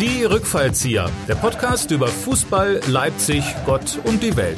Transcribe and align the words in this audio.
Die 0.00 0.24
Rückfallzieher, 0.24 1.08
der 1.28 1.34
Podcast 1.34 1.90
über 1.90 2.06
Fußball, 2.06 2.80
Leipzig, 2.86 3.44
Gott 3.66 3.98
und 4.04 4.22
die 4.22 4.34
Welt. 4.34 4.56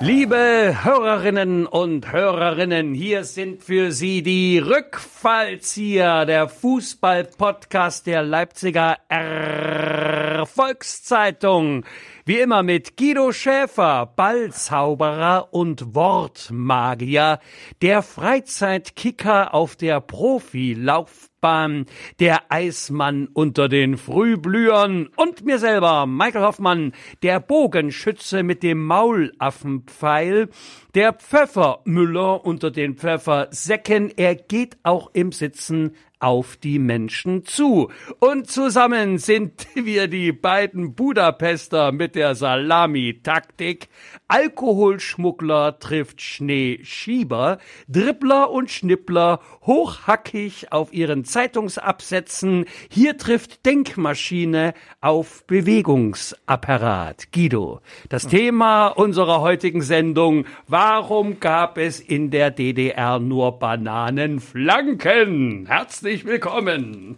Liebe 0.00 0.78
Hörerinnen 0.82 1.66
und 1.66 2.10
Hörerinnen, 2.10 2.94
hier 2.94 3.24
sind 3.24 3.62
für 3.62 3.92
Sie 3.92 4.22
die 4.22 4.58
Rückfallzieher, 4.58 6.24
der 6.24 6.48
Fußball-Podcast 6.48 8.06
der 8.06 8.22
Leipziger 8.22 8.96
Erfolgszeitung. 9.10 11.84
Wie 12.24 12.38
immer 12.38 12.62
mit 12.62 12.96
Guido 12.96 13.32
Schäfer, 13.32 14.06
Ballzauberer 14.06 15.48
und 15.50 15.96
Wortmagier, 15.96 17.40
der 17.82 18.02
Freizeitkicker 18.02 19.52
auf 19.52 19.74
der 19.74 20.00
Profilaufbahn, 20.00 21.86
der 22.20 22.42
Eismann 22.48 23.26
unter 23.26 23.68
den 23.68 23.96
Frühblühern 23.96 25.08
und 25.16 25.44
mir 25.44 25.58
selber, 25.58 26.06
Michael 26.06 26.44
Hoffmann, 26.44 26.92
der 27.24 27.40
Bogenschütze 27.40 28.44
mit 28.44 28.62
dem 28.62 28.86
Maulaffenpfeil, 28.86 30.48
der 30.94 31.14
Pfeffermüller 31.14 32.44
unter 32.44 32.70
den 32.70 32.94
Pfeffersäcken. 32.94 34.12
Er 34.16 34.36
geht 34.36 34.76
auch 34.84 35.10
im 35.12 35.32
Sitzen 35.32 35.96
auf 36.22 36.56
die 36.56 36.78
Menschen 36.78 37.44
zu. 37.44 37.90
Und 38.20 38.48
zusammen 38.48 39.18
sind 39.18 39.66
wir 39.74 40.06
die 40.06 40.32
beiden 40.32 40.94
Budapester 40.94 41.90
mit 41.90 42.14
der 42.14 42.36
Salami-Taktik. 42.36 43.88
Alkoholschmuggler 44.28 45.80
trifft 45.80 46.22
Schneeschieber, 46.22 47.58
Dribbler 47.88 48.50
und 48.50 48.70
Schnippler 48.70 49.40
hochhackig 49.66 50.72
auf 50.72 50.92
ihren 50.92 51.24
Zeitungsabsätzen. 51.24 52.66
Hier 52.88 53.18
trifft 53.18 53.66
Denkmaschine 53.66 54.74
auf 55.00 55.44
Bewegungsapparat. 55.46 57.32
Guido, 57.32 57.80
das 58.08 58.28
Thema 58.28 58.86
unserer 58.86 59.40
heutigen 59.40 59.82
Sendung, 59.82 60.46
warum 60.68 61.40
gab 61.40 61.76
es 61.76 61.98
in 62.00 62.30
der 62.30 62.52
DDR 62.52 63.18
nur 63.18 63.58
Bananenflanken? 63.58 65.66
Herzlich 65.66 66.11
willkommen. 66.20 67.16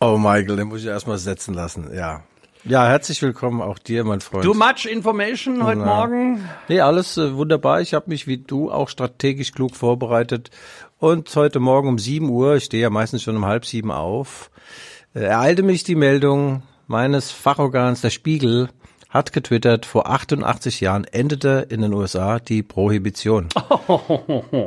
Oh, 0.00 0.16
Michael, 0.16 0.56
den 0.56 0.68
muss 0.68 0.80
ich 0.80 0.86
erstmal 0.86 1.18
setzen 1.18 1.54
lassen, 1.54 1.94
ja. 1.94 2.22
Ja, 2.64 2.88
herzlich 2.88 3.22
willkommen 3.22 3.62
auch 3.62 3.78
dir, 3.78 4.02
mein 4.02 4.20
Freund. 4.20 4.44
Too 4.44 4.54
much 4.54 4.86
information 4.90 5.62
heute 5.62 5.80
Na. 5.80 5.86
Morgen? 5.86 6.48
Nee, 6.68 6.80
alles 6.80 7.16
äh, 7.16 7.34
wunderbar. 7.36 7.80
Ich 7.80 7.94
habe 7.94 8.08
mich 8.08 8.26
wie 8.26 8.38
du 8.38 8.72
auch 8.72 8.88
strategisch 8.88 9.52
klug 9.52 9.76
vorbereitet. 9.76 10.50
Und 10.98 11.34
heute 11.36 11.60
Morgen 11.60 11.88
um 11.88 11.98
7 11.98 12.28
Uhr, 12.28 12.56
ich 12.56 12.64
stehe 12.64 12.82
ja 12.82 12.90
meistens 12.90 13.22
schon 13.22 13.36
um 13.36 13.46
halb 13.46 13.66
sieben 13.66 13.92
auf, 13.92 14.50
äh, 15.14 15.20
ereilte 15.20 15.62
mich 15.62 15.84
die 15.84 15.94
Meldung 15.94 16.62
meines 16.88 17.30
Fachorgans, 17.30 18.00
der 18.00 18.10
Spiegel, 18.10 18.68
hat 19.16 19.32
getwittert, 19.32 19.86
vor 19.86 20.08
88 20.08 20.80
Jahren 20.80 21.04
endete 21.04 21.66
in 21.68 21.80
den 21.80 21.92
USA 21.92 22.38
die 22.38 22.62
Prohibition. 22.62 23.48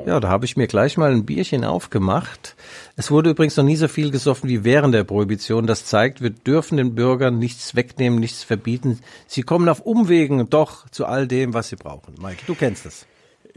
Ja, 0.05 0.19
da 0.19 0.29
habe 0.29 0.45
ich 0.45 0.57
mir 0.57 0.67
gleich 0.67 0.97
mal 0.97 1.11
ein 1.11 1.25
Bierchen 1.25 1.63
aufgemacht. 1.63 2.55
Es 2.95 3.11
wurde 3.11 3.29
übrigens 3.31 3.57
noch 3.57 3.63
nie 3.63 3.75
so 3.75 3.87
viel 3.87 4.11
gesoffen 4.11 4.49
wie 4.49 4.63
während 4.63 4.93
der 4.93 5.03
Prohibition. 5.03 5.67
Das 5.67 5.85
zeigt, 5.85 6.21
wir 6.21 6.31
dürfen 6.31 6.77
den 6.77 6.95
Bürgern 6.95 7.37
nichts 7.37 7.75
wegnehmen, 7.75 8.19
nichts 8.19 8.43
verbieten. 8.43 8.99
Sie 9.27 9.43
kommen 9.43 9.69
auf 9.69 9.81
Umwegen 9.81 10.49
doch 10.49 10.89
zu 10.89 11.05
all 11.05 11.27
dem, 11.27 11.53
was 11.53 11.69
sie 11.69 11.75
brauchen. 11.75 12.15
Mike, 12.19 12.43
du 12.47 12.55
kennst 12.55 12.85
es. 12.85 13.05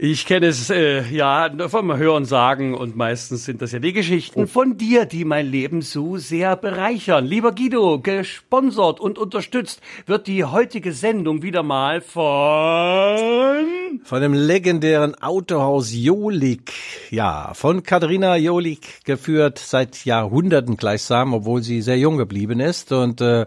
Ich 0.05 0.25
kenne 0.25 0.47
es 0.47 0.69
äh, 0.69 1.07
ja 1.11 1.49
vom 1.69 1.95
Hören 1.95 2.25
sagen 2.25 2.73
und 2.73 2.97
meistens 2.97 3.45
sind 3.45 3.61
das 3.61 3.71
ja 3.71 3.79
die 3.79 3.93
Geschichten 3.93 4.47
von 4.47 4.75
dir, 4.75 5.05
die 5.05 5.23
mein 5.23 5.49
Leben 5.49 5.81
so 5.81 6.17
sehr 6.17 6.57
bereichern. 6.57 7.25
Lieber 7.25 7.53
Guido, 7.53 8.01
gesponsert 8.01 8.99
und 8.99 9.17
unterstützt 9.17 9.79
wird 10.05 10.27
die 10.27 10.43
heutige 10.43 10.91
Sendung 10.91 11.41
wieder 11.41 11.63
mal 11.63 12.01
von 12.01 13.61
Von 14.03 14.21
dem 14.21 14.33
legendären 14.33 15.15
Autohaus 15.21 15.93
Jolik. 15.93 16.73
Ja, 17.09 17.53
von 17.53 17.83
Katharina 17.83 18.35
Jolik 18.35 19.05
geführt 19.05 19.57
seit 19.57 20.03
Jahrhunderten 20.03 20.75
gleichsam, 20.75 21.33
obwohl 21.33 21.63
sie 21.63 21.81
sehr 21.81 21.97
jung 21.97 22.17
geblieben 22.17 22.59
ist. 22.59 22.91
Und 22.91 23.21
äh, 23.21 23.45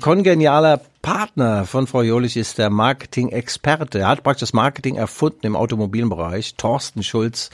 kongenialer 0.00 0.80
Partner 1.02 1.66
von 1.66 1.86
Frau 1.86 2.00
Jolich 2.00 2.38
ist 2.38 2.56
der 2.56 2.70
Marketing-Experte. 2.70 3.98
Er 3.98 4.08
hat 4.08 4.22
praktisch 4.22 4.48
das 4.48 4.52
Marketing 4.54 4.96
erfunden 4.96 5.44
im 5.44 5.54
Automobilbereich, 5.54 6.54
Thorsten 6.56 7.02
Schulz. 7.02 7.50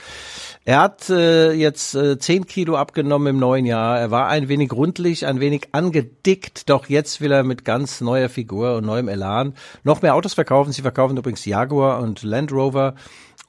Er 0.63 0.79
hat 0.79 1.09
äh, 1.09 1.51
jetzt 1.51 1.93
äh, 1.93 2.17
10 2.17 2.45
Kilo 2.45 2.77
abgenommen 2.77 3.27
im 3.27 3.39
neuen 3.39 3.65
Jahr. 3.65 3.99
Er 3.99 4.09
war 4.09 4.29
ein 4.29 4.47
wenig 4.47 4.71
rundlich, 4.71 5.25
ein 5.25 5.41
wenig 5.41 5.67
angedickt, 5.73 6.69
doch 6.69 6.87
jetzt 6.87 7.19
will 7.19 7.33
er 7.33 7.43
mit 7.43 7.65
ganz 7.65 7.99
neuer 7.99 8.29
Figur 8.29 8.77
und 8.77 8.85
neuem 8.85 9.09
Elan 9.09 9.53
noch 9.83 10.01
mehr 10.01 10.15
Autos 10.15 10.33
verkaufen. 10.33 10.71
Sie 10.71 10.83
verkaufen 10.83 11.17
übrigens 11.17 11.43
Jaguar 11.43 11.99
und 11.99 12.23
Land 12.23 12.53
Rover. 12.53 12.95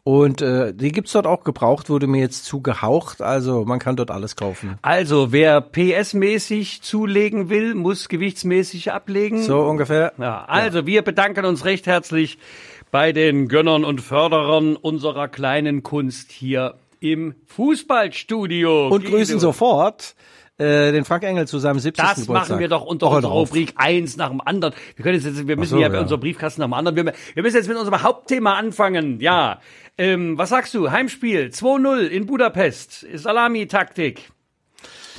Und 0.05 0.43
äh, 0.43 0.75
die 0.75 0.91
gibt's 0.91 1.13
dort 1.13 1.29
auch 1.29 1.45
gebraucht, 1.45 1.89
wurde 1.89 2.09
mir 2.09 2.21
jetzt 2.21 2.45
zugehaucht. 2.45 3.23
Also 3.23 3.65
man 3.65 3.79
kann 3.79 3.95
dort 3.95 4.11
alles 4.11 4.35
kaufen. 4.35 4.77
Also, 4.83 5.31
wer 5.31 5.61
PS-mäßig 5.61 6.83
zulegen 6.83 7.51
will, 7.51 7.77
muss 7.77 8.09
gewichtsmäßig 8.09 8.91
ablegen. 8.91 9.43
So 9.43 9.61
ungefähr. 9.61 10.13
Ja, 10.19 10.45
also 10.45 10.87
wir 10.87 11.03
bedanken 11.03 11.45
uns 11.45 11.65
recht 11.65 11.87
herzlich 11.87 12.39
bei 12.91 13.13
den 13.13 13.47
Gönnern 13.47 13.85
und 13.85 14.01
Förderern 14.01 14.75
unserer 14.75 15.29
kleinen 15.29 15.85
Kunst 15.85 16.33
hier 16.33 16.75
im 16.99 17.35
Fußballstudio. 17.47 18.89
Und 18.89 19.05
Guido. 19.05 19.17
grüßen 19.17 19.39
sofort 19.39 20.17
äh, 20.63 20.93
den 20.93 21.05
Frank 21.05 21.25
Engel 21.25 21.47
zu 21.47 21.59
seinem 21.59 21.79
70. 21.79 22.03
Das 22.03 22.21
Geburtstag. 22.21 22.49
machen 22.49 22.61
wir 22.61 22.69
doch 22.69 22.83
unter 22.83 23.11
Hör 23.11 23.17
unserer. 23.17 23.33
Rubrik 23.33 23.75
eins 23.77 24.17
nach 24.17 24.31
dem 24.31 24.41
anderen. 24.41 24.75
Wir 24.97 25.03
können 25.03 25.21
jetzt, 25.21 25.47
wir 25.47 25.57
müssen 25.57 25.71
so, 25.71 25.81
ja 25.81 25.89
bei 25.89 25.97
ja. 25.97 26.01
unserem 26.01 26.21
Briefkasten 26.21 26.61
nach 26.61 26.69
dem 26.69 26.75
anderen. 26.75 26.97
Wir, 26.97 27.13
wir 27.35 27.43
müssen 27.43 27.57
jetzt 27.57 27.69
mit 27.69 27.77
unserem 27.77 28.03
Hauptthema 28.03 28.55
anfangen. 28.55 29.21
Ja, 29.21 29.61
ähm, 29.99 30.39
was 30.39 30.51
sagst 30.51 30.75
du? 30.75 30.91
Heimspiel 30.91 31.51
2-0 31.53 32.07
in 32.07 32.27
Budapest. 32.27 33.07
Salami-Taktik. 33.15 34.31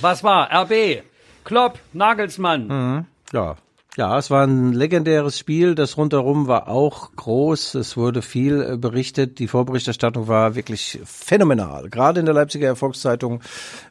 Was 0.01 0.23
war? 0.23 0.49
RB, 0.51 1.03
Klopp, 1.43 1.79
Nagelsmann. 1.93 3.05
Ja. 3.31 3.57
Ja, 3.95 4.17
es 4.17 4.31
war 4.31 4.43
ein 4.43 4.73
legendäres 4.73 5.37
Spiel. 5.37 5.75
Das 5.75 5.97
rundherum 5.97 6.47
war 6.47 6.67
auch 6.67 7.15
groß. 7.15 7.75
Es 7.75 7.95
wurde 7.95 8.23
viel 8.23 8.59
äh, 8.61 8.75
berichtet. 8.75 9.37
Die 9.37 9.47
Vorberichterstattung 9.47 10.27
war 10.27 10.55
wirklich 10.55 10.99
phänomenal. 11.05 11.89
Gerade 11.91 12.19
in 12.19 12.25
der 12.25 12.33
Leipziger 12.33 12.65
Erfolgszeitung. 12.65 13.41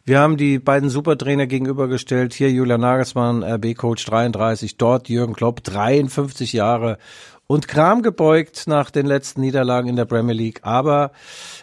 Wir 0.05 0.19
haben 0.19 0.37
die 0.37 0.59
beiden 0.59 0.91
Supertrainer 0.91 1.47
gegenübergestellt. 1.47 2.35
Hier 2.35 2.51
Julian 2.51 2.81
Nagelsmann, 2.81 3.45
RB-Coach 3.45 4.05
33. 4.05 4.77
Dort 4.77 5.09
Jürgen 5.09 5.35
Klopp, 5.35 5.62
53 5.62 6.53
Jahre. 6.53 6.99
Und 7.47 7.69
Kram 7.69 8.03
gebeugt 8.03 8.65
nach 8.67 8.91
den 8.91 9.07
letzten 9.07 9.41
Niederlagen 9.41 9.89
in 9.89 9.95
der 9.95 10.07
Premier 10.07 10.35
League. 10.35 10.61
Aber 10.62 11.12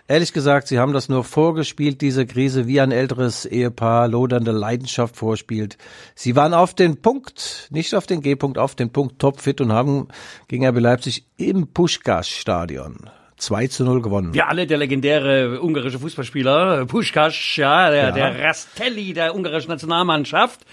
ehrlich 0.10 0.34
gesagt, 0.34 0.68
sie 0.68 0.80
haben 0.80 0.92
das 0.92 1.08
nur 1.08 1.24
vorgespielt, 1.24 2.02
diese 2.02 2.26
Krise, 2.26 2.68
wie 2.68 2.82
ein 2.82 2.92
älteres 2.92 3.46
Ehepaar 3.46 4.10
lodernde 4.10 4.52
Leidenschaft 4.52 5.16
vorspielt. 5.16 5.78
Sie 6.16 6.36
waren 6.36 6.54
auf 6.54 6.74
den 6.74 7.02
Punkt, 7.02 7.68
nicht 7.72 7.96
auf 7.96 8.08
den 8.08 8.22
G-Punkt, 8.22 8.58
auf 8.58 8.76
den 8.76 8.92
Punkt 8.92 9.20
topfit 9.20 9.62
und 9.62 9.72
haben 9.72 10.10
gegen 10.48 10.68
RB 10.68 10.80
Leipzig 10.80 11.26
im 11.38 11.68
Puschkas-Stadion 11.68 13.10
2 13.38 13.68
zu 13.68 13.86
0 13.86 14.02
gewonnen. 14.02 14.34
Wir 14.34 14.50
alle, 14.50 14.68
der 14.68 14.80
legendäre 14.80 15.62
ungarische 15.62 16.00
Fußballspieler, 16.00 16.86
Puschkasch, 16.88 17.58
ja, 17.58 17.90
der, 17.90 18.12
der 18.12 18.44
Rastelli 18.44 19.14
der 19.14 19.36
ungarischen 19.36 19.70
Nationalmannschaft. 19.70 20.66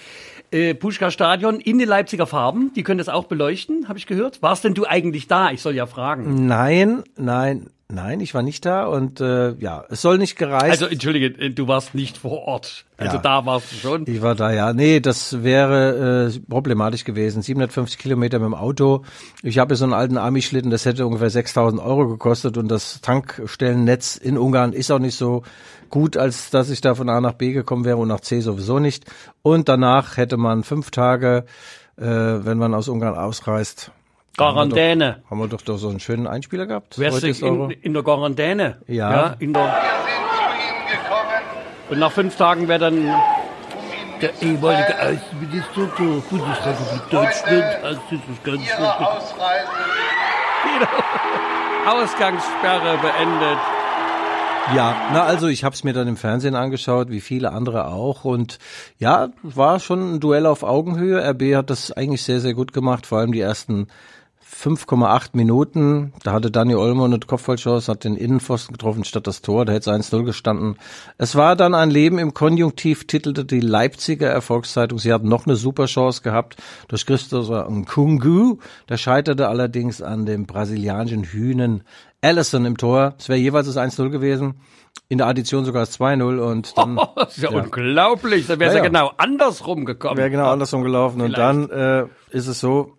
Äh, 0.52 0.74
Puschkas 0.74 1.12
Stadion 1.12 1.58
in 1.58 1.78
den 1.78 1.88
Leipziger 1.88 2.26
Farben, 2.26 2.72
die 2.74 2.84
können 2.84 2.98
das 2.98 3.08
auch 3.08 3.24
beleuchten, 3.24 3.88
habe 3.88 3.98
ich 3.98 4.06
gehört. 4.06 4.42
Warst 4.42 4.62
denn 4.62 4.74
du 4.74 4.84
eigentlich 4.84 5.26
da? 5.26 5.50
Ich 5.50 5.60
soll 5.60 5.74
ja 5.74 5.86
fragen. 5.86 6.46
Nein, 6.46 7.02
nein, 7.16 7.68
nein, 7.88 8.20
ich 8.20 8.34
war 8.34 8.42
nicht 8.42 8.64
da 8.66 8.86
und 8.86 9.20
äh, 9.20 9.52
ja, 9.58 9.84
es 9.88 10.02
soll 10.02 10.18
nicht 10.18 10.36
gereist. 10.36 10.70
Also 10.82 10.86
entschuldige, 10.86 11.26
äh, 11.26 11.50
du 11.50 11.68
warst 11.68 11.94
nicht 11.94 12.18
vor 12.18 12.42
Ort. 12.46 12.84
Also 12.96 13.16
Ja. 13.16 13.22
da 13.22 13.46
warst 13.46 13.72
du 13.72 13.76
schon. 13.76 14.04
Ich 14.06 14.22
war 14.22 14.34
da, 14.34 14.52
ja. 14.52 14.72
Nee, 14.72 15.00
das 15.00 15.42
wäre 15.42 16.30
äh, 16.34 16.40
problematisch 16.48 17.04
gewesen. 17.04 17.42
750 17.42 17.98
Kilometer 17.98 18.38
mit 18.38 18.46
dem 18.46 18.54
Auto. 18.54 19.04
Ich 19.42 19.58
habe 19.58 19.76
so 19.76 19.84
einen 19.84 19.92
alten 19.92 20.18
Ami-Schlitten, 20.18 20.70
das 20.70 20.84
hätte 20.84 21.06
ungefähr 21.06 21.30
6000 21.30 21.80
Euro 21.80 22.08
gekostet 22.08 22.56
und 22.56 22.68
das 22.68 23.00
Tankstellennetz 23.02 24.16
in 24.16 24.38
Ungarn 24.38 24.72
ist 24.72 24.90
auch 24.90 24.98
nicht 24.98 25.16
so 25.16 25.42
gut, 25.90 26.16
als 26.16 26.50
dass 26.50 26.70
ich 26.70 26.80
da 26.80 26.94
von 26.94 27.08
A 27.08 27.20
nach 27.20 27.34
B 27.34 27.52
gekommen 27.52 27.84
wäre 27.84 27.98
und 27.98 28.08
nach 28.08 28.20
C 28.20 28.40
sowieso 28.40 28.78
nicht. 28.78 29.04
Und 29.42 29.68
danach 29.68 30.16
hätte 30.16 30.36
man 30.36 30.64
fünf 30.64 30.90
Tage, 30.90 31.44
äh, 31.96 32.04
wenn 32.04 32.58
man 32.58 32.74
aus 32.74 32.88
Ungarn 32.88 33.14
ausreist. 33.16 33.92
Quarantäne. 34.36 35.22
Haben 35.30 35.40
wir 35.40 35.48
doch, 35.48 35.62
doch 35.62 35.78
so 35.78 35.88
einen 35.88 36.00
schönen 36.00 36.26
Einspieler 36.26 36.66
gehabt. 36.66 36.98
Wärst 36.98 37.16
du 37.16 37.16
Heute 37.16 37.28
ist 37.28 37.42
in, 37.42 37.70
in 37.70 37.94
der 37.94 38.02
Quarantäne? 38.02 38.78
Ja. 38.86 39.36
in 39.38 39.52
der, 39.52 39.74
und 41.88 41.98
nach 42.00 42.12
fünf 42.12 42.36
Tagen 42.36 42.68
wäre 42.68 42.80
dann 42.80 43.14
der 44.20 44.42
ehemalige 44.42 44.94
Außenminister 44.98 45.86
der 45.98 46.20
Bundesrepublik 46.30 47.10
Deutschland 47.10 47.84
als 47.84 47.98
dieses 48.10 48.42
ganze 48.42 48.96
Ausgangssperre 51.86 52.98
beendet. 52.98 53.58
Ja, 54.74 55.10
na 55.12 55.22
also 55.22 55.46
ich 55.46 55.62
habe 55.62 55.74
es 55.76 55.84
mir 55.84 55.92
dann 55.92 56.08
im 56.08 56.16
Fernsehen 56.16 56.56
angeschaut, 56.56 57.08
wie 57.10 57.20
viele 57.20 57.52
andere 57.52 57.86
auch. 57.86 58.24
Und 58.24 58.58
ja, 58.98 59.28
war 59.42 59.78
schon 59.78 60.14
ein 60.14 60.20
Duell 60.20 60.44
auf 60.44 60.64
Augenhöhe. 60.64 61.22
RB 61.30 61.54
hat 61.54 61.70
das 61.70 61.92
eigentlich 61.92 62.24
sehr, 62.24 62.40
sehr 62.40 62.54
gut 62.54 62.72
gemacht, 62.72 63.06
vor 63.06 63.18
allem 63.18 63.30
die 63.30 63.40
ersten 63.40 63.86
5,8 64.56 65.30
Minuten. 65.34 66.12
Da 66.22 66.32
hatte 66.32 66.50
Dani 66.50 66.74
Olmo 66.74 67.04
eine 67.04 67.20
Kopfballchance, 67.20 67.92
hat 67.92 68.04
den 68.04 68.16
Innenpfosten 68.16 68.72
getroffen 68.72 69.04
statt 69.04 69.26
das 69.26 69.42
Tor. 69.42 69.66
Da 69.66 69.72
hätte 69.74 69.90
es 69.90 70.12
1-0 70.12 70.24
gestanden. 70.24 70.76
Es 71.18 71.36
war 71.36 71.56
dann 71.56 71.74
ein 71.74 71.90
Leben 71.90 72.18
im 72.18 72.32
Konjunktiv, 72.32 73.06
titelte 73.06 73.44
die 73.44 73.60
Leipziger 73.60 74.28
Erfolgszeitung. 74.28 74.98
Sie 74.98 75.12
hatten 75.12 75.28
noch 75.28 75.46
eine 75.46 75.56
super 75.56 75.86
Chance 75.86 76.22
gehabt 76.22 76.56
durch 76.88 77.04
Christoph 77.04 77.50
Nkungu. 77.68 78.58
Der 78.88 78.96
scheiterte 78.96 79.48
allerdings 79.48 80.00
an 80.00 80.24
dem 80.24 80.46
brasilianischen 80.46 81.24
Hühnen 81.24 81.84
Allison 82.22 82.64
im 82.64 82.78
Tor. 82.78 83.14
Es 83.18 83.28
wäre 83.28 83.38
jeweils 83.38 83.66
das 83.66 83.76
1-0 83.76 84.08
gewesen. 84.08 84.54
In 85.08 85.18
der 85.18 85.26
Addition 85.28 85.64
sogar 85.64 85.82
das 85.82 86.00
2-0 86.00 86.38
und 86.38 86.76
dann. 86.78 86.98
Oh, 86.98 87.08
das 87.14 87.36
ist 87.36 87.42
ja, 87.42 87.52
ja. 87.52 87.62
unglaublich. 87.62 88.46
Da 88.46 88.58
wäre 88.58 88.70
es 88.70 88.76
ja, 88.76 88.82
ja, 88.82 88.88
genau 88.88 89.12
andersrum 89.18 89.84
gekommen. 89.84 90.16
Wäre 90.16 90.30
genau 90.30 90.50
andersrum 90.50 90.82
gelaufen. 90.82 91.20
Vielleicht. 91.20 91.38
Und 91.38 91.70
dann 91.70 91.70
äh, 91.70 92.06
ist 92.30 92.46
es 92.46 92.58
so, 92.58 92.95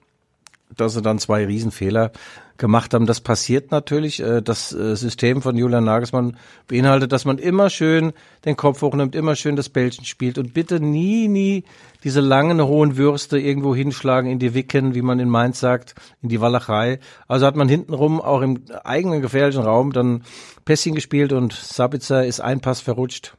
dass 0.77 0.93
sie 0.93 1.01
dann 1.01 1.19
zwei 1.19 1.45
Riesenfehler 1.45 2.11
gemacht 2.57 2.93
haben. 2.93 3.05
Das 3.05 3.21
passiert 3.21 3.71
natürlich. 3.71 4.19
Äh, 4.19 4.41
das 4.41 4.73
äh, 4.73 4.95
System 4.95 5.41
von 5.41 5.55
Julian 5.55 5.83
Nagelsmann 5.83 6.37
beinhaltet, 6.67 7.11
dass 7.11 7.25
man 7.25 7.37
immer 7.37 7.69
schön 7.69 8.13
den 8.45 8.55
Kopf 8.55 8.81
hochnimmt, 8.81 9.15
immer 9.15 9.35
schön 9.35 9.55
das 9.55 9.69
Bällchen 9.69 10.05
spielt 10.05 10.37
und 10.37 10.53
bitte 10.53 10.79
nie, 10.79 11.27
nie 11.27 11.63
diese 12.03 12.21
langen, 12.21 12.61
hohen 12.61 12.97
Würste 12.97 13.39
irgendwo 13.39 13.75
hinschlagen 13.75 14.29
in 14.29 14.39
die 14.39 14.53
Wicken, 14.53 14.95
wie 14.95 15.01
man 15.01 15.19
in 15.19 15.29
Mainz 15.29 15.59
sagt, 15.59 15.95
in 16.21 16.29
die 16.29 16.41
Walachei. 16.41 16.99
Also 17.27 17.45
hat 17.45 17.55
man 17.55 17.69
hintenrum 17.69 18.21
auch 18.21 18.41
im 18.41 18.61
eigenen 18.83 19.21
gefährlichen 19.21 19.63
Raum 19.63 19.93
dann 19.93 20.23
Pässchen 20.65 20.95
gespielt 20.95 21.33
und 21.33 21.53
Sabitzer 21.53 22.25
ist 22.25 22.39
ein 22.39 22.59
Pass 22.59 22.81
verrutscht. 22.81 23.35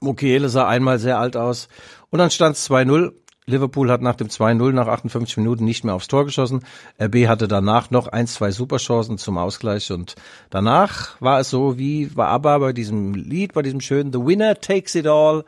Mukiele 0.00 0.48
sah 0.48 0.68
einmal 0.68 0.98
sehr 0.98 1.18
alt 1.18 1.36
aus 1.36 1.68
und 2.10 2.18
dann 2.18 2.30
stand 2.30 2.56
es 2.56 2.70
2-0 2.70 3.12
Liverpool 3.48 3.90
hat 3.90 4.02
nach 4.02 4.14
dem 4.14 4.28
2-0 4.28 4.72
nach 4.72 4.86
58 4.86 5.38
Minuten 5.38 5.64
nicht 5.64 5.84
mehr 5.84 5.94
aufs 5.94 6.06
Tor 6.06 6.24
geschossen. 6.24 6.64
RB 7.00 7.26
hatte 7.26 7.48
danach 7.48 7.90
noch 7.90 8.06
ein, 8.06 8.26
zwei 8.26 8.50
Superchancen 8.50 9.18
zum 9.18 9.38
Ausgleich 9.38 9.90
und 9.90 10.14
danach 10.50 11.20
war 11.20 11.40
es 11.40 11.50
so 11.50 11.78
wie 11.78 12.14
war 12.14 12.28
aber 12.28 12.60
bei 12.60 12.72
diesem 12.72 13.14
Lied, 13.14 13.54
bei 13.54 13.62
diesem 13.62 13.80
schönen 13.80 14.12
The 14.12 14.24
Winner 14.24 14.60
Takes 14.60 14.94
It 14.94 15.06
All 15.06 15.44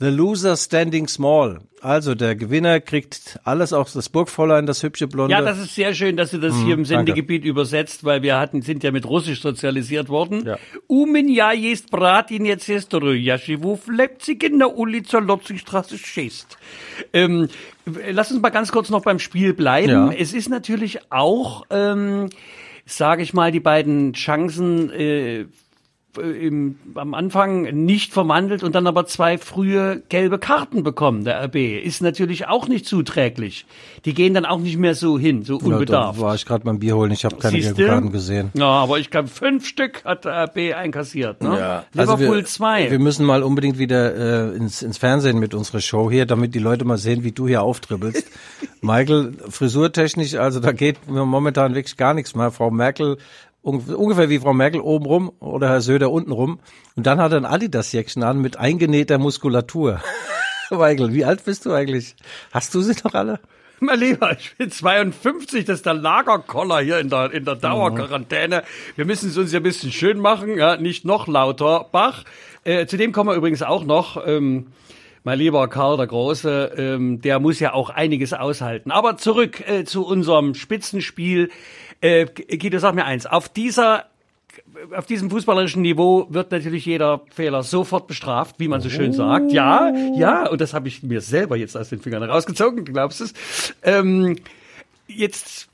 The 0.00 0.10
Loser 0.10 0.56
Standing 0.56 1.08
Small. 1.08 1.58
Also 1.80 2.14
der 2.14 2.36
Gewinner 2.36 2.78
kriegt 2.78 3.40
alles, 3.42 3.72
auch 3.72 3.90
das 3.90 4.08
Burgfräulein, 4.08 4.64
das 4.64 4.84
hübsche 4.84 5.08
Blonde. 5.08 5.32
Ja, 5.32 5.42
das 5.42 5.58
ist 5.58 5.74
sehr 5.74 5.92
schön, 5.92 6.16
dass 6.16 6.30
du 6.30 6.38
das 6.38 6.54
hm, 6.54 6.64
hier 6.64 6.74
im 6.74 6.80
mhm, 6.80 6.84
Sendegebiet 6.84 7.42
danke. 7.42 7.48
übersetzt, 7.48 8.04
weil 8.04 8.22
wir 8.22 8.38
hatten, 8.38 8.62
sind 8.62 8.84
ja 8.84 8.92
mit 8.92 9.06
Russisch 9.06 9.40
sozialisiert 9.40 10.08
worden. 10.08 10.44
Ja. 10.46 10.58
Umen 10.86 11.28
ja 11.28 11.52
jest 11.52 11.90
Bratin 11.90 12.44
jetzt 12.44 12.68
jest 12.68 12.92
Jaschiwuf 12.92 13.88
Leipzig 13.88 14.44
in 14.44 14.60
der 14.60 14.76
Ulica 14.76 15.18
Lotzigstraße 15.18 15.98
schießt. 15.98 16.58
Ähm, 17.12 17.48
lass 18.10 18.30
uns 18.30 18.40
mal 18.40 18.50
ganz 18.50 18.70
kurz 18.70 18.90
noch 18.90 19.02
beim 19.02 19.18
Spiel 19.18 19.52
bleiben. 19.52 19.90
Ja. 19.90 20.12
Es 20.12 20.32
ist 20.32 20.48
natürlich 20.48 21.10
auch, 21.10 21.64
ähm, 21.70 22.28
sage 22.86 23.22
ich 23.22 23.34
mal, 23.34 23.50
die 23.50 23.60
beiden 23.60 24.12
Chancen 24.12 24.90
äh, 24.90 25.46
im, 26.16 26.76
am 26.94 27.14
Anfang 27.14 27.84
nicht 27.84 28.12
verwandelt 28.12 28.62
und 28.62 28.74
dann 28.74 28.86
aber 28.86 29.06
zwei 29.06 29.38
frühe 29.38 30.02
gelbe 30.08 30.38
Karten 30.38 30.82
bekommen, 30.82 31.24
der 31.24 31.44
RB. 31.44 31.56
Ist 31.56 32.00
natürlich 32.00 32.48
auch 32.48 32.66
nicht 32.66 32.86
zuträglich. 32.86 33.66
Die 34.04 34.14
gehen 34.14 34.34
dann 34.34 34.44
auch 34.44 34.58
nicht 34.58 34.78
mehr 34.78 34.94
so 34.94 35.18
hin, 35.18 35.42
so 35.42 35.56
unbedarft. 35.56 36.18
Ja, 36.18 36.24
war 36.24 36.34
ich 36.34 36.46
gerade 36.46 36.64
beim 36.64 36.78
Bier 36.78 36.96
holen, 36.96 37.12
ich 37.12 37.24
habe 37.24 37.36
keine 37.36 37.56
Siehste? 37.56 37.74
gelben 37.74 37.92
Karten 37.92 38.12
gesehen. 38.12 38.50
Ja, 38.54 38.66
aber 38.66 38.98
ich 38.98 39.10
glaube, 39.10 39.28
fünf 39.28 39.66
Stück 39.66 40.04
hat 40.04 40.24
der 40.24 40.44
RB 40.44 40.74
einkassiert. 40.74 41.42
Ne? 41.42 41.58
Ja. 41.58 41.84
Liverpool 41.92 42.26
also 42.26 42.34
wir, 42.36 42.44
zwei. 42.46 42.90
Wir 42.90 42.98
müssen 42.98 43.26
mal 43.26 43.42
unbedingt 43.42 43.78
wieder 43.78 44.52
äh, 44.52 44.56
ins, 44.56 44.82
ins 44.82 44.98
Fernsehen 44.98 45.38
mit 45.38 45.54
unserer 45.54 45.80
Show 45.80 46.10
hier, 46.10 46.26
damit 46.26 46.54
die 46.54 46.58
Leute 46.58 46.84
mal 46.84 46.98
sehen, 46.98 47.22
wie 47.22 47.32
du 47.32 47.46
hier 47.46 47.62
auftribbelst. 47.62 48.26
Michael, 48.80 49.34
frisurtechnisch, 49.48 50.34
also 50.34 50.60
da 50.60 50.72
geht 50.72 51.08
momentan 51.08 51.74
wirklich 51.74 51.96
gar 51.96 52.14
nichts 52.14 52.34
mehr. 52.34 52.50
Frau 52.50 52.70
Merkel 52.70 53.18
ungefähr 53.68 54.30
wie 54.30 54.38
Frau 54.38 54.52
Merkel 54.52 54.80
obenrum 54.80 55.30
oder 55.40 55.68
Herr 55.68 55.80
Söder 55.80 56.10
untenrum. 56.10 56.60
Und 56.96 57.06
dann 57.06 57.20
hat 57.20 57.32
er 57.32 57.38
ein 57.38 57.44
Adidas-Jäckchen 57.44 58.22
an 58.22 58.40
mit 58.40 58.56
eingenähter 58.56 59.18
Muskulatur. 59.18 60.00
Michael, 60.70 61.12
wie 61.14 61.24
alt 61.24 61.44
bist 61.44 61.66
du 61.66 61.72
eigentlich? 61.72 62.16
Hast 62.52 62.74
du 62.74 62.80
sie 62.82 62.94
noch 63.04 63.14
alle? 63.14 63.40
Mein 63.80 64.00
Lieber, 64.00 64.32
ich 64.32 64.56
bin 64.56 64.72
52, 64.72 65.64
das 65.64 65.76
ist 65.76 65.86
der 65.86 65.94
Lagerkoller 65.94 66.80
hier 66.80 66.98
in 66.98 67.10
der, 67.10 67.32
in 67.32 67.44
der 67.44 67.54
Dauerquarantäne. 67.54 68.64
Wir 68.96 69.04
müssen 69.04 69.30
es 69.30 69.38
uns 69.38 69.52
ja 69.52 69.60
ein 69.60 69.62
bisschen 69.62 69.92
schön 69.92 70.18
machen, 70.18 70.58
ja, 70.58 70.76
nicht 70.76 71.04
noch 71.04 71.28
lauter, 71.28 71.86
Bach. 71.92 72.24
Äh, 72.64 72.86
zu 72.86 72.96
dem 72.96 73.12
kommen 73.12 73.30
wir 73.30 73.36
übrigens 73.36 73.62
auch 73.62 73.84
noch. 73.84 74.26
Ähm, 74.26 74.66
mein 75.22 75.38
lieber 75.38 75.68
Karl 75.68 75.96
der 75.96 76.06
Große, 76.06 76.72
ähm, 76.76 77.20
der 77.20 77.38
muss 77.38 77.60
ja 77.60 77.72
auch 77.72 77.90
einiges 77.90 78.32
aushalten. 78.32 78.90
Aber 78.90 79.16
zurück 79.16 79.60
äh, 79.68 79.84
zu 79.84 80.06
unserem 80.06 80.54
Spitzenspiel. 80.54 81.50
Äh, 82.00 82.26
Guido, 82.26 82.78
sag 82.78 82.94
mir 82.94 83.04
eins. 83.04 83.26
Auf 83.26 83.48
dieser 83.48 84.06
auf 84.96 85.06
diesem 85.06 85.30
fußballerischen 85.30 85.82
Niveau 85.82 86.26
wird 86.30 86.50
natürlich 86.50 86.84
jeder 86.84 87.20
Fehler 87.30 87.62
sofort 87.62 88.06
bestraft, 88.06 88.56
wie 88.58 88.66
man 88.68 88.80
so 88.80 88.90
schön 88.90 89.12
sagt. 89.12 89.52
Ja, 89.52 89.92
ja, 90.16 90.48
und 90.48 90.60
das 90.60 90.74
habe 90.74 90.88
ich 90.88 91.02
mir 91.02 91.20
selber 91.20 91.56
jetzt 91.56 91.76
aus 91.76 91.90
den 91.90 92.00
Fingern 92.00 92.24
rausgezogen, 92.24 92.84
du 92.84 92.92
glaubst 92.92 93.20
es. 93.20 93.34
Ähm, 93.82 94.36
jetzt 95.06 95.67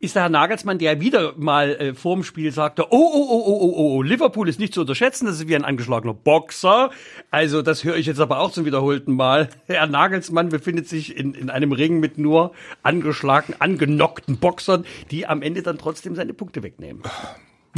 ist 0.00 0.14
der 0.14 0.22
Herr 0.22 0.28
Nagelsmann, 0.28 0.78
der 0.78 1.00
wieder 1.00 1.34
mal 1.36 1.70
äh, 1.70 1.94
vorm 1.94 2.22
Spiel 2.22 2.52
sagte, 2.52 2.86
oh, 2.90 2.96
oh, 2.96 3.26
oh, 3.30 3.42
oh, 3.46 3.58
oh, 3.60 3.96
oh, 3.96 4.02
Liverpool 4.02 4.48
ist 4.48 4.60
nicht 4.60 4.72
zu 4.72 4.82
unterschätzen, 4.82 5.26
das 5.26 5.36
ist 5.36 5.48
wie 5.48 5.56
ein 5.56 5.64
angeschlagener 5.64 6.14
Boxer. 6.14 6.90
Also 7.32 7.62
das 7.62 7.82
höre 7.82 7.96
ich 7.96 8.06
jetzt 8.06 8.20
aber 8.20 8.38
auch 8.38 8.52
zum 8.52 8.64
wiederholten 8.64 9.14
Mal. 9.14 9.48
Herr 9.66 9.88
Nagelsmann 9.88 10.50
befindet 10.50 10.88
sich 10.88 11.16
in, 11.16 11.34
in 11.34 11.50
einem 11.50 11.72
Ring 11.72 11.98
mit 11.98 12.16
nur 12.16 12.52
angeschlagenen, 12.84 13.60
angenockten 13.60 14.38
Boxern, 14.38 14.84
die 15.10 15.26
am 15.26 15.42
Ende 15.42 15.62
dann 15.62 15.78
trotzdem 15.78 16.14
seine 16.14 16.32
Punkte 16.32 16.62
wegnehmen. 16.62 17.02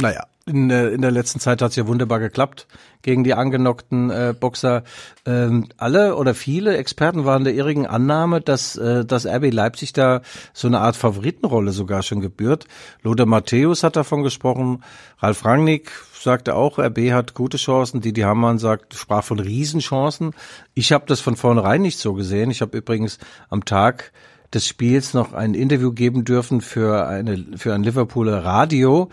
Naja, 0.01 0.25
in, 0.47 0.69
in 0.69 1.01
der 1.01 1.11
letzten 1.11 1.39
Zeit 1.39 1.61
hat 1.61 1.69
es 1.69 1.75
ja 1.75 1.87
wunderbar 1.87 2.19
geklappt 2.19 2.67
gegen 3.03 3.23
die 3.23 3.35
angenockten 3.35 4.09
äh, 4.09 4.33
Boxer. 4.37 4.83
Ähm, 5.25 5.67
alle 5.77 6.15
oder 6.15 6.33
viele 6.33 6.77
Experten 6.77 7.25
waren 7.25 7.43
der 7.43 7.53
irrigen 7.53 7.85
Annahme, 7.85 8.41
dass 8.41 8.75
äh, 8.75 9.05
das 9.05 9.27
RB 9.27 9.53
Leipzig 9.53 9.93
da 9.93 10.21
so 10.53 10.67
eine 10.67 10.79
Art 10.79 10.95
Favoritenrolle 10.95 11.71
sogar 11.71 12.01
schon 12.01 12.21
gebührt. 12.21 12.65
Lothar 13.03 13.27
Matthäus 13.27 13.83
hat 13.83 13.95
davon 13.95 14.23
gesprochen, 14.23 14.83
Ralf 15.19 15.45
Rangnick 15.45 15.91
sagte 16.19 16.55
auch, 16.55 16.79
RB 16.79 17.11
hat 17.11 17.33
gute 17.33 17.57
Chancen. 17.57 18.01
Didi 18.01 18.21
Hamann 18.21 18.57
sagt, 18.57 18.95
sprach 18.95 19.23
von 19.23 19.39
Riesenchancen. 19.39 20.33
Ich 20.73 20.91
habe 20.91 21.05
das 21.07 21.19
von 21.19 21.35
vornherein 21.35 21.81
nicht 21.81 21.99
so 21.99 22.13
gesehen. 22.13 22.51
Ich 22.51 22.61
habe 22.61 22.77
übrigens 22.77 23.19
am 23.49 23.65
Tag 23.65 24.11
des 24.53 24.67
Spiels 24.67 25.13
noch 25.13 25.33
ein 25.33 25.53
Interview 25.53 25.91
geben 25.93 26.25
dürfen 26.25 26.61
für 26.61 27.07
eine 27.07 27.45
für 27.55 27.73
ein 27.73 27.83
Liverpooler 27.83 28.43
Radio 28.43 29.09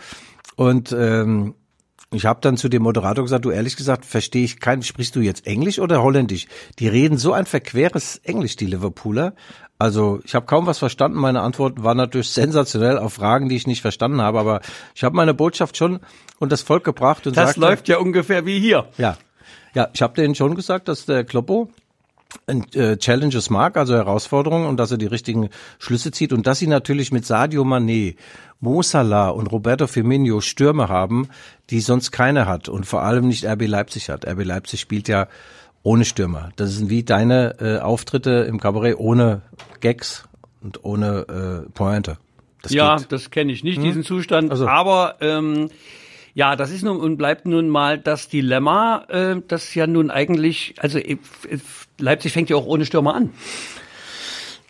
und 0.59 0.91
ähm, 0.91 1.55
ich 2.11 2.25
habe 2.25 2.41
dann 2.41 2.57
zu 2.57 2.67
dem 2.67 2.83
Moderator 2.83 3.23
gesagt, 3.23 3.45
du 3.45 3.49
ehrlich 3.49 3.77
gesagt, 3.77 4.03
verstehe 4.03 4.43
ich 4.43 4.59
kein, 4.59 4.83
sprichst 4.83 5.15
du 5.15 5.21
jetzt 5.21 5.47
Englisch 5.47 5.79
oder 5.79 6.03
Holländisch? 6.03 6.47
Die 6.79 6.89
reden 6.89 7.17
so 7.17 7.31
ein 7.31 7.45
verqueres 7.45 8.17
Englisch, 8.23 8.57
die 8.57 8.65
Liverpooler. 8.65 9.35
Also 9.77 10.19
ich 10.25 10.35
habe 10.35 10.45
kaum 10.47 10.65
was 10.65 10.77
verstanden. 10.77 11.17
Meine 11.17 11.39
Antworten 11.43 11.81
waren 11.85 11.95
natürlich 11.95 12.31
sensationell 12.31 12.97
auf 12.97 13.13
Fragen, 13.13 13.47
die 13.47 13.55
ich 13.55 13.67
nicht 13.67 13.81
verstanden 13.81 14.19
habe. 14.19 14.37
Aber 14.37 14.59
ich 14.95 15.05
habe 15.05 15.15
meine 15.15 15.33
Botschaft 15.33 15.77
schon 15.77 16.01
und 16.39 16.51
das 16.51 16.61
Volk 16.61 16.83
gebracht 16.83 17.25
und 17.25 17.37
Das 17.37 17.51
sagte, 17.51 17.61
läuft 17.61 17.87
ja 17.87 17.99
ungefähr 17.99 18.45
wie 18.45 18.59
hier. 18.59 18.89
Ja, 18.97 19.17
ja. 19.73 19.87
Ich 19.93 20.01
habe 20.01 20.13
denen 20.13 20.35
schon 20.35 20.55
gesagt, 20.55 20.89
dass 20.89 21.05
der 21.05 21.23
Kloppo 21.23 21.69
Challenges 22.99 23.49
mag, 23.49 23.75
also 23.75 23.95
Herausforderungen 23.95 24.67
und 24.67 24.77
dass 24.77 24.91
er 24.91 24.97
die 24.97 25.07
richtigen 25.07 25.49
Schlüsse 25.79 26.11
zieht 26.11 26.31
und 26.31 26.45
dass 26.45 26.59
sie 26.59 26.67
natürlich 26.67 27.11
mit 27.11 27.25
Sadio 27.25 27.63
Mané, 27.63 28.15
Mo 28.59 28.83
Salah 28.83 29.29
und 29.29 29.47
Roberto 29.47 29.87
Firmino 29.87 30.41
Stürme 30.41 30.89
haben, 30.89 31.29
die 31.69 31.79
sonst 31.79 32.11
keine 32.11 32.45
hat 32.45 32.69
und 32.69 32.85
vor 32.85 33.01
allem 33.01 33.27
nicht 33.27 33.45
RB 33.45 33.67
Leipzig 33.67 34.09
hat. 34.09 34.27
RB 34.27 34.43
Leipzig 34.43 34.79
spielt 34.79 35.07
ja 35.07 35.27
ohne 35.81 36.05
Stürmer. 36.05 36.49
Das 36.55 36.71
sind 36.75 36.89
wie 36.89 37.03
deine 37.03 37.55
äh, 37.59 37.79
Auftritte 37.79 38.45
im 38.47 38.59
Kabarett 38.59 38.97
ohne 38.97 39.41
Gags 39.79 40.27
und 40.61 40.83
ohne 40.83 41.65
äh, 41.67 41.69
Pointe. 41.71 42.17
Das 42.61 42.73
ja, 42.73 42.97
geht. 42.97 43.11
das 43.11 43.31
kenne 43.31 43.51
ich 43.51 43.63
nicht, 43.63 43.77
hm? 43.77 43.83
diesen 43.83 44.03
Zustand. 44.03 44.51
Also. 44.51 44.67
Aber 44.67 45.15
ähm, 45.21 45.69
ja, 46.33 46.55
das 46.55 46.71
ist 46.71 46.83
nun 46.83 46.99
und 46.99 47.17
bleibt 47.17 47.45
nun 47.45 47.69
mal 47.69 47.97
das 47.97 48.29
Dilemma, 48.29 49.05
äh, 49.09 49.41
das 49.47 49.73
ja 49.75 49.87
nun 49.87 50.11
eigentlich, 50.11 50.75
also 50.77 50.99
äh, 50.99 51.17
Leipzig 51.97 52.33
fängt 52.33 52.49
ja 52.49 52.55
auch 52.55 52.65
ohne 52.65 52.85
Stürmer 52.85 53.15
an. 53.15 53.31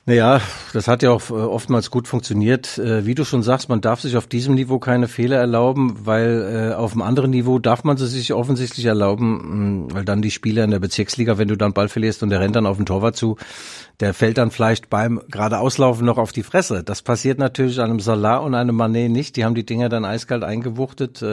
Naja, 0.09 0.41
das 0.73 0.87
hat 0.87 1.03
ja 1.03 1.11
auch 1.11 1.29
äh, 1.29 1.33
oftmals 1.33 1.91
gut 1.91 2.07
funktioniert. 2.07 2.79
Äh, 2.79 3.05
wie 3.05 3.13
du 3.13 3.25
schon 3.25 3.43
sagst, 3.43 3.69
man 3.69 3.79
darf 3.79 4.01
sich 4.01 4.17
auf 4.17 4.25
diesem 4.25 4.55
Niveau 4.55 4.79
keine 4.79 5.07
Fehler 5.07 5.37
erlauben, 5.37 5.97
weil 6.03 6.71
äh, 6.71 6.73
auf 6.73 6.93
einem 6.93 7.03
anderen 7.03 7.29
Niveau 7.29 7.59
darf 7.59 7.83
man 7.83 7.95
sie 7.95 8.07
sich 8.07 8.33
offensichtlich 8.33 8.87
erlauben, 8.87 9.83
mm, 9.83 9.93
weil 9.93 10.05
dann 10.05 10.23
die 10.23 10.31
Spieler 10.31 10.63
in 10.63 10.71
der 10.71 10.79
Bezirksliga, 10.79 11.37
wenn 11.37 11.47
du 11.47 11.55
dann 11.55 11.73
Ball 11.73 11.89
verlierst 11.89 12.23
und 12.23 12.31
der 12.31 12.39
rennt 12.39 12.55
dann 12.55 12.65
auf 12.65 12.77
den 12.77 12.87
Torwart 12.87 13.17
zu, 13.17 13.37
der 13.99 14.15
fällt 14.15 14.39
dann 14.39 14.49
vielleicht 14.49 14.89
beim 14.89 15.21
gerade 15.29 15.59
Auslaufen 15.59 16.07
noch 16.07 16.17
auf 16.17 16.31
die 16.31 16.41
Fresse. 16.41 16.83
Das 16.83 17.03
passiert 17.03 17.37
natürlich 17.37 17.79
einem 17.79 17.99
Salah 17.99 18.37
und 18.37 18.55
einem 18.55 18.75
Manet 18.75 19.11
nicht. 19.11 19.35
Die 19.35 19.45
haben 19.45 19.53
die 19.53 19.65
Dinger 19.65 19.89
dann 19.89 20.05
eiskalt 20.05 20.43
eingewuchtet. 20.43 21.23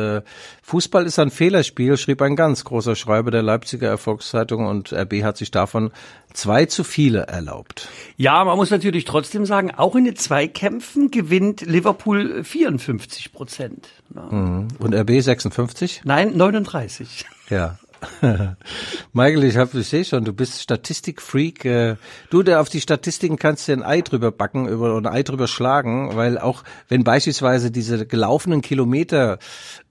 Fußball 0.62 1.06
ist 1.06 1.20
ein 1.20 1.30
Fehlerspiel, 1.30 1.96
schrieb 1.96 2.20
ein 2.22 2.34
ganz 2.34 2.64
großer 2.64 2.96
Schreiber 2.96 3.30
der 3.30 3.42
Leipziger 3.42 3.88
Erfolgszeitung 3.88 4.66
und 4.66 4.92
RB 4.92 5.22
hat 5.22 5.36
sich 5.36 5.52
davon 5.52 5.92
zwei 6.36 6.66
zu 6.66 6.84
viele 6.84 7.22
erlaubt. 7.22 7.88
Ja, 8.16 8.44
man 8.44 8.56
muss 8.56 8.65
natürlich 8.70 9.04
trotzdem 9.04 9.46
sagen, 9.46 9.70
auch 9.70 9.96
in 9.96 10.04
den 10.04 10.16
Zweikämpfen 10.16 11.10
gewinnt 11.10 11.62
Liverpool 11.62 12.44
54 12.44 13.32
Prozent. 13.32 13.88
Mhm. 14.10 14.68
Und 14.78 14.94
RB 14.94 15.20
56? 15.20 16.02
Nein, 16.04 16.36
39. 16.36 17.26
Ja, 17.50 17.78
Michael, 19.12 19.44
ich 19.44 19.56
habe, 19.56 19.78
ich 19.78 19.88
sehe 19.88 20.04
schon, 20.04 20.24
du 20.24 20.32
bist 20.32 20.60
Statistikfreak. 20.62 21.64
Äh, 21.64 21.96
du, 22.30 22.42
der 22.42 22.60
auf 22.60 22.68
die 22.68 22.80
Statistiken 22.80 23.36
kannst 23.38 23.68
du 23.68 23.72
ein 23.72 23.82
Ei 23.82 24.00
drüber 24.00 24.32
backen 24.32 24.68
oder 24.68 24.96
ein 24.96 25.06
Ei 25.06 25.22
drüber 25.22 25.48
schlagen, 25.48 26.16
weil 26.16 26.38
auch 26.38 26.64
wenn 26.88 27.04
beispielsweise 27.04 27.70
diese 27.70 28.06
gelaufenen 28.06 28.62
Kilometer 28.62 29.38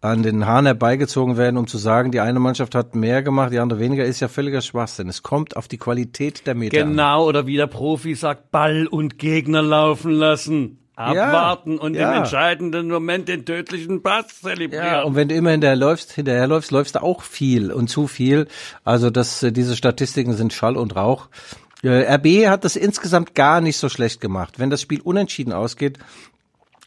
an 0.02 0.24
den 0.24 0.46
Haaren 0.46 0.66
herbeigezogen 0.66 1.38
werden, 1.38 1.58
um 1.58 1.68
zu 1.68 1.78
sagen, 1.78 2.12
die 2.12 2.20
eine 2.20 2.40
Mannschaft 2.40 2.76
hat 2.76 2.96
mehr 2.96 3.24
gemacht, 3.24 3.52
die 3.52 3.60
andere 3.60 3.80
weniger, 3.80 4.06
ist 4.06 4.20
ja 4.20 4.28
völliger 4.28 4.62
Schwachsinn. 4.62 5.10
Es 5.10 5.24
kommt 5.24 5.58
auf 5.58 5.68
die 5.68 5.78
Qualität 5.78 6.46
der 6.46 6.56
Meter 6.56 6.78
Genau, 6.78 7.24
an. 7.24 7.28
oder 7.30 7.48
wie 7.48 7.58
der 7.58 7.68
Profi 7.68 8.16
sagt, 8.16 8.52
Ball 8.52 8.88
und 8.88 9.18
Gegner 9.18 9.62
laufen 9.62 10.12
lassen 10.12 10.80
abwarten 10.96 11.76
ja, 11.76 11.82
und 11.82 11.94
ja. 11.96 12.12
im 12.12 12.18
entscheidenden 12.20 12.88
Moment 12.88 13.28
den 13.28 13.46
tödlichen 13.46 14.02
Pass 14.02 14.42
zelebrieren. 14.42 14.86
Ja, 14.86 15.04
und 15.04 15.16
wenn 15.16 15.28
du 15.28 15.36
immer 15.36 15.52
hinterherläufst, 15.52 16.14
hinterherläufst, 16.14 16.72
läufst 16.72 16.96
du 16.96 17.04
auch 17.04 17.22
viel 17.22 17.72
und 17.72 17.90
zu 17.90 18.08
viel. 18.08 18.48
Also 18.84 19.10
das, 19.10 19.44
äh, 19.44 19.52
diese 19.52 19.76
Statistiken 19.76 20.34
sind 20.34 20.54
Schall 20.54 20.78
und 20.78 20.96
Rauch. 20.96 21.28
Äh, 21.84 22.16
RB 22.16 22.48
hat 22.48 22.64
das 22.64 22.76
insgesamt 22.76 23.36
gar 23.36 23.62
nicht 23.62 23.78
so 23.78 23.90
schlecht 23.90 24.22
gemacht. 24.22 24.60
Wenn 24.60 24.70
das 24.70 24.82
Spiel 24.82 25.02
unentschieden 25.02 25.54
ausgeht, 25.54 26.00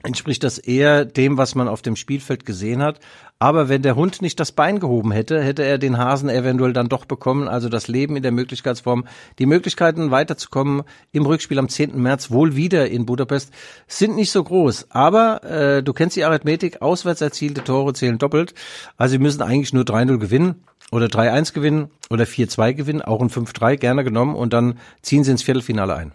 entspricht 0.02 0.44
das 0.44 0.58
eher 0.58 1.04
dem, 1.04 1.38
was 1.38 1.54
man 1.54 1.68
auf 1.68 1.82
dem 1.82 1.96
Spielfeld 1.96 2.46
gesehen 2.46 2.82
hat. 2.82 3.00
Aber 3.40 3.68
wenn 3.68 3.82
der 3.82 3.96
Hund 3.96 4.20
nicht 4.20 4.40
das 4.40 4.52
Bein 4.52 4.80
gehoben 4.80 5.12
hätte, 5.12 5.42
hätte 5.42 5.64
er 5.64 5.78
den 5.78 5.98
Hasen 5.98 6.28
eventuell 6.28 6.72
dann 6.72 6.88
doch 6.88 7.04
bekommen. 7.04 7.48
Also 7.48 7.68
das 7.68 7.88
Leben 7.88 8.16
in 8.16 8.22
der 8.22 8.32
Möglichkeitsform. 8.32 9.06
Die 9.38 9.46
Möglichkeiten 9.46 10.10
weiterzukommen 10.10 10.82
im 11.12 11.26
Rückspiel 11.26 11.58
am 11.58 11.68
10. 11.68 12.00
März 12.00 12.30
wohl 12.30 12.56
wieder 12.56 12.88
in 12.88 13.06
Budapest 13.06 13.52
sind 13.86 14.16
nicht 14.16 14.32
so 14.32 14.42
groß. 14.42 14.88
Aber 14.90 15.44
äh, 15.44 15.82
du 15.82 15.92
kennst 15.92 16.16
die 16.16 16.24
Arithmetik, 16.24 16.82
auswärts 16.82 17.20
erzielte 17.20 17.62
Tore 17.62 17.92
zählen 17.92 18.18
doppelt. 18.18 18.54
Also 18.96 19.12
sie 19.12 19.18
müssen 19.18 19.42
eigentlich 19.42 19.72
nur 19.72 19.84
3-0 19.84 20.18
gewinnen 20.18 20.64
oder 20.90 21.06
3-1 21.06 21.52
gewinnen 21.52 21.90
oder 22.10 22.24
4-2 22.24 22.74
gewinnen, 22.74 23.02
auch 23.02 23.20
ein 23.20 23.30
5-3 23.30 23.76
gerne 23.76 24.04
genommen 24.04 24.34
und 24.34 24.52
dann 24.52 24.78
ziehen 25.02 25.24
sie 25.24 25.32
ins 25.32 25.42
Viertelfinale 25.42 25.94
ein. 25.94 26.12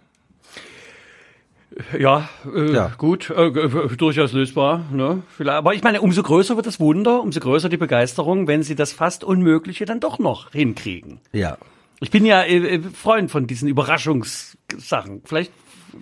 Ja, 1.98 2.30
äh, 2.54 2.72
ja. 2.74 2.92
gut, 2.98 3.30
äh, 3.30 3.52
durchaus 3.98 4.34
lösbar. 4.34 4.86
Ne? 4.92 5.24
Vielleicht, 5.36 5.58
aber 5.58 5.74
ich 5.74 5.84
meine, 5.84 6.02
umso 6.02 6.22
größer 6.22 6.56
wird 6.56 6.68
das 6.68 6.80
Wunder, 6.80 7.22
umso 7.22 7.40
größer 7.40 7.70
die 7.70 7.78
Begeisterung, 7.78 8.48
wenn 8.48 8.64
sie 8.64 8.76
das 8.76 8.94
fast 8.94 9.24
Unmögliche 9.24 9.86
dann 9.86 10.00
doch 10.00 10.20
noch 10.20 10.52
hinkriegen. 10.52 11.20
Ja. 11.32 11.58
Ich 12.00 12.12
bin 12.12 12.26
ja 12.26 12.44
äh, 12.44 12.80
Freund 12.80 13.32
von 13.32 13.48
diesen 13.48 13.68
Überraschungssachen. 13.68 15.22
Vielleicht 15.26 15.52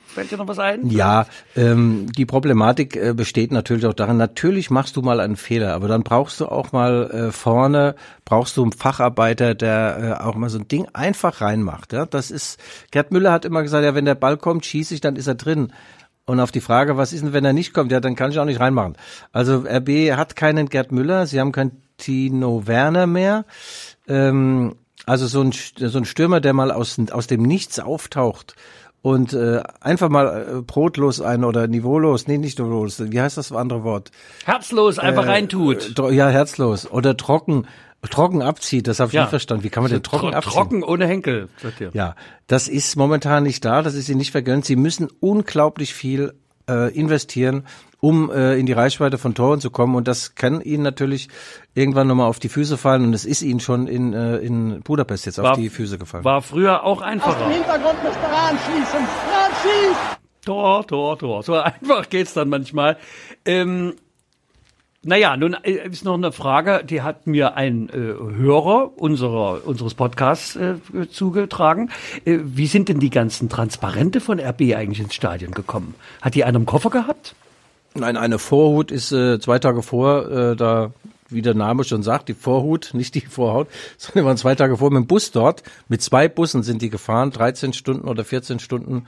Fällt 0.05 0.31
dir 0.31 0.37
noch 0.37 0.47
was 0.47 0.59
ein? 0.59 0.89
Ja, 0.89 1.25
ähm, 1.55 2.11
die 2.11 2.25
Problematik 2.25 2.95
äh, 2.95 3.13
besteht 3.13 3.51
natürlich 3.51 3.85
auch 3.85 3.93
darin, 3.93 4.17
natürlich 4.17 4.69
machst 4.69 4.95
du 4.95 5.01
mal 5.01 5.19
einen 5.19 5.35
Fehler, 5.35 5.73
aber 5.73 5.87
dann 5.87 6.03
brauchst 6.03 6.39
du 6.39 6.47
auch 6.47 6.71
mal 6.71 7.09
äh, 7.11 7.31
vorne, 7.31 7.95
brauchst 8.25 8.57
du 8.57 8.63
einen 8.63 8.71
Facharbeiter, 8.71 9.55
der 9.55 10.17
äh, 10.19 10.23
auch 10.23 10.35
mal 10.35 10.49
so 10.49 10.59
ein 10.59 10.67
Ding 10.67 10.87
einfach 10.93 11.41
reinmacht. 11.41 11.93
Ja? 11.93 12.05
Das 12.05 12.31
ist, 12.31 12.59
Gerd 12.91 13.11
Müller 13.11 13.31
hat 13.31 13.45
immer 13.45 13.63
gesagt, 13.63 13.83
ja, 13.83 13.95
wenn 13.95 14.05
der 14.05 14.15
Ball 14.15 14.37
kommt, 14.37 14.65
schieße 14.65 14.93
ich, 14.93 15.01
dann 15.01 15.15
ist 15.15 15.27
er 15.27 15.35
drin. 15.35 15.73
Und 16.25 16.39
auf 16.39 16.51
die 16.51 16.61
Frage, 16.61 16.97
was 16.97 17.13
ist 17.13 17.23
denn, 17.23 17.33
wenn 17.33 17.45
er 17.45 17.53
nicht 17.53 17.73
kommt, 17.73 17.91
ja, 17.91 17.99
dann 17.99 18.15
kann 18.15 18.31
ich 18.31 18.39
auch 18.39 18.45
nicht 18.45 18.59
reinmachen. 18.59 18.95
Also 19.31 19.65
RB 19.67 20.11
hat 20.15 20.35
keinen 20.35 20.69
Gerd 20.69 20.91
Müller, 20.91 21.25
sie 21.25 21.39
haben 21.39 21.51
keinen 21.51 21.81
Tino 21.97 22.67
Werner 22.67 23.07
mehr. 23.07 23.45
Ähm, 24.07 24.75
also 25.05 25.27
so 25.27 25.41
ein, 25.41 25.51
so 25.51 25.97
ein 25.97 26.05
Stürmer, 26.05 26.39
der 26.39 26.53
mal 26.53 26.71
aus, 26.71 26.97
aus 27.11 27.27
dem 27.27 27.41
Nichts 27.41 27.79
auftaucht 27.79 28.55
und 29.01 29.33
äh, 29.33 29.61
einfach 29.79 30.09
mal 30.09 30.57
äh, 30.59 30.61
brotlos 30.61 31.21
ein 31.21 31.43
oder 31.43 31.67
niveaulos, 31.67 32.27
nee, 32.27 32.37
nicht 32.37 32.59
niveaulos, 32.59 33.01
wie 33.11 33.21
heißt 33.21 33.37
das 33.37 33.51
andere 33.51 33.83
Wort? 33.83 34.11
Herzlos 34.45 34.99
einfach 34.99 35.25
äh, 35.25 35.29
reintut. 35.29 35.97
Ja, 36.11 36.29
herzlos. 36.29 36.89
Oder 36.89 37.17
trocken, 37.17 37.67
trocken 38.09 38.41
abzieht, 38.41 38.87
das 38.87 38.99
habe 38.99 39.09
ich 39.09 39.13
ja. 39.13 39.21
nicht 39.21 39.31
verstanden. 39.31 39.63
Wie 39.63 39.69
kann 39.69 39.83
man 39.83 39.91
denn 39.91 40.03
trocken 40.03 40.31
tro 40.31 40.37
abziehen? 40.37 40.53
Trocken 40.53 40.83
ohne 40.83 41.07
Henkel. 41.07 41.49
Ja, 41.93 42.15
das 42.47 42.67
ist 42.67 42.95
momentan 42.95 43.43
nicht 43.43 43.65
da, 43.65 43.81
das 43.81 43.95
ist 43.95 44.07
ihnen 44.09 44.19
nicht 44.19 44.31
vergönnt. 44.31 44.65
Sie 44.65 44.75
müssen 44.75 45.07
unglaublich 45.19 45.93
viel 45.93 46.33
äh, 46.69 46.93
investieren, 46.93 47.65
um 47.99 48.31
äh, 48.31 48.55
in 48.55 48.65
die 48.65 48.73
Reichweite 48.73 49.17
von 49.17 49.35
Toren 49.35 49.59
zu 49.61 49.69
kommen. 49.69 49.95
Und 49.95 50.07
das 50.07 50.35
kann 50.35 50.61
ihnen 50.61 50.83
natürlich 50.83 51.29
irgendwann 51.73 52.07
nochmal 52.07 52.27
auf 52.27 52.39
die 52.39 52.49
Füße 52.49 52.77
fallen. 52.77 53.03
Und 53.05 53.13
es 53.13 53.25
ist 53.25 53.41
ihnen 53.41 53.59
schon 53.59 53.87
in, 53.87 54.13
äh, 54.13 54.37
in 54.37 54.81
Budapest 54.81 55.25
jetzt 55.25 55.37
war, 55.37 55.51
auf 55.51 55.57
die 55.57 55.69
Füße 55.69 55.97
gefallen. 55.97 56.23
War 56.23 56.41
früher 56.41 56.83
auch 56.83 57.01
einfacher. 57.01 57.37
Aus 57.37 57.43
dem 57.43 57.51
Hintergrund 57.51 58.03
müsste 58.03 58.23
Rahn 58.23 58.57
schießen. 58.57 58.99
Rahn 58.99 59.51
schießt! 59.61 60.21
Tor, 60.45 60.87
Tor, 60.87 61.19
Tor. 61.19 61.43
So 61.43 61.55
einfach 61.55 62.09
geht's 62.09 62.33
dann 62.33 62.49
manchmal. 62.49 62.97
Ähm, 63.45 63.93
naja, 65.03 65.35
nun 65.35 65.55
äh, 65.63 65.87
ist 65.89 66.05
noch 66.05 66.13
eine 66.13 66.31
Frage, 66.31 66.83
die 66.85 67.01
hat 67.01 67.25
mir 67.25 67.55
ein 67.55 67.89
äh, 67.89 67.93
Hörer 67.93 68.91
unserer, 68.97 69.65
unseres 69.65 69.95
Podcasts 69.95 70.55
äh, 70.55 70.75
zugetragen. 71.09 71.89
Äh, 72.25 72.37
wie 72.43 72.67
sind 72.67 72.87
denn 72.87 72.99
die 72.99 73.09
ganzen 73.09 73.49
Transparente 73.49 74.21
von 74.21 74.39
RB 74.39 74.75
eigentlich 74.75 74.99
ins 74.99 75.15
Stadion 75.15 75.51
gekommen? 75.51 75.95
Hat 76.21 76.35
die 76.35 76.43
einen 76.43 76.57
im 76.57 76.65
Koffer 76.65 76.91
gehabt? 76.91 77.35
Nein, 77.95 78.15
eine 78.15 78.37
Vorhut 78.37 78.91
ist 78.91 79.11
äh, 79.11 79.39
zwei 79.39 79.59
Tage 79.59 79.81
vor, 79.81 80.29
äh, 80.29 80.55
da 80.55 80.91
wie 81.29 81.41
der 81.41 81.55
Name 81.55 81.83
schon 81.83 82.03
sagt, 82.03 82.29
die 82.29 82.33
Vorhut, 82.33 82.91
nicht 82.93 83.15
die 83.15 83.21
Vorhaut, 83.21 83.69
sondern 83.97 84.25
waren 84.25 84.37
zwei 84.37 84.53
Tage 84.53 84.77
vor 84.77 84.91
mit 84.91 85.03
dem 85.03 85.07
Bus 85.07 85.31
dort. 85.31 85.63
Mit 85.87 86.01
zwei 86.03 86.27
Bussen 86.27 86.61
sind 86.61 86.81
die 86.81 86.89
gefahren, 86.89 87.31
13 87.31 87.73
Stunden 87.73 88.07
oder 88.07 88.23
14 88.23 88.59
Stunden, 88.59 89.05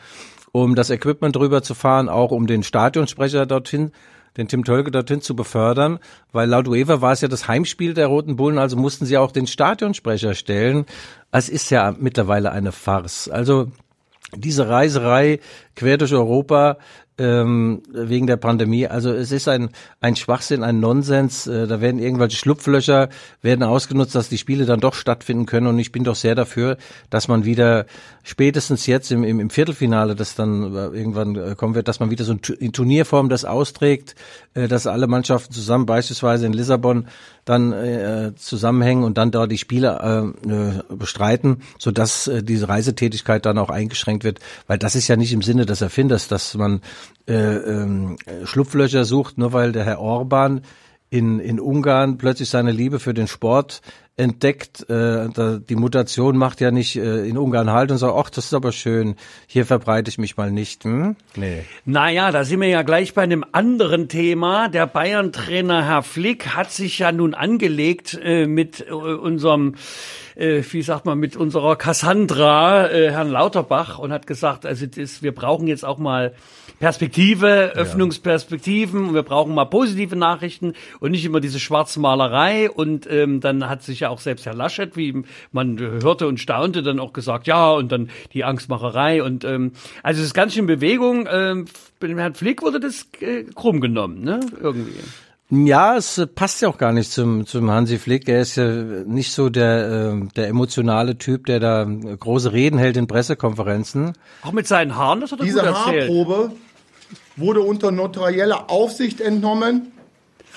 um 0.51 0.73
das 0.73 0.89
Equipment 0.89 1.35
drüber 1.35 1.61
zu 1.61 1.75
fahren, 1.75 2.09
auch 2.09 2.31
um 2.31 2.47
den 2.47 2.63
Stadionsprecher 2.63 3.45
dorthin, 3.45 3.91
den 4.37 4.47
Tim 4.47 4.63
Tölke 4.63 4.91
dorthin 4.91 5.21
zu 5.21 5.35
befördern, 5.35 5.99
weil 6.31 6.49
laut 6.49 6.67
UEFA 6.67 7.01
war 7.01 7.11
es 7.11 7.21
ja 7.21 7.27
das 7.27 7.47
Heimspiel 7.47 7.93
der 7.93 8.07
Roten 8.07 8.35
Bullen, 8.35 8.57
also 8.57 8.75
mussten 8.77 9.05
sie 9.05 9.17
auch 9.17 9.31
den 9.31 9.47
Stadionsprecher 9.47 10.33
stellen. 10.33 10.85
Es 11.31 11.49
ist 11.49 11.69
ja 11.69 11.95
mittlerweile 11.97 12.51
eine 12.51 12.71
Farce. 12.71 13.29
Also 13.29 13.71
diese 14.35 14.67
Reiserei 14.67 15.39
quer 15.75 15.97
durch 15.97 16.13
Europa 16.13 16.77
ähm, 17.17 17.83
wegen 17.91 18.27
der 18.27 18.37
Pandemie. 18.37 18.87
Also 18.87 19.11
es 19.11 19.31
ist 19.31 19.47
ein, 19.47 19.69
ein 20.01 20.15
Schwachsinn, 20.15 20.63
ein 20.63 20.79
Nonsens. 20.79 21.47
Äh, 21.47 21.67
da 21.67 21.79
werden 21.79 21.99
irgendwelche 21.99 22.37
Schlupflöcher 22.37 23.09
werden 23.41 23.63
ausgenutzt, 23.63 24.15
dass 24.15 24.29
die 24.29 24.37
Spiele 24.37 24.65
dann 24.65 24.79
doch 24.79 24.95
stattfinden 24.95 25.45
können. 25.45 25.67
Und 25.67 25.79
ich 25.79 25.91
bin 25.91 26.03
doch 26.03 26.15
sehr 26.15 26.35
dafür, 26.35 26.77
dass 27.09 27.27
man 27.27 27.45
wieder 27.45 27.85
spätestens 28.23 28.87
jetzt 28.87 29.11
im, 29.11 29.23
im, 29.23 29.39
im 29.39 29.49
Viertelfinale, 29.49 30.15
das 30.15 30.35
dann 30.35 30.75
äh, 30.75 30.97
irgendwann 30.97 31.35
äh, 31.35 31.55
kommen 31.55 31.75
wird, 31.75 31.87
dass 31.87 31.99
man 31.99 32.09
wieder 32.09 32.23
so 32.23 32.35
in 32.59 32.71
Turnierform 32.71 33.29
das 33.29 33.45
austrägt, 33.45 34.15
äh, 34.53 34.67
dass 34.67 34.87
alle 34.87 35.07
Mannschaften 35.07 35.53
zusammen 35.53 35.85
beispielsweise 35.85 36.45
in 36.45 36.53
Lissabon 36.53 37.07
dann 37.45 37.73
äh, 37.73 38.31
zusammenhängen 38.37 39.03
und 39.03 39.17
dann 39.17 39.31
dort 39.31 39.51
die 39.51 39.57
Spiele 39.57 40.33
äh, 40.47 40.93
bestreiten, 40.95 41.61
so 41.77 41.91
dass 41.91 42.27
äh, 42.27 42.41
diese 42.41 42.69
Reisetätigkeit 42.69 43.45
dann 43.45 43.57
auch 43.57 43.69
eingeschränkt 43.69 44.23
wird, 44.23 44.39
weil 44.67 44.77
das 44.77 44.95
ist 44.95 45.09
ja 45.09 45.17
nicht 45.17 45.33
im 45.33 45.41
Sinne 45.41 45.65
des 45.65 45.81
Erfinders, 45.81 46.29
dass 46.29 46.55
man 46.55 46.81
äh, 47.27 47.33
äh, 47.33 48.17
Schlupflöcher 48.45 49.05
sucht, 49.05 49.37
nur 49.37 49.53
weil 49.53 49.71
der 49.71 49.85
Herr 49.85 49.99
Orban 49.99 50.61
in, 51.09 51.39
in 51.39 51.59
Ungarn 51.59 52.17
plötzlich 52.17 52.49
seine 52.49 52.71
Liebe 52.71 52.99
für 52.99 53.13
den 53.13 53.27
Sport 53.27 53.81
entdeckt. 54.15 54.87
Äh, 54.89 55.29
da, 55.33 55.57
die 55.57 55.75
Mutation 55.75 56.37
macht 56.37 56.61
ja 56.61 56.71
nicht 56.71 56.95
äh, 56.95 57.25
in 57.25 57.37
Ungarn 57.37 57.71
halt 57.71 57.91
und 57.91 57.97
sagt, 57.97 58.13
ach, 58.15 58.29
das 58.29 58.45
ist 58.45 58.53
aber 58.53 58.71
schön, 58.71 59.15
hier 59.47 59.65
verbreite 59.65 60.09
ich 60.09 60.17
mich 60.17 60.37
mal 60.37 60.51
nicht. 60.51 60.83
Hm? 60.83 61.15
Nee. 61.35 61.63
Naja, 61.85 62.31
da 62.31 62.43
sind 62.43 62.61
wir 62.61 62.67
ja 62.67 62.83
gleich 62.83 63.13
bei 63.13 63.23
einem 63.23 63.43
anderen 63.51 64.09
Thema. 64.09 64.69
Der 64.69 64.85
Bayern-Trainer 64.85 65.85
Herr 65.85 66.03
Flick 66.03 66.49
hat 66.49 66.71
sich 66.71 66.99
ja 66.99 67.11
nun 67.11 67.33
angelegt 67.33 68.19
äh, 68.21 68.45
mit 68.45 68.85
äh, 68.87 68.91
unserem 68.91 69.75
äh, 70.35 70.63
wie 70.71 70.81
sagt 70.81 71.05
man, 71.05 71.19
mit 71.19 71.35
unserer 71.35 71.75
Cassandra, 71.75 72.89
äh, 72.89 73.11
Herrn 73.11 73.29
Lauterbach, 73.29 73.99
und 73.99 74.11
hat 74.11 74.27
gesagt, 74.27 74.65
also 74.65 74.85
das, 74.85 75.21
wir 75.21 75.33
brauchen 75.33 75.67
jetzt 75.67 75.85
auch 75.85 75.97
mal 75.97 76.33
Perspektive, 76.79 77.73
Öffnungsperspektiven, 77.75 79.09
und 79.09 79.13
wir 79.13 79.23
brauchen 79.23 79.53
mal 79.53 79.65
positive 79.65 80.15
Nachrichten 80.15 80.73
und 80.99 81.11
nicht 81.11 81.23
immer 81.23 81.39
diese 81.39 81.59
Schwarzmalerei. 81.59 82.69
Und 82.69 83.07
ähm, 83.09 83.39
dann 83.39 83.69
hat 83.69 83.83
sich 83.83 84.02
ja 84.03 84.09
auch 84.09 84.19
selbst 84.19 84.45
Herr 84.45 84.53
Laschet, 84.53 84.95
wie 84.95 85.23
man 85.51 85.79
hörte 85.79 86.27
und 86.27 86.39
staunte, 86.39 86.83
dann 86.83 86.99
auch 86.99 87.13
gesagt, 87.13 87.47
ja, 87.47 87.71
und 87.71 87.91
dann 87.91 88.09
die 88.33 88.43
Angstmacherei 88.43 89.23
und 89.23 89.43
ähm, 89.43 89.71
also 90.03 90.21
es 90.21 90.27
ist 90.27 90.33
ganz 90.33 90.53
schön 90.53 90.67
Bewegung. 90.67 91.27
Ähm, 91.31 91.65
bei 91.99 92.07
dem 92.07 92.17
Herrn 92.17 92.35
Flick 92.35 92.61
wurde 92.61 92.79
das 92.79 93.07
äh, 93.21 93.43
krumm 93.55 93.81
genommen, 93.81 94.21
ne? 94.21 94.39
Irgendwie. 94.61 94.93
Ja, 95.49 95.97
es 95.97 96.19
passt 96.33 96.61
ja 96.61 96.69
auch 96.69 96.77
gar 96.77 96.93
nicht 96.93 97.11
zum, 97.11 97.45
zum 97.45 97.69
Hansi 97.69 97.99
Flick. 97.99 98.27
Er 98.27 98.41
ist 98.41 98.55
ja 98.55 98.65
nicht 98.65 99.31
so 99.31 99.49
der, 99.49 100.13
äh, 100.13 100.27
der 100.35 100.47
emotionale 100.47 101.17
Typ, 101.17 101.45
der 101.45 101.59
da 101.59 101.85
große 101.85 102.53
Reden 102.53 102.79
hält 102.79 102.97
in 102.97 103.07
Pressekonferenzen. 103.07 104.13
Auch 104.41 104.51
mit 104.51 104.67
seinen 104.67 104.95
Haaren, 104.95 105.21
das 105.21 105.31
hat 105.31 105.39
er 105.39 105.45
Diese 105.45 105.59
gut 105.59 105.67
erzählt. 105.67 106.09
Haarprobe 106.09 106.51
wurde 107.35 107.61
unter 107.61 107.91
notarieller 107.91 108.71
Aufsicht 108.71 109.21
entnommen. 109.21 109.91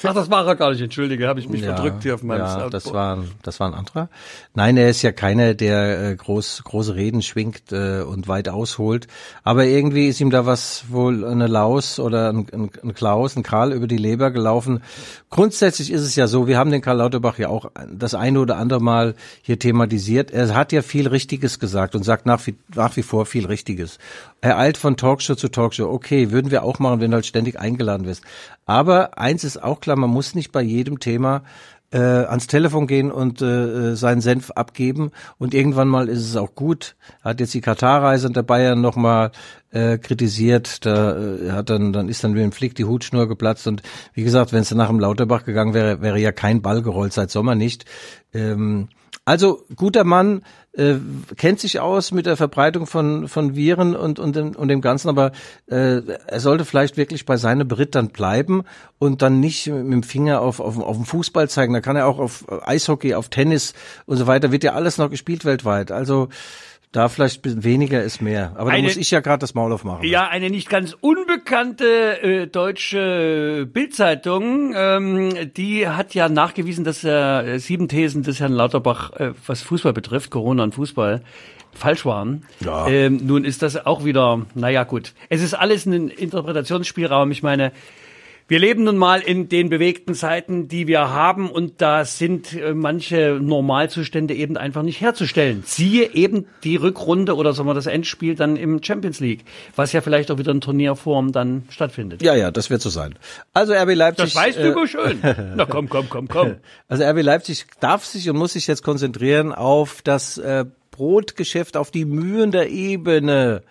Ach, 0.02 0.14
das 0.14 0.30
war 0.30 0.46
er 0.46 0.56
gar 0.56 0.70
nicht, 0.70 0.80
entschuldige, 0.82 1.26
habe 1.26 1.40
ich 1.40 1.48
mich 1.48 1.62
verdrückt 1.62 2.02
hier 2.02 2.14
auf 2.14 2.22
meinem 2.22 2.40
ja, 2.40 2.48
Soundboard. 2.48 2.74
das 2.74 2.92
war, 2.92 3.24
das 3.42 3.60
war 3.60 3.68
ein 3.68 3.74
anderer. 3.74 4.08
Nein, 4.54 4.76
er 4.76 4.90
ist 4.90 5.02
ja 5.02 5.12
keiner, 5.12 5.54
der 5.54 6.10
äh, 6.10 6.16
groß, 6.16 6.62
große 6.64 6.94
Reden 6.94 7.22
schwingt 7.22 7.72
äh, 7.72 8.02
und 8.02 8.28
weit 8.28 8.48
ausholt. 8.48 9.06
Aber 9.42 9.64
irgendwie 9.64 10.08
ist 10.08 10.20
ihm 10.20 10.30
da 10.30 10.44
was 10.44 10.84
wohl 10.88 11.24
eine 11.24 11.46
Laus 11.46 11.98
oder 11.98 12.30
ein, 12.30 12.46
ein, 12.52 12.70
ein 12.82 12.94
Klaus, 12.94 13.36
ein 13.36 13.42
Karl 13.42 13.72
über 13.72 13.86
die 13.86 13.96
Leber 13.96 14.30
gelaufen. 14.30 14.82
Grundsätzlich 15.30 15.90
ist 15.90 16.02
es 16.02 16.14
ja 16.14 16.26
so, 16.26 16.46
wir 16.46 16.58
haben 16.58 16.70
den 16.70 16.82
Karl 16.82 16.98
Lauterbach 16.98 17.38
ja 17.38 17.48
auch 17.48 17.70
das 17.90 18.14
eine 18.14 18.40
oder 18.40 18.58
andere 18.58 18.80
Mal 18.80 19.14
hier 19.42 19.58
thematisiert. 19.58 20.30
Er 20.30 20.54
hat 20.54 20.72
ja 20.72 20.82
viel 20.82 21.08
Richtiges 21.08 21.58
gesagt 21.58 21.94
und 21.94 22.04
sagt 22.04 22.26
nach 22.26 22.46
wie, 22.46 22.56
nach 22.74 22.96
wie 22.96 23.02
vor 23.02 23.26
viel 23.26 23.46
Richtiges. 23.46 23.98
Er 24.40 24.58
eilt 24.58 24.76
von 24.76 24.96
Talkshow 24.96 25.34
zu 25.34 25.48
Talkshow. 25.48 25.88
Okay, 25.88 26.30
würden 26.30 26.50
wir 26.50 26.62
auch 26.62 26.78
machen, 26.78 27.00
wenn 27.00 27.10
du 27.10 27.16
halt 27.16 27.26
ständig 27.26 27.58
eingeladen 27.58 28.06
wirst. 28.06 28.22
Aber 28.66 29.18
eins 29.18 29.44
ist 29.44 29.62
auch 29.62 29.80
klar, 29.80 29.96
man 29.96 30.10
muss 30.10 30.34
nicht 30.34 30.52
bei 30.52 30.60
jedem 30.60 31.00
Thema 31.00 31.44
äh, 31.92 31.98
ans 31.98 32.46
Telefon 32.48 32.86
gehen 32.86 33.12
und 33.12 33.40
äh, 33.40 33.94
seinen 33.94 34.20
Senf 34.20 34.50
abgeben. 34.50 35.12
Und 35.38 35.54
irgendwann 35.54 35.88
mal 35.88 36.08
ist 36.08 36.20
es 36.20 36.36
auch 36.36 36.54
gut. 36.54 36.96
Hat 37.22 37.40
jetzt 37.40 37.54
die 37.54 37.60
Katarreise 37.60 38.30
der 38.30 38.42
Bayern 38.42 38.80
nochmal 38.80 39.30
äh, 39.70 39.98
kritisiert. 39.98 40.84
Da 40.84 41.16
äh, 41.16 41.52
hat 41.52 41.70
dann, 41.70 41.92
dann 41.92 42.08
ist 42.08 42.24
dann 42.24 42.34
wie 42.34 42.42
ein 42.42 42.52
Flick 42.52 42.74
die 42.74 42.84
Hutschnur 42.84 43.28
geplatzt. 43.28 43.66
Und 43.66 43.82
wie 44.14 44.24
gesagt, 44.24 44.52
wenn 44.52 44.62
es 44.62 44.74
nach 44.74 44.88
dem 44.88 45.00
Lauterbach 45.00 45.44
gegangen 45.44 45.74
wäre, 45.74 46.02
wäre 46.02 46.18
ja 46.18 46.32
kein 46.32 46.60
Ball 46.60 46.82
gerollt, 46.82 47.12
seit 47.12 47.30
Sommer 47.30 47.54
nicht. 47.54 47.84
Ähm, 48.34 48.88
also 49.24 49.64
guter 49.74 50.04
Mann, 50.04 50.42
äh, 50.76 50.96
kennt 51.36 51.60
sich 51.60 51.80
aus 51.80 52.12
mit 52.12 52.26
der 52.26 52.36
Verbreitung 52.36 52.86
von, 52.86 53.28
von 53.28 53.56
Viren 53.56 53.96
und, 53.96 54.18
und, 54.18 54.36
dem, 54.36 54.54
und 54.54 54.68
dem 54.68 54.80
Ganzen, 54.80 55.08
aber 55.08 55.32
äh, 55.66 56.02
er 56.26 56.40
sollte 56.40 56.64
vielleicht 56.64 56.96
wirklich 56.96 57.24
bei 57.24 57.36
seinem 57.36 57.66
Brit 57.66 57.96
bleiben 58.12 58.64
und 58.98 59.22
dann 59.22 59.40
nicht 59.40 59.66
mit 59.68 59.92
dem 59.92 60.02
Finger 60.02 60.40
auf, 60.40 60.60
auf, 60.60 60.78
auf 60.78 60.96
den 60.96 61.06
Fußball 61.06 61.48
zeigen. 61.48 61.72
Da 61.72 61.80
kann 61.80 61.96
er 61.96 62.06
auch 62.06 62.18
auf 62.18 62.44
Eishockey, 62.66 63.14
auf 63.14 63.28
Tennis 63.28 63.74
und 64.06 64.16
so 64.16 64.26
weiter, 64.26 64.52
wird 64.52 64.64
ja 64.64 64.74
alles 64.74 64.98
noch 64.98 65.10
gespielt 65.10 65.44
weltweit. 65.44 65.92
Also 65.92 66.28
da 66.92 67.08
vielleicht 67.08 67.38
ein 67.38 67.42
bisschen 67.42 67.64
weniger 67.64 68.02
ist 68.02 68.22
mehr. 68.22 68.52
Aber 68.56 68.70
da 68.70 68.76
Eine- 68.76 68.86
muss 68.88 68.96
ich 68.96 69.10
ja 69.10 69.20
gerade 69.20 69.40
das 69.40 69.54
Maul 69.54 69.72
aufmachen. 69.72 70.06
Ja, 70.06 70.28
eine 70.28 70.48
nicht 70.50 70.68
ganz 70.70 70.96
unbekannte 71.00 72.22
äh, 72.22 72.46
deutsche 72.46 73.68
Bildzeitung, 73.70 74.72
ähm, 74.74 75.52
die 75.56 75.88
hat 75.88 76.14
ja 76.14 76.28
nachgewiesen, 76.28 76.84
dass 76.84 77.04
äh, 77.04 77.58
sieben 77.58 77.88
Thesen 77.88 78.22
des 78.22 78.40
Herrn 78.40 78.52
Lauterbach, 78.52 79.12
äh, 79.12 79.32
was 79.46 79.62
Fußball 79.62 79.92
betrifft, 79.92 80.30
Corona 80.30 80.62
und 80.62 80.74
Fußball, 80.74 81.22
falsch 81.74 82.06
waren. 82.06 82.44
Ja. 82.60 82.88
Ähm, 82.88 83.20
nun 83.26 83.44
ist 83.44 83.62
das 83.62 83.84
auch 83.84 84.04
wieder, 84.06 84.46
naja 84.54 84.84
gut, 84.84 85.12
es 85.28 85.42
ist 85.42 85.52
alles 85.54 85.84
ein 85.84 86.08
Interpretationsspielraum. 86.08 87.30
Ich 87.30 87.42
meine, 87.42 87.72
wir 88.48 88.60
leben 88.60 88.84
nun 88.84 88.96
mal 88.96 89.20
in 89.20 89.48
den 89.48 89.68
bewegten 89.68 90.14
Zeiten, 90.14 90.68
die 90.68 90.86
wir 90.86 91.10
haben, 91.10 91.50
und 91.50 91.82
da 91.82 92.04
sind 92.04 92.52
äh, 92.52 92.74
manche 92.74 93.38
Normalzustände 93.40 94.34
eben 94.34 94.56
einfach 94.56 94.82
nicht 94.82 95.00
herzustellen. 95.00 95.64
Siehe 95.66 96.14
eben 96.14 96.46
die 96.62 96.76
Rückrunde 96.76 97.34
oder 97.34 97.52
sagen 97.52 97.68
wir 97.68 97.74
das 97.74 97.86
Endspiel 97.86 98.36
dann 98.36 98.56
im 98.56 98.82
Champions 98.82 99.18
League, 99.18 99.44
was 99.74 99.92
ja 99.92 100.00
vielleicht 100.00 100.30
auch 100.30 100.38
wieder 100.38 100.52
in 100.52 100.60
Turnierform 100.60 101.32
dann 101.32 101.64
stattfindet. 101.70 102.22
ja, 102.22 102.36
ja, 102.36 102.52
das 102.52 102.70
wird 102.70 102.82
so 102.82 102.90
sein. 102.90 103.16
Also 103.52 103.72
RB 103.72 103.94
Leipzig. 103.94 104.32
Das 104.32 104.34
weißt 104.36 104.58
äh, 104.58 104.72
du 104.72 104.86
schön. 104.86 105.18
Na 105.56 105.64
komm, 105.64 105.88
komm, 105.88 106.08
komm, 106.08 106.28
komm. 106.28 106.56
Also 106.88 107.02
RB 107.02 107.22
Leipzig 107.22 107.66
darf 107.80 108.04
sich 108.04 108.30
und 108.30 108.36
muss 108.36 108.52
sich 108.52 108.68
jetzt 108.68 108.82
konzentrieren 108.82 109.52
auf 109.52 110.02
das 110.02 110.38
äh, 110.38 110.64
Brotgeschäft, 110.92 111.76
auf 111.76 111.90
die 111.90 112.04
Mühen 112.04 112.52
der 112.52 112.70
Ebene. 112.70 113.62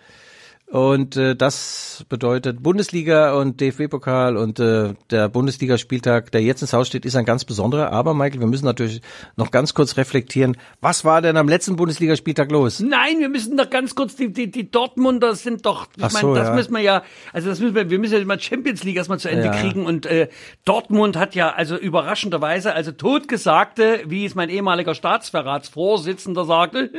Und 0.68 1.16
äh, 1.16 1.36
das 1.36 2.04
bedeutet 2.08 2.60
Bundesliga 2.60 3.34
und 3.34 3.60
DFB-Pokal 3.60 4.36
und 4.36 4.58
äh, 4.58 4.94
der 5.10 5.28
Bundesligaspieltag, 5.28 6.32
der 6.32 6.42
jetzt 6.42 6.60
ins 6.60 6.72
Haus 6.72 6.88
steht, 6.88 7.04
ist 7.04 7.14
ein 7.14 7.24
ganz 7.24 7.44
besonderer. 7.44 7.92
Aber 7.92 8.14
Michael, 8.14 8.40
wir 8.40 8.48
müssen 8.48 8.64
natürlich 8.64 9.00
noch 9.36 9.52
ganz 9.52 9.74
kurz 9.74 9.96
reflektieren. 9.96 10.56
Was 10.80 11.04
war 11.04 11.22
denn 11.22 11.36
am 11.36 11.48
letzten 11.48 11.76
Bundesligaspieltag 11.76 12.50
los? 12.50 12.80
Nein, 12.80 13.20
wir 13.20 13.28
müssen 13.28 13.56
doch 13.56 13.70
ganz 13.70 13.94
kurz, 13.94 14.16
die, 14.16 14.32
die, 14.32 14.50
die 14.50 14.68
Dortmunder 14.68 15.36
sind 15.36 15.64
doch, 15.66 15.86
ich 15.96 16.02
Ach 16.02 16.12
meine, 16.12 16.26
so, 16.26 16.34
das 16.34 16.48
ja. 16.48 16.54
müssen 16.54 16.72
wir 16.74 16.80
ja, 16.80 17.02
also 17.32 17.48
das 17.48 17.60
müssen 17.60 17.76
wir, 17.76 17.88
wir 17.88 17.98
müssen 18.00 18.18
ja 18.18 18.24
mal 18.24 18.40
Champions 18.40 18.82
League 18.82 18.96
erstmal 18.96 19.20
zu 19.20 19.30
Ende 19.30 19.46
Ja. 19.46 19.52
kriegen 19.52 19.86
und 19.86 20.04
äh, 20.06 20.28
Dortmund 20.64 21.16
hat 21.16 21.36
ja 21.36 21.52
also 21.52 21.76
überraschenderweise, 21.76 22.74
also 22.74 22.90
totgesagte, 22.90 24.00
wie 24.06 24.24
es 24.24 24.34
mein 24.34 24.50
ehemaliger 24.50 24.96
Staatsverratsvorsitzender 24.96 26.44
sagte, 26.44 26.90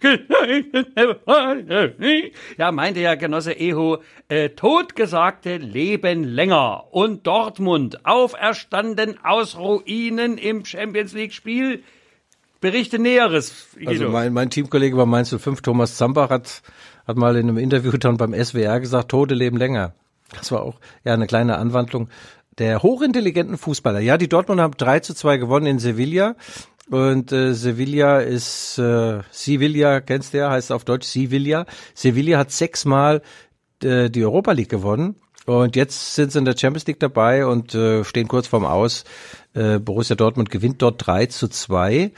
ja, 2.56 2.72
meinte 2.94 3.00
ja 3.00 3.16
Genosse 3.16 3.52
Eho, 3.52 3.98
äh, 4.28 4.50
totgesagte 4.50 5.56
leben 5.56 6.22
länger 6.22 6.84
und 6.92 7.26
Dortmund 7.26 8.06
auferstanden 8.06 9.18
aus 9.24 9.58
Ruinen 9.58 10.38
im 10.38 10.64
Champions 10.64 11.12
League 11.12 11.32
Spiel. 11.32 11.82
Berichte 12.60 13.00
Näheres. 13.00 13.66
Also 13.84 14.04
Guido. 14.04 14.10
mein, 14.10 14.32
mein 14.32 14.48
Teamkollege 14.48 14.94
bei 14.96 15.06
Mainz 15.06 15.34
05, 15.36 15.60
Thomas 15.60 15.96
Zambach, 15.96 16.30
hat, 16.30 16.62
hat 17.04 17.16
mal 17.16 17.34
in 17.34 17.48
einem 17.48 17.58
Interview 17.58 17.90
dann 17.98 18.16
beim 18.16 18.32
SWR 18.32 18.78
gesagt, 18.78 19.10
Tote 19.10 19.34
leben 19.34 19.56
länger. 19.56 19.92
Das 20.32 20.52
war 20.52 20.62
auch 20.62 20.78
ja 21.04 21.14
eine 21.14 21.26
kleine 21.26 21.58
Anwandlung 21.58 22.08
der 22.58 22.84
hochintelligenten 22.84 23.58
Fußballer. 23.58 23.98
Ja, 23.98 24.16
die 24.16 24.28
Dortmunder 24.28 24.62
haben 24.62 24.76
3 24.76 25.00
zu 25.00 25.14
2 25.14 25.38
gewonnen 25.38 25.66
in 25.66 25.78
Sevilla. 25.80 26.36
Und 26.90 27.32
äh, 27.32 27.54
Sevilla 27.54 28.18
ist 28.18 28.78
äh, 28.78 29.20
Sevilla, 29.30 30.00
kennst 30.00 30.34
du 30.34 30.38
ja, 30.38 30.50
heißt 30.50 30.70
auf 30.70 30.84
Deutsch 30.84 31.06
Sevilla. 31.06 31.66
Sevilla 31.94 32.38
hat 32.38 32.50
sechsmal 32.50 33.22
äh, 33.82 34.10
die 34.10 34.24
Europa 34.24 34.52
League 34.52 34.68
gewonnen. 34.68 35.16
Und 35.46 35.76
jetzt 35.76 36.14
sind 36.14 36.32
sie 36.32 36.38
in 36.38 36.44
der 36.46 36.56
Champions 36.56 36.86
League 36.86 37.00
dabei 37.00 37.46
und 37.46 37.74
äh, 37.74 38.04
stehen 38.04 38.28
kurz 38.28 38.46
vorm 38.46 38.64
Aus. 38.64 39.04
Äh, 39.52 39.78
Borussia 39.78 40.16
Dortmund 40.16 40.50
gewinnt 40.50 40.80
dort 40.80 41.06
3 41.06 41.26
zu 41.26 41.48
2. 41.48 42.12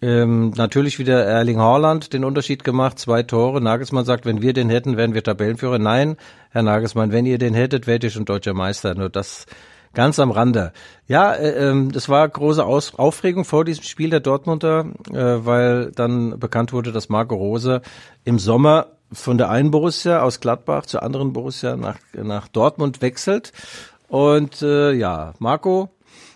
Ähm, 0.00 0.50
natürlich 0.50 1.00
wieder 1.00 1.24
Erling 1.24 1.58
Haaland 1.58 2.12
den 2.12 2.24
Unterschied 2.24 2.62
gemacht, 2.62 3.00
zwei 3.00 3.24
Tore. 3.24 3.60
Nagelsmann 3.60 4.04
sagt, 4.04 4.26
wenn 4.26 4.42
wir 4.42 4.52
den 4.52 4.70
hätten, 4.70 4.96
wären 4.96 5.14
wir 5.14 5.24
Tabellenführer. 5.24 5.80
Nein, 5.80 6.16
Herr 6.50 6.62
Nagelsmann, 6.62 7.10
wenn 7.10 7.26
ihr 7.26 7.38
den 7.38 7.54
hättet, 7.54 7.88
wärt 7.88 8.04
ihr 8.04 8.10
schon 8.10 8.24
deutscher 8.24 8.54
Meister. 8.54 8.94
Nur 8.94 9.10
das 9.10 9.46
ganz 9.94 10.18
am 10.18 10.30
Rande. 10.30 10.72
Ja, 11.06 11.32
äh, 11.32 11.68
ähm, 11.68 11.92
das 11.92 12.08
war 12.08 12.28
große 12.28 12.64
Aus 12.64 12.94
Aufregung 12.94 13.44
vor 13.44 13.64
diesem 13.64 13.84
Spiel 13.84 14.10
der 14.10 14.20
Dortmunder, 14.20 14.86
äh, 15.12 15.14
weil 15.14 15.92
dann 15.92 16.38
bekannt 16.38 16.72
wurde, 16.72 16.92
dass 16.92 17.08
Marco 17.08 17.34
Rose 17.34 17.82
im 18.24 18.38
Sommer 18.38 18.88
von 19.12 19.38
der 19.38 19.50
einen 19.50 19.70
Borussia 19.70 20.22
aus 20.22 20.40
Gladbach 20.40 20.86
zur 20.86 21.02
anderen 21.02 21.32
Borussia 21.32 21.76
nach, 21.76 21.98
nach 22.12 22.48
Dortmund 22.48 23.00
wechselt. 23.00 23.52
Und 24.08 24.62
äh, 24.62 24.92
ja, 24.92 25.34
Marco, 25.38 25.90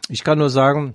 ich 0.09 0.25
kann 0.25 0.39
nur 0.39 0.51
sagen, 0.51 0.95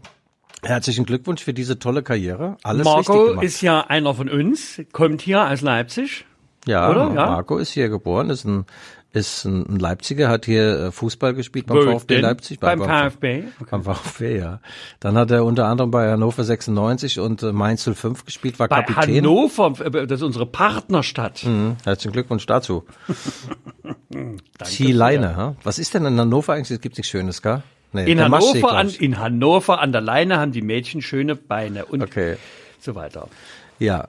herzlichen 0.63 1.05
Glückwunsch 1.05 1.43
für 1.43 1.53
diese 1.53 1.79
tolle 1.79 2.03
Karriere. 2.03 2.57
Alles 2.63 2.85
Marco 2.85 3.39
ist 3.41 3.61
ja 3.61 3.81
einer 3.81 4.13
von 4.13 4.29
uns, 4.29 4.81
kommt 4.91 5.21
hier 5.21 5.47
aus 5.49 5.61
Leipzig. 5.61 6.25
ja, 6.65 6.89
oder? 6.89 7.13
Ja. 7.13 7.25
Marco 7.27 7.57
ist 7.57 7.71
hier 7.71 7.89
geboren, 7.89 8.29
ist 8.29 8.45
ein 8.45 8.65
ist 9.13 9.45
ein 9.45 9.79
Leipziger, 9.79 10.29
hat 10.29 10.45
hier 10.45 10.79
äh, 10.79 10.91
Fußball 10.91 11.33
gespielt 11.33 11.65
beim 11.67 11.77
Wo 11.77 11.81
VfB 11.97 12.15
denn? 12.15 12.21
Leipzig. 12.23 12.59
Beim 12.59 12.81
VfB. 12.81 13.43
Beim 13.71 13.83
VfB, 13.83 14.37
ja. 14.37 14.59
Dann 14.99 15.17
hat 15.17 15.31
er 15.31 15.43
unter 15.45 15.65
anderem 15.65 15.91
bei 15.91 16.11
Hannover 16.11 16.43
96 16.43 17.19
und 17.19 17.41
äh, 17.41 17.51
Mainz 17.51 17.83
05 17.91 18.25
gespielt, 18.25 18.59
war 18.59 18.67
Bei 18.67 18.81
Kapitän. 18.83 19.17
Hannover, 19.17 19.73
äh, 19.85 20.05
das 20.07 20.19
ist 20.19 20.23
unsere 20.23 20.45
Partnerstadt. 20.45 21.43
Mhm, 21.45 21.77
Herzlichen 21.83 22.13
Glückwunsch 22.13 22.45
dazu. 22.45 22.83
Danke 24.09 24.43
Zieh 24.65 24.91
Leine, 24.91 25.35
ha? 25.35 25.55
Was 25.63 25.79
ist 25.79 25.93
denn 25.93 26.05
in 26.05 26.19
Hannover 26.19 26.53
eigentlich? 26.53 26.71
Es 26.71 26.81
gibt 26.81 26.97
nichts 26.97 27.09
Schönes, 27.09 27.41
gell? 27.41 27.63
Nee, 27.93 28.11
In 28.11 28.21
Hannover, 28.21 28.73
an, 28.73 28.89
in 28.89 29.17
Hannover 29.19 29.79
an 29.79 29.91
der 29.91 30.01
Leine 30.01 30.39
haben 30.39 30.51
die 30.51 30.61
Mädchen 30.61 31.01
schöne 31.01 31.35
Beine 31.35 31.85
und 31.85 32.03
Okay. 32.03 32.35
so 32.79 32.95
weiter. 32.95 33.29
Ja. 33.79 34.07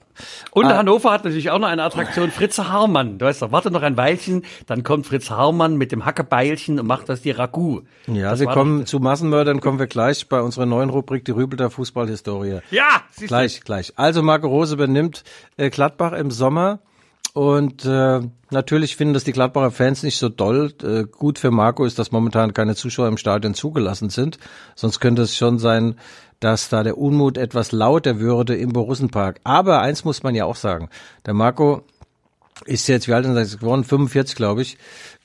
Und 0.51 0.67
Ah. 0.67 0.79
Hannover 0.79 1.11
hat 1.13 1.25
natürlich 1.25 1.51
auch 1.51 1.59
noch 1.59 1.69
eine 1.69 1.83
Attraktion, 1.83 2.31
Fritz 2.31 2.59
Harmann. 2.59 3.19
Du 3.19 3.27
weißt 3.27 3.43
doch, 3.43 3.53
warte 3.53 3.71
noch 3.71 3.83
ein 3.83 3.97
Weilchen, 3.97 4.45
dann 4.67 4.83
kommt 4.83 5.07
Fritz 5.07 5.31
Harmann 5.31 5.77
mit 5.77 5.93
dem 5.93 6.05
Hackebeilchen 6.05 6.81
und 6.81 6.87
macht 6.87 7.09
das 7.09 7.23
die 7.23 7.31
Ragout. 7.31 7.83
Ja, 8.07 8.31
das 8.31 8.45
war 8.45 8.55
kommen 8.55 8.87
zu 8.87 8.99
Massenmördern, 8.99 9.61
kommen 9.61 9.79
wir 9.79 9.87
gleich 9.87 10.29
bei 10.29 10.41
unserer 10.41 10.67
neuen 10.67 10.91
Rubrik, 10.91 11.25
die 11.25 11.33
Rübel 11.33 11.57
der 11.57 11.71
Fußballhistorie. 11.71 12.61
Ja, 12.71 13.03
siehst 13.11 13.23
du. 13.23 13.27
Gleich, 13.29 13.61
gleich. 13.61 13.93
Also 13.97 14.23
Marco 14.23 14.49
Rose 14.49 14.75
übernimmt 14.75 15.23
äh, 15.57 15.71
Gladbach 15.71 16.13
im 16.13 16.31
Sommer 16.31 16.81
Und 17.35 17.85
äh, 17.85 18.21
natürlich 18.51 18.97
finden 18.97 19.15
das 19.15 19.23
die 19.23 19.33
Gladbacher 19.33 19.71
Fans 19.71 20.03
nicht 20.03 20.17
so 20.19 20.29
doll. 20.29 20.73
Äh, 20.83 21.05
gut 21.05 21.39
für 21.39 21.51
Marco 21.53 21.85
ist, 21.85 21.99
dass 21.99 22.11
momentan 22.11 22.53
keine 22.55 22.75
Zuschauer 22.75 23.07
im 23.07 23.19
Stadion 23.19 23.55
zugelassen 23.55 24.11
sind. 24.11 24.39
Sonst 24.75 24.99
könnte 24.99 25.23
es 25.23 25.37
schon 25.37 25.59
sein, 25.59 25.95
dass 26.41 26.69
da 26.69 26.83
der 26.83 26.99
Unmut 26.99 27.37
etwas 27.37 27.73
lauter 27.73 28.21
würde 28.21 28.57
im 28.57 28.73
Borussenpark. 28.73 29.41
Aber 29.45 29.81
eins 29.81 30.05
muss 30.05 30.23
man 30.23 30.35
ja 30.35 30.45
auch 30.45 30.57
sagen. 30.57 30.89
Der 31.27 31.35
Marco 31.35 31.83
ist 32.65 32.89
jetzt, 32.89 33.09
wie 33.09 33.13
alt 33.13 33.27
ist 33.27 33.55
er 33.55 33.59
geworden? 33.59 33.85
45, 33.85 34.37
glaube 34.37 34.63
ich. 34.63 34.79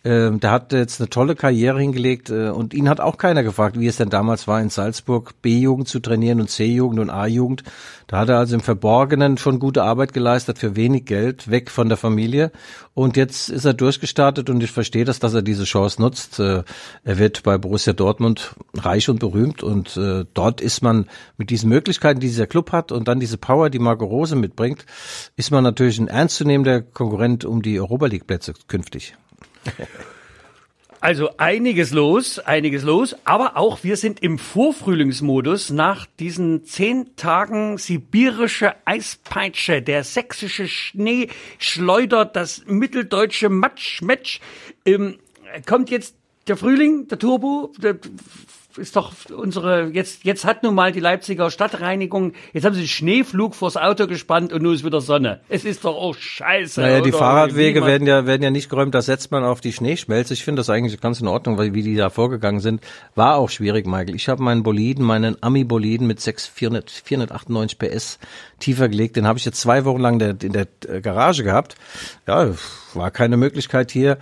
Ähm, 0.05 0.41
der 0.41 0.51
hat 0.51 0.73
jetzt 0.73 0.99
eine 0.99 1.09
tolle 1.09 1.33
Karriere 1.33 1.79
hingelegt 1.79 2.29
äh, 2.29 2.49
und 2.49 2.73
ihn 2.73 2.89
hat 2.89 2.99
auch 2.99 3.17
keiner 3.17 3.41
gefragt, 3.41 3.79
wie 3.79 3.87
es 3.87 3.95
denn 3.95 4.09
damals 4.09 4.49
war, 4.49 4.61
in 4.61 4.69
Salzburg 4.69 5.41
B-Jugend 5.41 5.87
zu 5.87 6.01
trainieren 6.01 6.41
und 6.41 6.49
C-Jugend 6.49 6.99
und 6.99 7.09
A-Jugend. 7.09 7.63
Da 8.07 8.19
hat 8.19 8.27
er 8.27 8.37
also 8.37 8.55
im 8.55 8.61
Verborgenen 8.61 9.37
schon 9.37 9.59
gute 9.59 9.83
Arbeit 9.83 10.11
geleistet 10.11 10.57
für 10.57 10.75
wenig 10.75 11.05
Geld, 11.05 11.49
weg 11.49 11.71
von 11.71 11.87
der 11.87 11.97
Familie. 11.97 12.51
Und 12.93 13.15
jetzt 13.15 13.47
ist 13.47 13.63
er 13.63 13.73
durchgestartet 13.73 14.49
und 14.49 14.61
ich 14.61 14.71
verstehe 14.71 15.05
das, 15.05 15.19
dass 15.19 15.33
er 15.33 15.41
diese 15.41 15.63
Chance 15.63 16.01
nutzt. 16.01 16.37
Äh, 16.37 16.63
er 17.05 17.17
wird 17.17 17.43
bei 17.43 17.57
Borussia 17.57 17.93
Dortmund 17.93 18.55
reich 18.75 19.07
und 19.07 19.19
berühmt 19.19 19.63
und 19.63 19.95
äh, 19.95 20.25
dort 20.33 20.59
ist 20.59 20.83
man 20.83 21.07
mit 21.37 21.49
diesen 21.49 21.69
Möglichkeiten, 21.69 22.19
die 22.19 22.27
dieser 22.27 22.47
Club 22.47 22.73
hat 22.73 22.91
und 22.91 23.07
dann 23.07 23.21
diese 23.21 23.37
Power, 23.37 23.69
die 23.69 23.79
Marco 23.79 24.03
Rose 24.03 24.35
mitbringt, 24.35 24.85
ist 25.37 25.51
man 25.51 25.63
natürlich 25.63 25.97
ein 25.97 26.09
ernstzunehmender 26.09 26.81
Konkurrent 26.81 27.45
um 27.45 27.61
die 27.61 27.79
Europa 27.79 28.07
League 28.07 28.27
Plätze 28.27 28.53
künftig. 28.67 29.15
Also 31.04 31.32
einiges 31.36 31.91
los, 31.91 32.39
einiges 32.39 32.84
los, 32.84 33.13
aber 33.26 33.58
auch 33.58 33.84
wir 33.84 33.97
sind 33.97 34.23
im 34.23 34.39
Vorfrühlingsmodus 34.39 35.69
nach 35.69 36.06
diesen 36.17 36.63
zehn 36.63 37.17
Tagen 37.17 37.78
sibirische 37.78 38.73
Eispeitsche, 38.86 39.82
der 39.82 40.06
sächsische 40.06 40.69
Schnee 40.69 41.28
schleudert, 41.60 42.38
das 42.38 42.63
mitteldeutsche 42.67 43.49
Matsch-Match. 43.49 44.39
Ähm, 44.86 45.19
kommt 45.65 45.89
jetzt 45.89 46.15
der 46.47 46.56
Frühling, 46.56 47.10
der 47.10 47.19
Turbo, 47.19 47.73
der 47.78 47.97
ist 48.77 48.95
doch 48.95 49.13
unsere, 49.36 49.89
jetzt, 49.93 50.23
jetzt 50.23 50.45
hat 50.45 50.63
nun 50.63 50.75
mal 50.75 50.91
die 50.91 50.99
Leipziger 50.99 51.49
Stadtreinigung, 51.51 52.33
jetzt 52.53 52.65
haben 52.65 52.75
sie 52.75 52.88
Schneeflug 52.88 53.55
vors 53.55 53.77
Auto 53.77 54.07
gespannt 54.07 54.53
und 54.53 54.62
nun 54.62 54.73
ist 54.73 54.86
wieder 54.86 55.01
Sonne. 55.01 55.41
Es 55.49 55.65
ist 55.65 55.86
doch 55.86 55.95
auch 55.95 56.15
scheiße. 56.15 56.81
Naja, 56.81 57.01
die 57.01 57.12
Fahrradwege 57.12 57.86
werden 57.86 58.07
ja, 58.07 58.25
werden 58.25 58.43
ja 58.43 58.51
nicht 58.51 58.69
geräumt, 58.69 58.95
da 58.95 59.01
setzt 59.01 59.31
man 59.31 59.43
auf 59.43 59.62
die 59.62 59.73
Schneeschmelze. 59.73 60.33
Ich 60.33 60.43
finde 60.43 60.59
das 60.59 60.69
eigentlich 60.69 60.99
ganz 61.01 61.21
in 61.21 61.27
Ordnung, 61.27 61.57
weil 61.57 61.73
wie 61.73 61.83
die 61.83 61.95
da 61.95 62.09
vorgegangen 62.09 62.59
sind, 62.59 62.81
war 63.15 63.38
auch 63.38 63.49
schwierig, 63.49 63.86
Michael. 63.86 64.15
Ich 64.15 64.29
habe 64.29 64.43
meinen 64.43 64.63
Boliden, 64.63 65.05
meinen 65.05 65.41
Ami-Boliden 65.41 66.07
mit 66.07 66.19
6, 66.19 66.47
400, 66.47 66.89
498 66.89 67.79
PS 67.79 68.19
tiefer 68.59 68.89
gelegt. 68.89 69.15
Den 69.15 69.27
habe 69.27 69.39
ich 69.39 69.45
jetzt 69.45 69.62
zwei 69.62 69.86
Wochen 69.86 69.99
lang 69.99 70.19
in 70.19 70.53
der 70.53 70.67
Garage 71.01 71.43
gehabt. 71.43 71.75
Ja, 72.27 72.53
war 72.95 73.12
keine 73.12 73.38
Möglichkeit 73.38 73.91
hier 73.91 74.17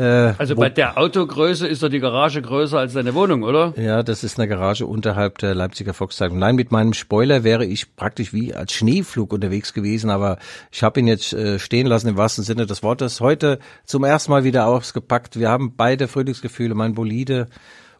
äh, 0.00 0.34
also 0.38 0.54
bei 0.54 0.70
der 0.70 0.96
Autogröße 0.96 1.66
ist 1.66 1.82
doch 1.82 1.90
die 1.90 2.00
Garage 2.00 2.40
größer 2.40 2.78
als 2.78 2.94
deine 2.94 3.14
Wohnung, 3.14 3.42
oder? 3.42 3.74
Ja, 3.76 4.02
das 4.02 4.24
ist 4.24 4.38
eine 4.38 4.48
Garage 4.48 4.86
unterhalb 4.86 5.38
der 5.38 5.54
Leipziger 5.54 5.92
Volkszeitung. 5.92 6.38
Nein, 6.38 6.56
mit 6.56 6.70
meinem 6.70 6.94
Spoiler 6.94 7.44
wäre 7.44 7.66
ich 7.66 7.96
praktisch 7.96 8.32
wie 8.32 8.54
als 8.54 8.72
Schneeflug 8.72 9.32
unterwegs 9.32 9.74
gewesen, 9.74 10.08
aber 10.08 10.38
ich 10.70 10.82
habe 10.82 11.00
ihn 11.00 11.06
jetzt 11.06 11.34
äh, 11.34 11.58
stehen 11.58 11.86
lassen 11.86 12.08
im 12.08 12.16
wahrsten 12.16 12.44
Sinne 12.44 12.66
des 12.66 12.82
Wortes. 12.82 13.20
Heute 13.20 13.58
zum 13.84 14.04
ersten 14.04 14.30
Mal 14.30 14.44
wieder 14.44 14.66
ausgepackt. 14.66 15.38
Wir 15.38 15.50
haben 15.50 15.74
beide 15.76 16.08
Frühlingsgefühle, 16.08 16.74
mein 16.74 16.94
Bolide 16.94 17.48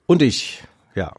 und 0.06 0.22
ich. 0.22 0.62
Ja. 0.94 1.12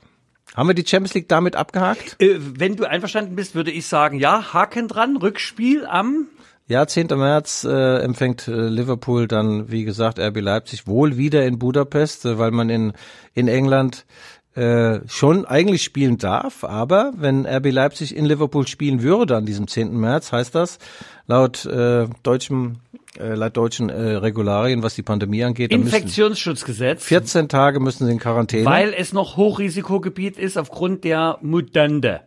Haben 0.56 0.68
wir 0.68 0.74
die 0.74 0.86
Champions 0.86 1.14
League 1.14 1.30
damit 1.30 1.56
abgehakt? 1.56 2.16
Äh, 2.20 2.38
wenn 2.40 2.76
du 2.76 2.86
einverstanden 2.86 3.36
bist, 3.36 3.54
würde 3.54 3.72
ich 3.72 3.86
sagen, 3.86 4.20
ja, 4.20 4.54
Haken 4.54 4.88
dran, 4.88 5.16
Rückspiel 5.16 5.86
am 5.86 6.28
ja, 6.68 6.88
10. 6.88 7.08
März 7.08 7.64
äh, 7.64 7.98
empfängt 8.00 8.48
äh, 8.48 8.52
Liverpool 8.52 9.28
dann, 9.28 9.72
wie 9.72 9.84
gesagt, 9.84 10.20
RB 10.20 10.40
Leipzig 10.40 10.88
wohl 10.88 11.18
wieder 11.18 11.46
in 11.46 11.60
Budapest, 11.60 12.26
äh, 12.26 12.38
weil 12.38 12.52
man 12.52 12.70
in, 12.70 12.94
in 13.34 13.48
England 13.48 14.06
äh, 14.56 15.00
schon 15.08 15.46
eigentlich 15.46 15.84
spielen 15.84 16.18
darf, 16.18 16.64
aber 16.64 17.14
wenn 17.16 17.46
RB 17.46 17.72
Leipzig 17.72 18.16
in 18.16 18.26
Liverpool 18.26 18.68
spielen 18.68 19.02
würde 19.02 19.38
an 19.38 19.46
diesem 19.46 19.68
10. 19.68 19.98
März, 19.98 20.32
heißt 20.32 20.56
das 20.56 20.78
laut 21.28 21.66
äh, 21.66 22.08
deutschem 22.24 22.80
äh, 23.18 23.34
laut 23.34 23.58
deutschen 23.58 23.90
äh, 23.90 24.14
Regularien, 24.14 24.84
was 24.84 24.96
die 24.96 25.04
Pandemie 25.04 25.44
angeht. 25.44 25.72
Infektionsschutzgesetz. 25.72 27.04
14 27.04 27.50
Tage 27.50 27.80
müssen 27.80 28.06
sie 28.06 28.12
in 28.12 28.20
Quarantäne. 28.20 28.66
Weil 28.66 28.94
es 28.94 29.14
noch 29.14 29.38
Hochrisikogebiet 29.38 30.38
ist 30.38 30.58
aufgrund 30.58 31.04
der 31.04 31.38
Mutande. 31.42 32.22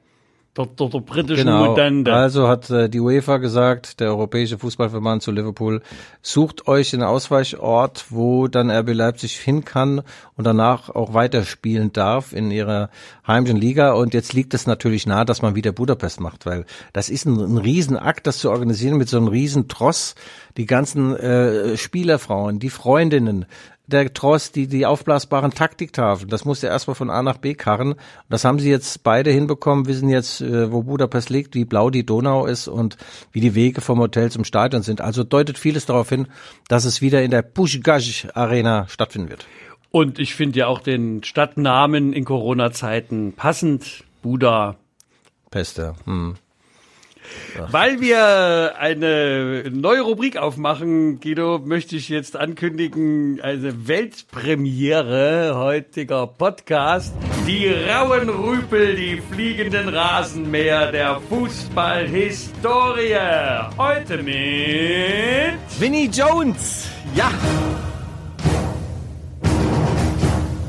Der, 0.56 0.66
der, 0.66 0.88
der 0.88 1.00
britischen 1.00 1.46
genau. 1.46 1.66
Modende. 1.66 2.12
Also 2.12 2.46
hat 2.46 2.70
äh, 2.70 2.88
die 2.88 3.00
UEFA 3.00 3.38
gesagt, 3.38 3.98
der 3.98 4.08
Europäische 4.08 4.56
Fußballverband 4.56 5.20
zu 5.20 5.32
Liverpool, 5.32 5.82
sucht 6.22 6.68
euch 6.68 6.94
einen 6.94 7.02
Ausweichort, 7.02 8.04
wo 8.10 8.46
dann 8.46 8.70
RB 8.70 8.94
Leipzig 8.94 9.36
hin 9.36 9.64
kann 9.64 10.02
und 10.36 10.46
danach 10.46 10.90
auch 10.90 11.12
weiterspielen 11.12 11.92
darf 11.92 12.32
in 12.32 12.52
ihrer 12.52 12.90
heimischen 13.26 13.56
Liga. 13.56 13.94
Und 13.94 14.14
jetzt 14.14 14.32
liegt 14.32 14.54
es 14.54 14.68
natürlich 14.68 15.08
nahe, 15.08 15.24
dass 15.24 15.42
man 15.42 15.56
wieder 15.56 15.72
Budapest 15.72 16.20
macht, 16.20 16.46
weil 16.46 16.66
das 16.92 17.08
ist 17.08 17.24
ein, 17.24 17.40
ein 17.40 17.58
Riesenakt, 17.58 18.28
das 18.28 18.38
zu 18.38 18.50
organisieren 18.50 18.96
mit 18.96 19.08
so 19.08 19.16
einem 19.16 19.28
Riesentross. 19.28 20.14
Die 20.56 20.66
ganzen 20.66 21.16
äh, 21.16 21.76
Spielerfrauen, 21.76 22.60
die 22.60 22.70
Freundinnen, 22.70 23.46
der 23.86 24.12
Tross, 24.12 24.50
die, 24.52 24.66
die 24.66 24.86
aufblasbaren 24.86 25.52
Taktiktafeln, 25.52 26.28
das 26.28 26.44
musste 26.44 26.68
erstmal 26.68 26.94
von 26.94 27.10
A 27.10 27.22
nach 27.22 27.38
B 27.38 27.54
karren. 27.54 27.94
Das 28.30 28.44
haben 28.44 28.58
sie 28.58 28.70
jetzt 28.70 29.02
beide 29.02 29.30
hinbekommen, 29.30 29.86
wissen 29.86 30.08
jetzt, 30.08 30.40
äh, 30.40 30.72
wo 30.72 30.82
Budapest 30.82 31.30
liegt, 31.30 31.54
wie 31.54 31.64
blau 31.64 31.90
die 31.90 32.06
Donau 32.06 32.46
ist 32.46 32.68
und 32.68 32.96
wie 33.32 33.40
die 33.40 33.54
Wege 33.54 33.80
vom 33.80 33.98
Hotel 33.98 34.30
zum 34.30 34.44
Stadion 34.44 34.82
sind. 34.82 35.00
Also 35.00 35.24
deutet 35.24 35.58
vieles 35.58 35.86
darauf 35.86 36.08
hin, 36.08 36.28
dass 36.68 36.84
es 36.84 37.02
wieder 37.02 37.22
in 37.22 37.30
der 37.30 37.42
Pushgash 37.42 38.28
Arena 38.34 38.88
stattfinden 38.88 39.28
wird. 39.28 39.46
Und 39.90 40.18
ich 40.18 40.34
finde 40.34 40.58
ja 40.58 40.66
auch 40.66 40.80
den 40.80 41.22
Stadtnamen 41.22 42.12
in 42.12 42.24
Corona-Zeiten 42.24 43.34
passend. 43.34 44.04
Buda. 44.22 44.76
Peste. 45.50 45.94
Hm. 46.06 46.34
Weil 47.70 48.00
wir 48.00 48.74
eine 48.78 49.64
neue 49.70 50.02
Rubrik 50.02 50.36
aufmachen, 50.36 51.20
Guido, 51.20 51.60
möchte 51.64 51.96
ich 51.96 52.08
jetzt 52.08 52.36
ankündigen, 52.36 53.40
eine 53.40 53.86
Weltpremiere 53.88 55.54
heutiger 55.56 56.26
Podcast. 56.26 57.14
Die 57.46 57.68
rauen 57.68 58.28
Rüpel, 58.28 58.96
die 58.96 59.22
fliegenden 59.32 59.88
Rasenmäher 59.88 60.90
der 60.92 61.20
Fußballhistorie. 61.28 63.14
Heute 63.78 64.22
mit 64.22 65.58
Vinnie 65.78 66.10
Jones. 66.12 66.88
Ja. 67.14 67.30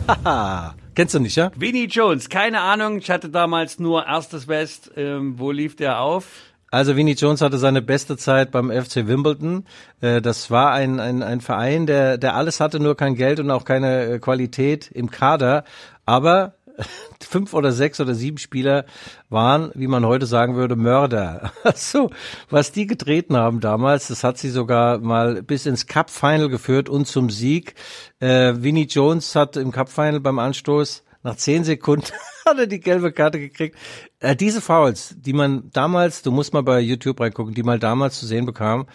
Haha. 0.23 0.75
Kennst 0.95 1.13
du 1.13 1.19
nicht, 1.19 1.35
ja? 1.35 1.51
Vinnie 1.55 1.87
Jones, 1.87 2.29
keine 2.29 2.61
Ahnung. 2.61 2.97
Ich 2.99 3.11
hatte 3.11 3.29
damals 3.29 3.79
nur 3.79 4.05
erstes 4.05 4.47
West. 4.47 4.91
Ähm, 4.95 5.37
wo 5.37 5.51
lief 5.51 5.75
der 5.75 5.99
auf? 5.99 6.25
Also 6.71 6.95
Vinnie 6.95 7.13
Jones 7.13 7.41
hatte 7.41 7.57
seine 7.57 7.81
beste 7.81 8.17
Zeit 8.17 8.51
beim 8.51 8.71
FC 8.71 9.07
Wimbledon. 9.07 9.65
Äh, 10.01 10.21
das 10.21 10.51
war 10.51 10.71
ein, 10.71 10.99
ein, 10.99 11.21
ein 11.21 11.41
Verein, 11.41 11.85
der, 11.85 12.17
der 12.17 12.35
alles 12.35 12.59
hatte, 12.59 12.79
nur 12.79 12.95
kein 12.95 13.15
Geld 13.15 13.39
und 13.39 13.51
auch 13.51 13.65
keine 13.65 14.05
äh, 14.05 14.19
Qualität 14.19 14.89
im 14.91 15.11
Kader. 15.11 15.63
Aber 16.05 16.55
fünf 17.21 17.53
oder 17.53 17.71
sechs 17.71 17.99
oder 17.99 18.13
sieben 18.13 18.37
Spieler 18.37 18.85
waren, 19.29 19.71
wie 19.75 19.87
man 19.87 20.05
heute 20.05 20.25
sagen 20.25 20.55
würde, 20.55 20.75
Mörder. 20.75 21.51
so, 21.75 22.09
was 22.49 22.71
die 22.71 22.87
getreten 22.87 23.37
haben 23.37 23.59
damals, 23.59 24.07
das 24.07 24.23
hat 24.23 24.37
sie 24.37 24.49
sogar 24.49 24.99
mal 24.99 25.41
bis 25.41 25.65
ins 25.65 25.87
Cup 25.87 26.09
Final 26.09 26.49
geführt 26.49 26.89
und 26.89 27.07
zum 27.07 27.29
Sieg. 27.29 27.75
Äh, 28.19 28.53
Vinnie 28.57 28.87
Jones 28.87 29.35
hat 29.35 29.57
im 29.57 29.71
Cup 29.71 29.89
Final 29.89 30.19
beim 30.19 30.39
Anstoß 30.39 31.04
nach 31.25 31.35
zehn 31.35 31.63
Sekunden 31.63 32.07
hat 32.45 32.57
er 32.59 32.67
die 32.67 32.79
gelbe 32.79 33.11
Karte 33.11 33.39
gekriegt. 33.39 33.75
Äh, 34.19 34.35
diese 34.35 34.61
Fouls, 34.61 35.15
die 35.17 35.33
man 35.33 35.71
damals, 35.73 36.21
du 36.21 36.31
musst 36.31 36.53
mal 36.53 36.61
bei 36.61 36.79
YouTube 36.79 37.19
reingucken, 37.19 37.55
die 37.55 37.63
mal 37.63 37.79
damals 37.79 38.19
zu 38.19 38.27
sehen 38.27 38.45
bekam, 38.45 38.85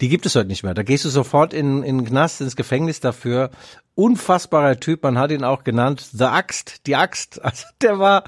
die 0.00 0.08
gibt 0.08 0.26
es 0.26 0.36
heute 0.36 0.46
nicht 0.46 0.62
mehr. 0.62 0.74
Da 0.74 0.82
gehst 0.82 1.04
du 1.04 1.08
sofort 1.08 1.54
in, 1.54 1.82
in 1.82 1.98
den 1.98 2.06
Knast, 2.06 2.40
ins 2.42 2.54
Gefängnis 2.54 3.00
dafür. 3.00 3.50
Unfassbarer 3.94 4.78
Typ, 4.78 5.02
man 5.02 5.18
hat 5.18 5.30
ihn 5.30 5.42
auch 5.42 5.64
genannt, 5.64 6.06
The 6.12 6.24
Axt, 6.24 6.86
die 6.86 6.94
Axt. 6.96 7.40
Also 7.50 7.66
der 7.80 7.98
war 7.98 8.24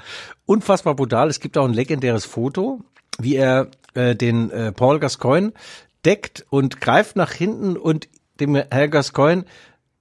unfassbar 0.46 0.96
brutal. 0.96 1.28
Es 1.28 1.38
gibt 1.38 1.56
auch 1.58 1.66
ein 1.66 1.74
legendäres 1.74 2.24
Foto, 2.24 2.80
wie 3.18 3.36
er 3.36 3.68
äh, 3.94 4.16
den 4.16 4.50
äh, 4.50 4.72
Paul 4.72 4.98
Gascoigne 4.98 5.52
deckt 6.04 6.44
und 6.48 6.80
greift 6.80 7.14
nach 7.16 7.32
hinten 7.32 7.76
und 7.76 8.08
dem 8.40 8.54
Herr 8.54 8.88
Gascoigne 8.88 9.44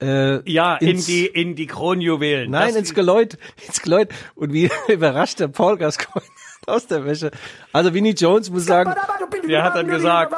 äh, 0.02 0.50
ja, 0.50 0.76
ins, 0.76 1.08
in 1.08 1.14
die, 1.14 1.26
in 1.26 1.54
die 1.54 1.66
Kronjuwelen. 1.66 2.50
Nein, 2.50 2.68
das 2.68 2.76
ins 2.76 2.94
Geläut, 2.94 3.38
ins 3.66 3.80
Geläut. 3.80 4.08
Und 4.34 4.52
wie 4.52 4.70
überrascht 4.88 5.40
der 5.40 5.48
Paul 5.48 5.76
Gascoigne 5.76 6.28
aus 6.66 6.86
der 6.86 7.04
Wäsche. 7.04 7.30
Also 7.72 7.92
Vinnie 7.94 8.14
Jones 8.14 8.50
muss 8.50 8.66
sagen, 8.66 8.94
der 9.48 9.64
hat 9.64 9.74
dann 9.74 9.88
gesagt, 9.88 10.34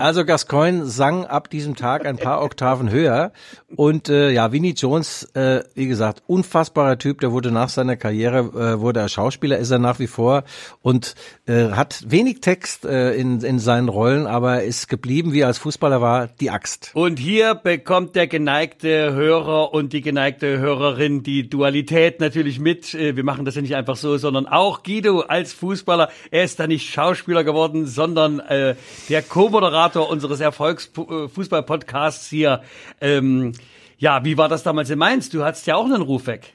Also 0.00 0.24
Gascoigne 0.24 0.86
sang 0.86 1.26
ab 1.26 1.50
diesem 1.50 1.76
Tag 1.76 2.06
ein 2.06 2.16
paar 2.16 2.42
Oktaven 2.42 2.90
höher 2.90 3.32
und 3.76 4.08
äh, 4.08 4.30
ja, 4.30 4.52
Vinnie 4.52 4.72
Jones, 4.72 5.24
äh, 5.34 5.62
wie 5.74 5.86
gesagt, 5.86 6.22
unfassbarer 6.26 6.98
Typ, 6.98 7.20
der 7.20 7.32
wurde 7.32 7.50
nach 7.50 7.68
seiner 7.68 7.96
Karriere, 7.96 8.38
äh, 8.38 8.80
wurde 8.80 9.00
er 9.00 9.08
Schauspieler, 9.08 9.58
ist 9.58 9.70
er 9.70 9.78
nach 9.78 9.98
wie 9.98 10.06
vor 10.06 10.44
und 10.82 11.14
äh, 11.46 11.70
hat 11.70 12.04
wenig 12.08 12.40
Text 12.40 12.84
äh, 12.84 13.14
in, 13.14 13.40
in 13.42 13.58
seinen 13.58 13.88
Rollen, 13.88 14.26
aber 14.26 14.64
ist 14.64 14.88
geblieben, 14.88 15.32
wie 15.32 15.40
er 15.40 15.48
als 15.48 15.58
Fußballer 15.58 16.00
war, 16.00 16.26
die 16.26 16.50
Axt. 16.50 16.90
Und 16.94 17.18
hier 17.18 17.54
bekommt 17.54 18.16
der 18.16 18.26
geneigte 18.26 19.12
Hörer 19.14 19.72
und 19.72 19.92
die 19.92 20.00
geneigte 20.00 20.58
Hörerin 20.58 21.22
die 21.22 21.48
Dualität 21.48 22.20
natürlich 22.20 22.55
mit. 22.58 22.94
Äh, 22.94 23.16
Wir 23.16 23.24
machen 23.24 23.44
das 23.44 23.54
ja 23.54 23.62
nicht 23.62 23.74
einfach 23.76 23.96
so, 23.96 24.16
sondern 24.18 24.46
auch 24.46 24.82
Guido 24.82 25.20
als 25.20 25.52
Fußballer. 25.52 26.10
Er 26.30 26.44
ist 26.44 26.58
da 26.60 26.66
nicht 26.66 26.90
Schauspieler 26.90 27.44
geworden, 27.44 27.86
sondern 27.86 28.40
äh, 28.40 28.74
der 29.08 29.22
Co-Moderator 29.22 30.08
unseres 30.08 30.40
Erfolgsfußball-Podcasts 30.40 32.28
hier. 32.28 32.62
Ähm, 33.00 33.52
ja, 33.98 34.24
wie 34.24 34.36
war 34.36 34.48
das 34.48 34.62
damals 34.62 34.90
in 34.90 34.98
Mainz? 34.98 35.30
Du 35.30 35.42
hattest 35.44 35.66
ja 35.66 35.76
auch 35.76 35.86
einen 35.86 36.02
Ruf 36.02 36.26
weg. 36.26 36.52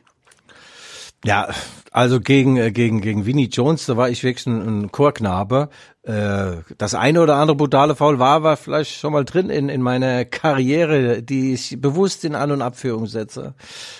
Ja, 1.24 1.50
also 1.92 2.20
gegen 2.20 2.58
äh, 2.58 2.72
gegen 2.72 3.02
gegen 3.02 3.26
Vinnie 3.26 3.50
Jones, 3.50 3.86
da 3.86 3.96
war 3.96 4.10
ich 4.10 4.24
wirklich 4.24 4.48
ein, 4.48 4.62
ein 4.84 4.92
Chorknabe. 4.92 5.70
Äh, 6.04 6.54
das 6.78 6.96
eine 6.96 7.22
oder 7.22 7.36
andere 7.36 7.56
brutale 7.56 7.96
Foul 7.96 8.18
war, 8.18 8.42
war 8.42 8.58
vielleicht 8.58 8.98
schon 8.98 9.14
mal 9.14 9.24
drin 9.24 9.50
in 9.50 9.70
in 9.70 9.82
meiner 9.82 10.26
Karriere, 10.26 11.22
die 11.22 11.54
ich 11.54 11.80
bewusst 11.80 12.26
in 12.26 12.34
An- 12.34 12.52
und 12.52 12.62
Abführung 12.62 13.06
setze. 13.06 13.54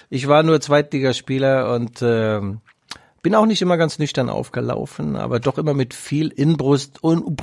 Ich 0.10 0.28
war 0.28 0.42
nur 0.42 0.62
Zweitligaspieler 0.62 1.74
und 1.74 2.02
äh, 2.02 2.42
bin 3.22 3.36
auch 3.36 3.46
nicht 3.46 3.62
immer 3.62 3.78
ganz 3.78 4.00
nüchtern 4.00 4.30
aufgelaufen, 4.30 5.16
aber 5.16 5.40
doch 5.40 5.60
immer 5.60 5.76
mit 5.76 5.94
viel 5.94 6.30
Inbrust 6.30 7.04
und 7.04 7.40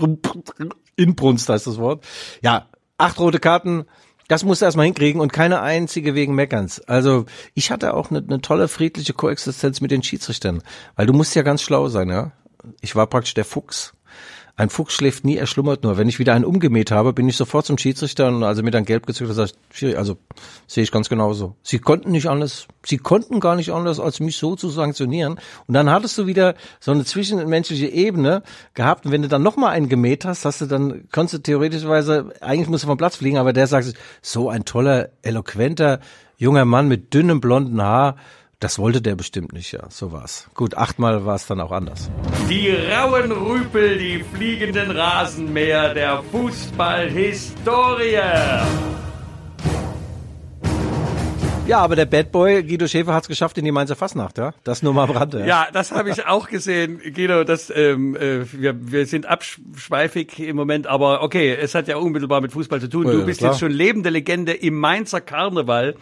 Inbrunst 0.97 1.49
heißt 1.49 1.69
das 1.69 1.79
Wort. 1.79 2.05
Ja, 2.43 2.67
acht 2.97 3.21
rote 3.21 3.39
Karten. 3.39 3.85
Das 4.29 4.45
musst 4.45 4.61
du 4.61 4.67
erstmal 4.67 4.87
hinkriegen 4.87 5.21
und 5.21 5.33
keine 5.33 5.63
einzige 5.63 6.15
wegen 6.15 6.35
Meckerns. 6.35 6.81
Also 6.83 7.25
ich 7.55 7.71
hatte 7.71 7.95
auch 7.95 8.11
eine, 8.11 8.19
eine 8.21 8.41
tolle 8.41 8.69
friedliche 8.69 9.15
Koexistenz 9.15 9.81
mit 9.81 9.91
den 9.91 10.03
Schiedsrichtern, 10.03 10.63
weil 10.97 11.07
du 11.07 11.15
musst 11.15 11.35
ja 11.35 11.43
ganz 11.43 11.63
schlau 11.63 11.89
sein, 11.89 12.11
ja. 12.11 12.33
Ich 12.83 12.95
war 12.95 13.07
praktisch 13.07 13.35
der 13.35 13.47
Fuchs. 13.47 13.95
Ein 14.59 14.71
Fuchs 14.71 14.95
schläft 14.95 15.25
nie, 15.25 15.37
er 15.37 15.47
schlummert 15.47 15.85
nur. 15.85 15.99
Wenn 15.99 16.09
ich 16.09 16.19
wieder 16.19 16.35
einen 16.35 16.45
umgemäht 16.45 16.91
habe, 16.91 17.13
bin 17.13 17.29
ich 17.29 17.37
sofort 17.37 17.65
zum 17.65 17.79
Schiedsrichter 17.79 18.27
und 18.27 18.43
also 18.43 18.65
mir 18.65 18.73
dann 18.73 18.85
gelb 18.85 19.07
gezückt 19.07 19.31
und 19.31 19.37
sagt, 19.37 19.55
also 19.97 20.17
sehe 20.67 20.83
ich 20.83 20.91
ganz 20.91 21.09
genauso. 21.09 21.55
Sie 21.63 21.79
konnten 21.79 22.11
nicht 22.11 22.29
anders, 22.29 22.67
sie 22.85 22.97
konnten 22.97 23.39
gar 23.39 23.55
nicht 23.55 23.71
anders, 23.71 24.01
als 24.01 24.19
mich 24.19 24.37
so 24.37 24.57
zu 24.57 24.69
sanktionieren. 24.69 25.39
Und 25.69 25.75
dann 25.75 25.89
hattest 25.89 26.19
du 26.19 26.27
wieder 26.27 26.57
so 26.81 26.91
eine 26.91 27.05
zwischenmenschliche 27.05 27.87
Ebene 27.87 28.43
gehabt 28.75 29.07
und 29.07 29.13
wenn 29.13 29.23
du 29.23 29.29
dann 29.29 29.45
nochmal 29.45 29.71
einen 29.71 29.89
gemäht 29.89 30.25
hast, 30.25 30.45
hast 30.45 30.61
du 30.61 30.67
dann, 30.67 31.09
konntest 31.13 31.35
du 31.35 31.39
theoretischweise, 31.39 32.33
eigentlich 32.41 32.69
musst 32.69 32.83
du 32.83 32.89
vom 32.89 32.99
Platz 32.99 33.15
fliegen, 33.15 33.39
aber 33.39 33.53
der 33.53 33.69
sagt, 33.69 33.95
so 34.23 34.49
ein 34.49 34.65
toller, 34.65 35.11
eloquenter, 35.23 36.01
junger 36.37 36.65
Mann 36.65 36.89
mit 36.89 37.15
dünnem 37.15 37.41
blonden 37.41 37.81
Haar, 37.81 38.17
das 38.61 38.79
wollte 38.79 39.01
der 39.01 39.15
bestimmt 39.15 39.53
nicht, 39.53 39.71
ja, 39.73 39.85
so 39.89 40.11
war's. 40.11 40.49
Gut, 40.55 40.77
achtmal 40.77 41.25
war 41.25 41.37
es 41.37 41.47
dann 41.47 41.61
auch 41.61 41.71
anders. 41.71 42.11
Die 42.51 42.71
rauen 42.71 43.31
Rüpel, 43.31 43.99
die 43.99 44.25
fliegenden 44.35 44.91
Rasenmäher 44.91 45.95
der 45.95 46.23
Fußballhistorie. 46.33 48.19
Ja, 51.69 51.81
aber 51.81 51.97
der 51.97 52.07
Bad 52.07 52.33
Boy 52.33 52.63
Guido 52.63 52.89
Schäfer 52.89 53.13
hat's 53.13 53.29
geschafft 53.29 53.59
in 53.59 53.65
die 53.67 53.73
Mainzer 53.73 53.95
Fastnacht, 53.95 54.39
ja? 54.39 54.55
Das 54.65 54.83
nur 54.83 54.95
mal 54.95 55.05
am 55.05 55.11
Rande. 55.11 55.47
Ja, 55.47 55.69
das 55.71 55.93
habe 55.93 56.09
ich 56.11 56.25
auch 56.27 56.49
gesehen, 56.49 56.99
Guido. 57.15 57.45
Das, 57.45 57.71
ähm, 57.73 58.17
äh, 58.17 58.51
wir, 58.55 58.91
wir 58.91 59.05
sind 59.05 59.27
abschweifig 59.27 60.39
im 60.41 60.57
Moment, 60.57 60.87
aber 60.87 61.23
okay, 61.23 61.55
es 61.55 61.75
hat 61.75 61.87
ja 61.87 61.99
unmittelbar 61.99 62.41
mit 62.41 62.53
Fußball 62.53 62.81
zu 62.81 62.89
tun. 62.89 63.05
Ja, 63.07 63.13
Du 63.13 63.19
ja, 63.19 63.25
bist 63.27 63.41
klar. 63.41 63.51
jetzt 63.53 63.61
schon 63.61 63.71
lebende 63.71 64.09
Legende 64.09 64.55
im 64.55 64.81
Mainzer 64.81 65.21
Karneval. 65.21 65.95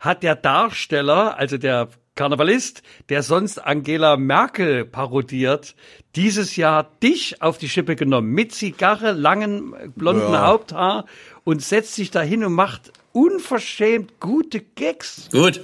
Hat 0.00 0.24
der 0.24 0.34
Darsteller, 0.34 1.38
also 1.38 1.56
der 1.56 1.88
Karnevalist, 2.14 2.82
der 3.08 3.22
sonst 3.22 3.58
Angela 3.58 4.16
Merkel 4.18 4.84
parodiert, 4.84 5.74
dieses 6.14 6.56
Jahr 6.56 6.90
dich 7.02 7.40
auf 7.40 7.56
die 7.56 7.70
Schippe 7.70 7.96
genommen 7.96 8.32
mit 8.32 8.52
Zigarre, 8.52 9.12
langen 9.12 9.74
blonden 9.96 10.32
Ja. 10.32 10.46
Haupthaar 10.46 11.06
und 11.44 11.62
setzt 11.62 11.94
sich 11.94 12.10
dahin 12.10 12.44
und 12.44 12.52
macht 12.52 12.92
unverschämt 13.12 14.20
gute 14.20 14.60
Gags. 14.60 15.28
Gut. 15.32 15.60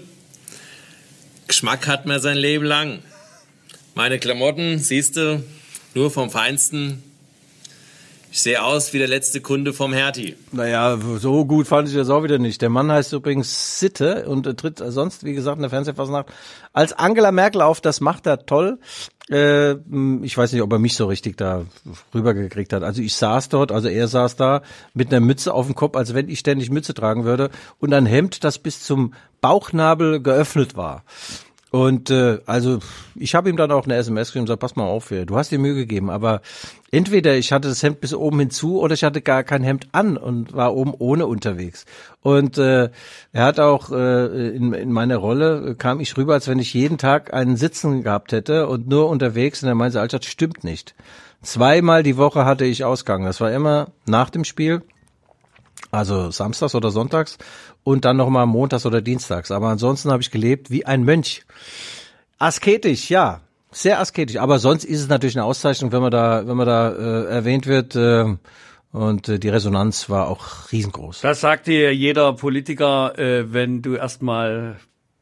Geschmack 1.47 1.87
hat 1.87 2.07
man 2.07 2.21
sein 2.21 2.37
Leben 2.37 2.65
lang. 2.65 3.03
Meine 3.95 4.19
Klamotten, 4.19 4.79
siehst 4.79 5.17
du, 5.17 5.43
nur 5.95 6.11
vom 6.11 6.31
Feinsten. 6.31 7.03
Ich 8.31 8.43
sehe 8.43 8.63
aus 8.63 8.93
wie 8.93 8.99
der 8.99 9.09
letzte 9.09 9.41
Kunde 9.41 9.73
vom 9.73 9.93
Hertie. 9.93 10.37
Naja, 10.53 10.99
so 11.19 11.47
gut 11.47 11.67
fand 11.67 11.89
ich 11.89 11.95
das 11.95 12.11
auch 12.11 12.23
wieder 12.23 12.39
nicht. 12.39 12.61
Der 12.61 12.69
Mann 12.69 12.93
heißt 12.93 13.13
übrigens 13.13 13.81
Sitte 13.81 14.29
und 14.29 14.45
tritt 14.59 14.83
sonst, 14.85 15.25
wie 15.25 15.33
gesagt, 15.33 15.57
in 15.57 15.63
der 15.63 15.71
Fernsehfasnacht 15.71 16.27
als 16.73 16.93
Angela 16.93 17.33
Merkel 17.33 17.63
auf. 17.63 17.81
Das 17.81 18.01
macht 18.01 18.27
er 18.27 18.45
toll. 18.45 18.79
Äh, 19.31 19.73
ich 20.23 20.37
weiß 20.37 20.53
nicht, 20.53 20.63
ob 20.63 20.73
er 20.73 20.79
mich 20.79 20.97
so 20.97 21.07
richtig 21.07 21.37
da 21.37 21.65
rübergekriegt 22.15 22.73
hat. 22.73 22.83
Also 22.83 23.03
ich 23.03 23.15
saß 23.15 23.49
dort, 23.49 23.73
also 23.73 23.89
er 23.89 24.09
saß 24.09 24.37
da 24.37 24.63
mit 24.95 25.09
einer 25.09 25.21
Mütze 25.21 25.53
auf 25.55 25.67
dem 25.67 25.75
Kopf, 25.75 25.97
als 25.97 26.15
wenn 26.15 26.29
ich 26.29 26.39
ständig 26.39 26.71
Mütze 26.71 26.95
tragen 26.95 27.25
würde 27.25 27.51
und 27.79 27.93
ein 27.93 28.07
Hemd, 28.07 28.45
das 28.45 28.59
bis 28.59 28.83
zum 28.83 29.15
Bauchnabel 29.41 30.23
geöffnet 30.23 30.77
war. 30.77 31.05
Und 31.71 32.11
äh, 32.11 32.39
also 32.47 32.79
ich 33.15 33.35
habe 33.35 33.51
ihm 33.51 33.57
dann 33.57 33.71
auch 33.71 33.85
eine 33.85 33.97
SMS 33.97 34.29
geschrieben 34.29 34.43
und 34.43 34.47
gesagt, 34.47 34.61
pass 34.61 34.77
mal 34.77 34.85
auf, 34.85 35.09
du 35.09 35.37
hast 35.37 35.51
dir 35.51 35.59
Mühe 35.59 35.75
gegeben, 35.75 36.09
aber 36.09 36.41
entweder 36.91 37.37
ich 37.37 37.53
hatte 37.53 37.69
das 37.69 37.83
Hemd 37.83 38.01
bis 38.01 38.15
oben 38.15 38.39
hinzu 38.39 38.81
oder 38.81 38.95
ich 38.95 39.05
hatte 39.05 39.21
gar 39.21 39.43
kein 39.43 39.63
Hemd 39.63 39.89
an 39.93 40.17
und 40.17 40.55
war 40.55 40.75
oben 40.75 40.95
ohne 40.99 41.27
unterwegs. 41.27 41.85
Und 42.23 42.57
äh, 42.57 42.89
er 43.33 43.45
hat 43.45 43.61
auch 43.61 43.91
äh, 43.91 44.49
in, 44.57 44.73
in 44.73 44.93
meiner 44.93 45.19
Rolle 45.19 45.75
kam 45.77 46.01
ich 46.01 46.17
rüber, 46.17 46.35
als 46.35 46.49
wenn 46.49 46.59
ich 46.59 46.73
jeden 46.73 46.97
Tag 46.97 47.35
einen 47.35 47.57
Sitzen 47.57 48.03
gehabt 48.03 48.33
hätte 48.33 48.67
und 48.67 48.89
nur 48.89 49.09
unterwegs. 49.09 49.63
Und 49.63 49.69
er 49.69 49.75
meinte, 49.75 50.01
Altstadt 50.01 50.25
stimmt 50.25 50.65
nicht. 50.65 50.95
Zweimal 51.43 52.03
die 52.03 52.17
Woche 52.17 52.45
hatte 52.45 52.65
ich 52.65 52.85
Ausgang. 52.85 53.25
Das 53.25 53.41
war 53.41 53.53
immer 53.53 53.89
nach 54.07 54.31
dem 54.31 54.45
Spiel 54.45 54.83
also 55.91 56.31
samstags 56.31 56.75
oder 56.75 56.91
sonntags 56.91 57.39
und 57.85 58.05
dann 58.05 58.17
nochmal 58.17 58.47
montags 58.47 58.87
oder 58.87 59.01
dienstags. 59.01 59.51
Aber 59.51 59.69
ansonsten 59.69 60.11
habe 60.11 60.23
ich 60.23 60.31
gelebt 60.31 60.71
wie 60.71 60.87
ein 60.87 61.05
Mönch. 61.05 61.45
Asketisch, 62.39 63.11
ja. 63.11 63.41
Sehr 63.71 64.01
asketisch. 64.01 64.37
Aber 64.37 64.59
sonst 64.59 64.85
ist 64.85 65.01
es 65.01 65.09
natürlich 65.09 65.37
eine 65.37 65.45
Auszeichnung, 65.45 65.93
wenn 65.93 66.01
man 66.01 66.11
da, 66.11 66.47
wenn 66.47 66.57
man 66.57 66.67
da 66.67 66.91
äh, 66.91 67.25
erwähnt 67.27 67.67
wird. 67.67 67.97
Äh, 67.97 68.37
und 68.93 69.29
äh, 69.29 69.39
die 69.39 69.51
Resonanz 69.51 70.09
war 70.09 70.29
auch 70.29 70.73
riesengroß. 70.73 71.21
Das 71.21 71.41
sagt 71.41 71.67
dir 71.67 71.95
jeder 71.95 72.33
Politiker, 72.33 73.19
äh, 73.19 73.53
wenn 73.53 73.83
du 73.83 73.95
erstmal 73.95 74.77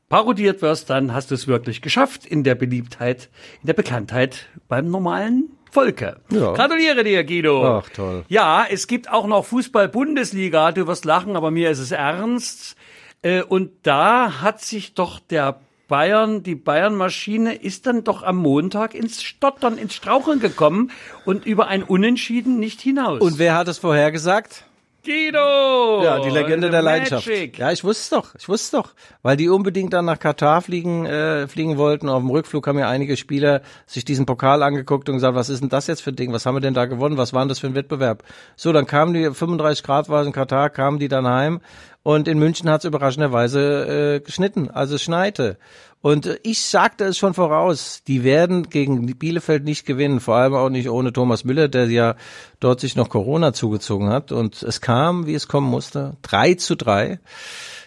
parodiert 0.08 0.62
wirst, 0.62 0.90
dann 0.90 1.12
hast 1.12 1.30
du 1.30 1.34
es 1.34 1.48
wirklich 1.48 1.82
geschafft 1.82 2.24
in 2.24 2.44
der 2.44 2.54
Beliebtheit, 2.54 3.28
in 3.62 3.66
der 3.66 3.74
Bekanntheit 3.74 4.46
beim 4.68 4.88
normalen 4.88 5.55
Volke. 5.76 6.16
Ja. 6.30 6.52
Gratuliere 6.54 7.04
dir, 7.04 7.22
Guido. 7.22 7.80
Ach, 7.80 7.88
toll. 7.90 8.24
Ja, 8.28 8.64
es 8.68 8.86
gibt 8.86 9.10
auch 9.10 9.26
noch 9.26 9.44
Fußball-Bundesliga. 9.44 10.72
Du 10.72 10.86
wirst 10.86 11.04
lachen, 11.04 11.36
aber 11.36 11.50
mir 11.50 11.70
ist 11.70 11.80
es 11.80 11.92
ernst. 11.92 12.76
Äh, 13.20 13.42
und 13.42 13.72
da 13.82 14.40
hat 14.40 14.62
sich 14.62 14.94
doch 14.94 15.20
der 15.20 15.60
Bayern, 15.88 16.42
die 16.42 16.54
Bayern-Maschine 16.54 17.54
ist 17.54 17.86
dann 17.86 18.04
doch 18.04 18.22
am 18.22 18.38
Montag 18.38 18.94
ins 18.94 19.22
Stottern, 19.22 19.78
ins 19.78 19.94
Straucheln 19.94 20.40
gekommen 20.40 20.90
und 21.24 21.46
über 21.46 21.68
ein 21.68 21.82
Unentschieden 21.82 22.58
nicht 22.58 22.80
hinaus. 22.80 23.20
Und 23.20 23.38
wer 23.38 23.54
hat 23.54 23.68
es 23.68 23.78
vorher 23.78 24.10
gesagt? 24.10 24.64
Guido! 25.06 26.02
Ja, 26.02 26.18
die 26.18 26.30
Legende 26.30 26.68
der 26.68 26.82
Leidenschaft. 26.82 27.28
Magic. 27.28 27.58
Ja, 27.58 27.70
ich 27.70 27.84
wusste 27.84 28.02
es 28.02 28.08
doch, 28.10 28.34
ich 28.36 28.48
wusste 28.48 28.76
es 28.76 28.82
doch, 28.82 28.94
weil 29.22 29.36
die 29.36 29.48
unbedingt 29.48 29.92
dann 29.92 30.04
nach 30.04 30.18
Katar 30.18 30.62
fliegen, 30.62 31.06
äh, 31.06 31.46
fliegen 31.46 31.76
wollten. 31.76 32.08
Auf 32.08 32.20
dem 32.20 32.30
Rückflug 32.30 32.66
haben 32.66 32.78
ja 32.78 32.88
einige 32.88 33.16
Spieler 33.16 33.62
sich 33.86 34.04
diesen 34.04 34.26
Pokal 34.26 34.64
angeguckt 34.64 35.08
und 35.08 35.14
gesagt, 35.14 35.36
was 35.36 35.48
ist 35.48 35.60
denn 35.60 35.68
das 35.68 35.86
jetzt 35.86 36.02
für 36.02 36.10
ein 36.10 36.16
Ding? 36.16 36.32
Was 36.32 36.44
haben 36.44 36.56
wir 36.56 36.60
denn 36.60 36.74
da 36.74 36.86
gewonnen? 36.86 37.16
Was 37.16 37.32
war 37.32 37.42
denn 37.42 37.48
das 37.48 37.60
für 37.60 37.68
ein 37.68 37.76
Wettbewerb? 37.76 38.24
So, 38.56 38.72
dann 38.72 38.86
kamen 38.86 39.14
die 39.14 39.32
35 39.32 39.84
Grad 39.84 40.08
war 40.08 40.22
es 40.22 40.26
in 40.26 40.32
Katar, 40.32 40.70
kamen 40.70 40.98
die 40.98 41.08
dann 41.08 41.28
heim 41.28 41.60
und 42.06 42.28
in 42.28 42.38
München 42.38 42.70
hat 42.70 42.82
es 42.82 42.84
überraschenderweise 42.84 44.18
äh, 44.18 44.20
geschnitten, 44.20 44.70
also 44.70 44.96
schneite. 44.96 45.58
Und 46.02 46.26
äh, 46.26 46.38
ich 46.44 46.62
sagte 46.62 47.02
es 47.02 47.18
schon 47.18 47.34
voraus, 47.34 48.04
die 48.06 48.22
werden 48.22 48.70
gegen 48.70 49.06
Bielefeld 49.18 49.64
nicht 49.64 49.86
gewinnen, 49.86 50.20
vor 50.20 50.36
allem 50.36 50.54
auch 50.54 50.68
nicht 50.68 50.88
ohne 50.88 51.12
Thomas 51.12 51.42
Müller, 51.42 51.66
der 51.66 51.90
ja 51.90 52.14
dort 52.60 52.78
sich 52.78 52.94
noch 52.94 53.08
Corona 53.08 53.52
zugezogen 53.52 54.08
hat. 54.08 54.30
Und 54.30 54.62
es 54.62 54.80
kam, 54.80 55.26
wie 55.26 55.34
es 55.34 55.48
kommen 55.48 55.66
musste, 55.68 56.16
3 56.22 56.54
zu 56.54 56.76
3. 56.76 57.18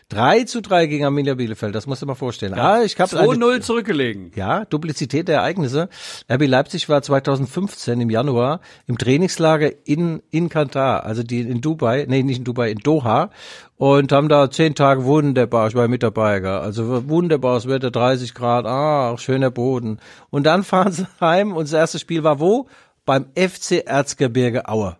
3 0.09 0.43
zu 0.45 0.61
3 0.61 0.87
gegen 0.87 1.05
Arminia 1.05 1.35
Bielefeld, 1.35 1.75
das 1.75 1.85
musst 1.85 2.01
du 2.01 2.05
dir 2.07 2.11
mal 2.11 2.15
vorstellen. 2.15 2.55
ah, 2.55 2.81
ich 2.81 2.99
hab 2.99 3.13
eine- 3.13 3.27
2-0 3.27 3.59
zurückgelegen. 3.61 4.31
ja, 4.35 4.65
Duplizität 4.65 5.27
der 5.27 5.37
Ereignisse. 5.37 5.87
RB 6.27 6.47
Leipzig 6.47 6.89
war 6.89 7.01
2015 7.03 8.01
im 8.01 8.09
Januar 8.09 8.59
im 8.87 8.97
Trainingslager 8.97 9.69
in, 9.85 10.23
in 10.31 10.49
Katar, 10.49 11.03
also 11.05 11.21
die 11.21 11.41
in 11.41 11.61
Dubai, 11.61 12.05
nee, 12.09 12.23
nicht 12.23 12.39
in 12.39 12.43
Dubai, 12.43 12.71
in 12.71 12.79
Doha 12.79 13.29
und 13.77 14.11
haben 14.11 14.29
da 14.29 14.49
zehn 14.49 14.73
Tage 14.73 15.03
wunderbar, 15.05 15.67
ich 15.67 15.75
war 15.75 15.87
mit 15.87 16.01
dabei, 16.01 16.39
gell? 16.39 16.49
also 16.57 17.07
wunderbares 17.07 17.67
Wetter, 17.67 17.91
30 17.91 18.33
Grad, 18.33 18.65
ah, 18.65 19.15
schöner 19.19 19.51
Boden. 19.51 19.99
Und 20.31 20.45
dann 20.47 20.63
fahren 20.63 20.91
sie 20.91 21.05
heim 21.21 21.55
und 21.55 21.65
das 21.65 21.73
erste 21.73 21.99
Spiel 21.99 22.23
war 22.23 22.39
wo? 22.39 22.67
Beim 23.05 23.27
FC 23.35 23.83
Erzgebirge 23.85 24.67
Aue. 24.67 24.97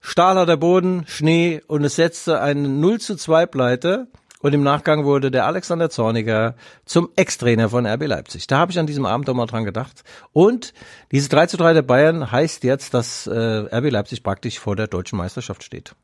stahler 0.00 0.46
der 0.46 0.56
Boden, 0.56 1.04
Schnee 1.06 1.60
und 1.66 1.84
es 1.84 1.96
setzte 1.96 2.40
eine 2.40 2.66
0 2.68 2.98
zu 2.98 3.14
2 3.16 3.46
Pleite. 3.46 4.08
Und 4.42 4.52
im 4.52 4.62
Nachgang 4.62 5.04
wurde 5.04 5.30
der 5.30 5.46
Alexander 5.46 5.88
Zorniger 5.88 6.54
zum 6.84 7.08
Ex-Trainer 7.16 7.68
von 7.70 7.86
RB 7.86 8.06
Leipzig. 8.06 8.46
Da 8.48 8.58
habe 8.58 8.72
ich 8.72 8.78
an 8.78 8.86
diesem 8.86 9.06
Abend 9.06 9.30
auch 9.30 9.34
mal 9.34 9.46
dran 9.46 9.64
gedacht. 9.64 10.02
Und 10.32 10.74
diese 11.12 11.28
3 11.28 11.46
zu 11.46 11.56
3 11.56 11.72
der 11.74 11.82
Bayern 11.82 12.30
heißt 12.32 12.64
jetzt, 12.64 12.92
dass 12.92 13.26
äh, 13.26 13.32
RB 13.32 13.90
Leipzig 13.90 14.22
praktisch 14.22 14.58
vor 14.58 14.74
der 14.76 14.88
deutschen 14.88 15.16
Meisterschaft 15.16 15.62
steht. 15.62 15.94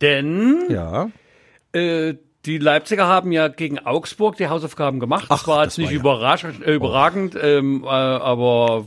Denn 0.00 0.66
Ja. 0.68 1.10
äh, 1.72 2.14
die 2.46 2.58
Leipziger 2.58 3.06
haben 3.06 3.32
ja 3.32 3.48
gegen 3.48 3.78
Augsburg 3.78 4.36
die 4.36 4.48
Hausaufgaben 4.48 5.00
gemacht. 5.00 5.24
Ach, 5.30 5.38
das 5.38 5.48
war 5.48 5.64
das 5.64 5.76
jetzt 5.78 5.90
nicht 5.90 6.04
war 6.04 6.20
ja- 6.20 6.48
äh, 6.66 6.74
überragend, 6.74 7.36
ähm, 7.40 7.84
äh, 7.84 7.86
aber 7.88 8.84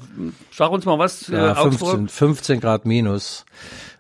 sag 0.52 0.72
uns 0.72 0.86
mal 0.86 1.00
was, 1.00 1.28
äh, 1.30 1.36
Ja, 1.36 1.58
Augsburg. 1.58 1.90
15, 1.92 2.08
15 2.10 2.60
Grad 2.60 2.86
minus. 2.86 3.46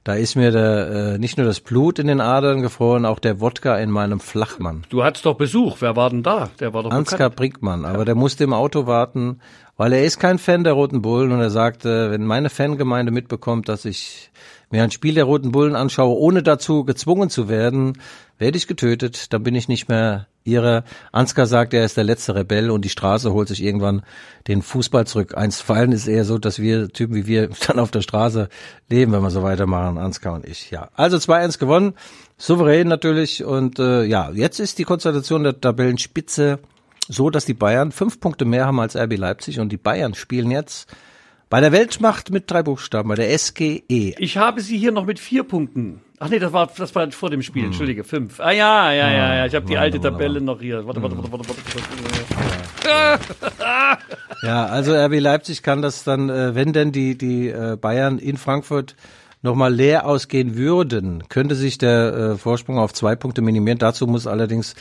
Da 0.08 0.14
ist 0.14 0.38
mir 0.38 0.52
der, 0.52 0.88
äh, 0.88 1.18
nicht 1.18 1.38
nur 1.38 1.46
das 1.46 1.60
Blut 1.60 2.00
in 2.00 2.08
den 2.08 2.22
Adern 2.22 2.62
gefroren, 2.62 3.06
auch 3.06 3.20
der 3.20 3.42
Wodka 3.42 3.76
in 3.78 3.92
meinem 3.92 4.22
Flachmann. 4.22 4.86
Du 4.88 5.04
hattest 5.04 5.26
doch 5.26 5.34
Besuch. 5.34 5.82
Wer 5.82 5.98
war 5.98 6.10
denn 6.10 6.24
da? 6.24 6.50
Der 6.62 6.74
war 6.74 6.84
doch 6.84 6.92
Ansgar 6.92 7.30
bekannt. 7.30 7.36
Brinkmann, 7.36 7.84
aber 7.84 8.06
der 8.06 8.16
musste 8.16 8.46
im 8.46 8.54
Auto 8.54 8.88
warten, 8.88 9.42
weil 9.76 9.92
er 9.92 10.06
ist 10.06 10.18
kein 10.18 10.40
Fan 10.40 10.64
der 10.64 10.72
Roten 10.72 11.02
Bullen 11.02 11.34
und 11.34 11.42
er 11.42 11.50
sagte, 11.50 12.10
wenn 12.10 12.26
meine 12.26 12.50
Fangemeinde 12.50 13.12
mitbekommt, 13.12 13.68
dass 13.68 13.84
ich 13.84 14.32
mir 14.72 14.82
ein 14.82 14.92
Spiel 14.92 15.16
der 15.16 15.26
Roten 15.26 15.52
Bullen 15.52 15.76
anschaue, 15.76 16.18
ohne 16.18 16.42
dazu 16.42 16.86
gezwungen 16.86 17.30
zu 17.30 17.50
werden, 17.50 17.98
werde 18.40 18.58
ich 18.58 18.68
getötet, 18.68 19.34
dann 19.34 19.44
bin 19.44 19.56
ich 19.56 19.68
nicht 19.68 19.90
mehr 19.90 20.28
ihrer. 20.44 20.84
Ansgar 21.12 21.46
sagt, 21.46 21.74
er 21.74 21.86
ist 21.86 21.98
der 21.98 22.04
letzte 22.04 22.36
Rebell 22.36 22.72
und 22.72 22.86
die 22.86 22.90
Straße 22.90 23.34
holt 23.34 23.48
sich 23.48 23.62
irgendwann 23.64 24.04
den 24.48 24.62
Fußball 24.62 25.06
zurück. 25.06 25.38
Einstweilen 25.38 25.92
ist 25.92 26.08
eher 26.08 26.26
so, 26.26 26.38
dass 26.38 26.60
wir 26.60 26.90
Typen 26.90 27.16
wie 27.16 27.28
wir 27.28 27.50
dann 27.68 27.80
auf 27.80 27.92
der 27.92 28.02
Straße 28.02 28.50
leben, 28.90 29.12
wenn 29.12 29.22
wir 29.22 29.30
so 29.30 29.44
weitermachen, 29.44 29.98
Ansgar 29.98 30.34
und 30.34 30.46
ich. 30.46 30.72
Ja, 30.72 30.90
also 30.96 31.18
2-1 31.18 31.60
gewonnen, 31.60 31.94
souverän 32.38 32.88
natürlich 32.88 33.44
und 33.44 33.80
äh, 33.80 34.04
ja, 34.04 34.32
jetzt 34.32 34.60
ist 34.60 34.80
die 34.80 34.86
Konstellation 34.86 35.44
der 35.44 35.60
Tabellenspitze 35.60 36.60
so, 37.10 37.30
dass 37.30 37.46
die 37.46 37.54
Bayern 37.54 37.92
fünf 37.92 38.20
Punkte 38.20 38.46
mehr 38.46 38.66
haben 38.66 38.80
als 38.80 38.96
RB 38.96 39.18
Leipzig 39.18 39.60
und 39.60 39.70
die 39.72 39.78
Bayern 39.78 40.14
spielen 40.14 40.52
jetzt 40.52 40.90
bei 41.50 41.62
der 41.62 41.72
Weltmacht 41.72 42.30
mit 42.32 42.52
drei 42.52 42.64
Buchstaben, 42.64 43.10
bei 43.10 43.16
der 43.16 43.38
SGE. 43.38 43.82
Ich 44.18 44.38
habe 44.38 44.62
sie 44.62 44.78
hier 44.78 44.92
noch 44.92 45.06
mit 45.06 45.20
vier 45.20 45.44
Punkten. 45.44 46.02
Ach 46.20 46.30
nee, 46.30 46.40
das 46.40 46.52
war, 46.52 46.68
das 46.76 46.96
war 46.96 47.12
vor 47.12 47.30
dem 47.30 47.40
Hm. 47.40 47.44
Spiel, 47.44 47.66
entschuldige, 47.66 48.04
fünf. 48.04 48.40
Ah 48.40 48.52
ja, 48.52 48.92
ja, 48.92 49.12
ja, 49.12 49.36
ja, 49.36 49.46
ich 49.46 49.54
habe 49.54 49.68
die 49.68 49.78
alte 49.78 50.02
Tabelle 50.02 50.42
noch 50.42 50.60
hier. 50.60 50.86
Warte, 50.86 51.02
warte, 51.04 51.18
warte, 51.18 51.32
warte, 51.32 51.50
warte. 51.50 51.58
Ja, 54.44 54.66
also 54.68 54.94
RB 54.94 55.20
Leipzig 55.20 55.64
kann 55.64 55.82
das 55.82 56.04
dann, 56.04 56.30
äh, 56.30 56.54
wenn 56.54 56.72
denn 56.72 56.92
die, 56.92 57.18
die 57.18 57.50
äh, 57.50 57.76
Bayern 57.76 58.20
in 58.20 58.38
Frankfurt 58.38 58.96
nochmal 59.42 59.74
leer 59.74 60.06
ausgehen 60.06 60.56
würden, 60.56 61.24
könnte 61.28 61.56
sich 61.56 61.78
der 61.78 62.14
äh, 62.14 62.38
Vorsprung 62.38 62.78
auf 62.78 62.94
zwei 62.94 63.16
Punkte 63.16 63.42
minimieren. 63.42 63.80
Dazu 63.80 64.06
muss 64.08 64.28
allerdings 64.28 64.76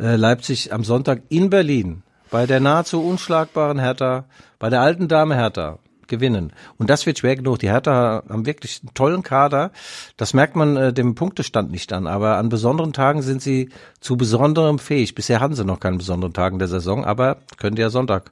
äh, 0.00 0.16
Leipzig 0.16 0.72
am 0.72 0.84
Sonntag 0.84 1.22
in 1.28 1.50
Berlin 1.50 2.02
bei 2.30 2.46
der 2.46 2.60
nahezu 2.60 3.00
unschlagbaren 3.02 3.78
Hertha, 3.78 4.24
bei 4.58 4.70
der 4.70 4.80
alten 4.80 5.06
Dame 5.08 5.36
Hertha 5.36 5.78
gewinnen. 6.08 6.52
Und 6.78 6.90
das 6.90 7.06
wird 7.06 7.18
schwer 7.18 7.36
genug. 7.36 7.58
Die 7.58 7.70
Hertha 7.70 8.22
haben 8.28 8.46
wirklich 8.46 8.80
einen 8.82 8.94
tollen 8.94 9.22
Kader. 9.22 9.70
Das 10.16 10.34
merkt 10.34 10.56
man 10.56 10.76
äh, 10.76 10.92
dem 10.92 11.14
Punktestand 11.14 11.70
nicht 11.70 11.92
an. 11.92 12.06
Aber 12.06 12.36
an 12.36 12.48
besonderen 12.48 12.92
Tagen 12.92 13.22
sind 13.22 13.42
sie 13.42 13.70
zu 14.00 14.16
besonderem 14.16 14.78
fähig. 14.78 15.14
Bisher 15.14 15.40
hatten 15.40 15.54
sie 15.54 15.64
noch 15.64 15.80
keinen 15.80 15.98
besonderen 15.98 16.32
Tagen 16.32 16.58
der 16.58 16.68
Saison, 16.68 17.04
aber 17.04 17.38
könnte 17.58 17.82
ja 17.82 17.90
Sonntag 17.90 18.30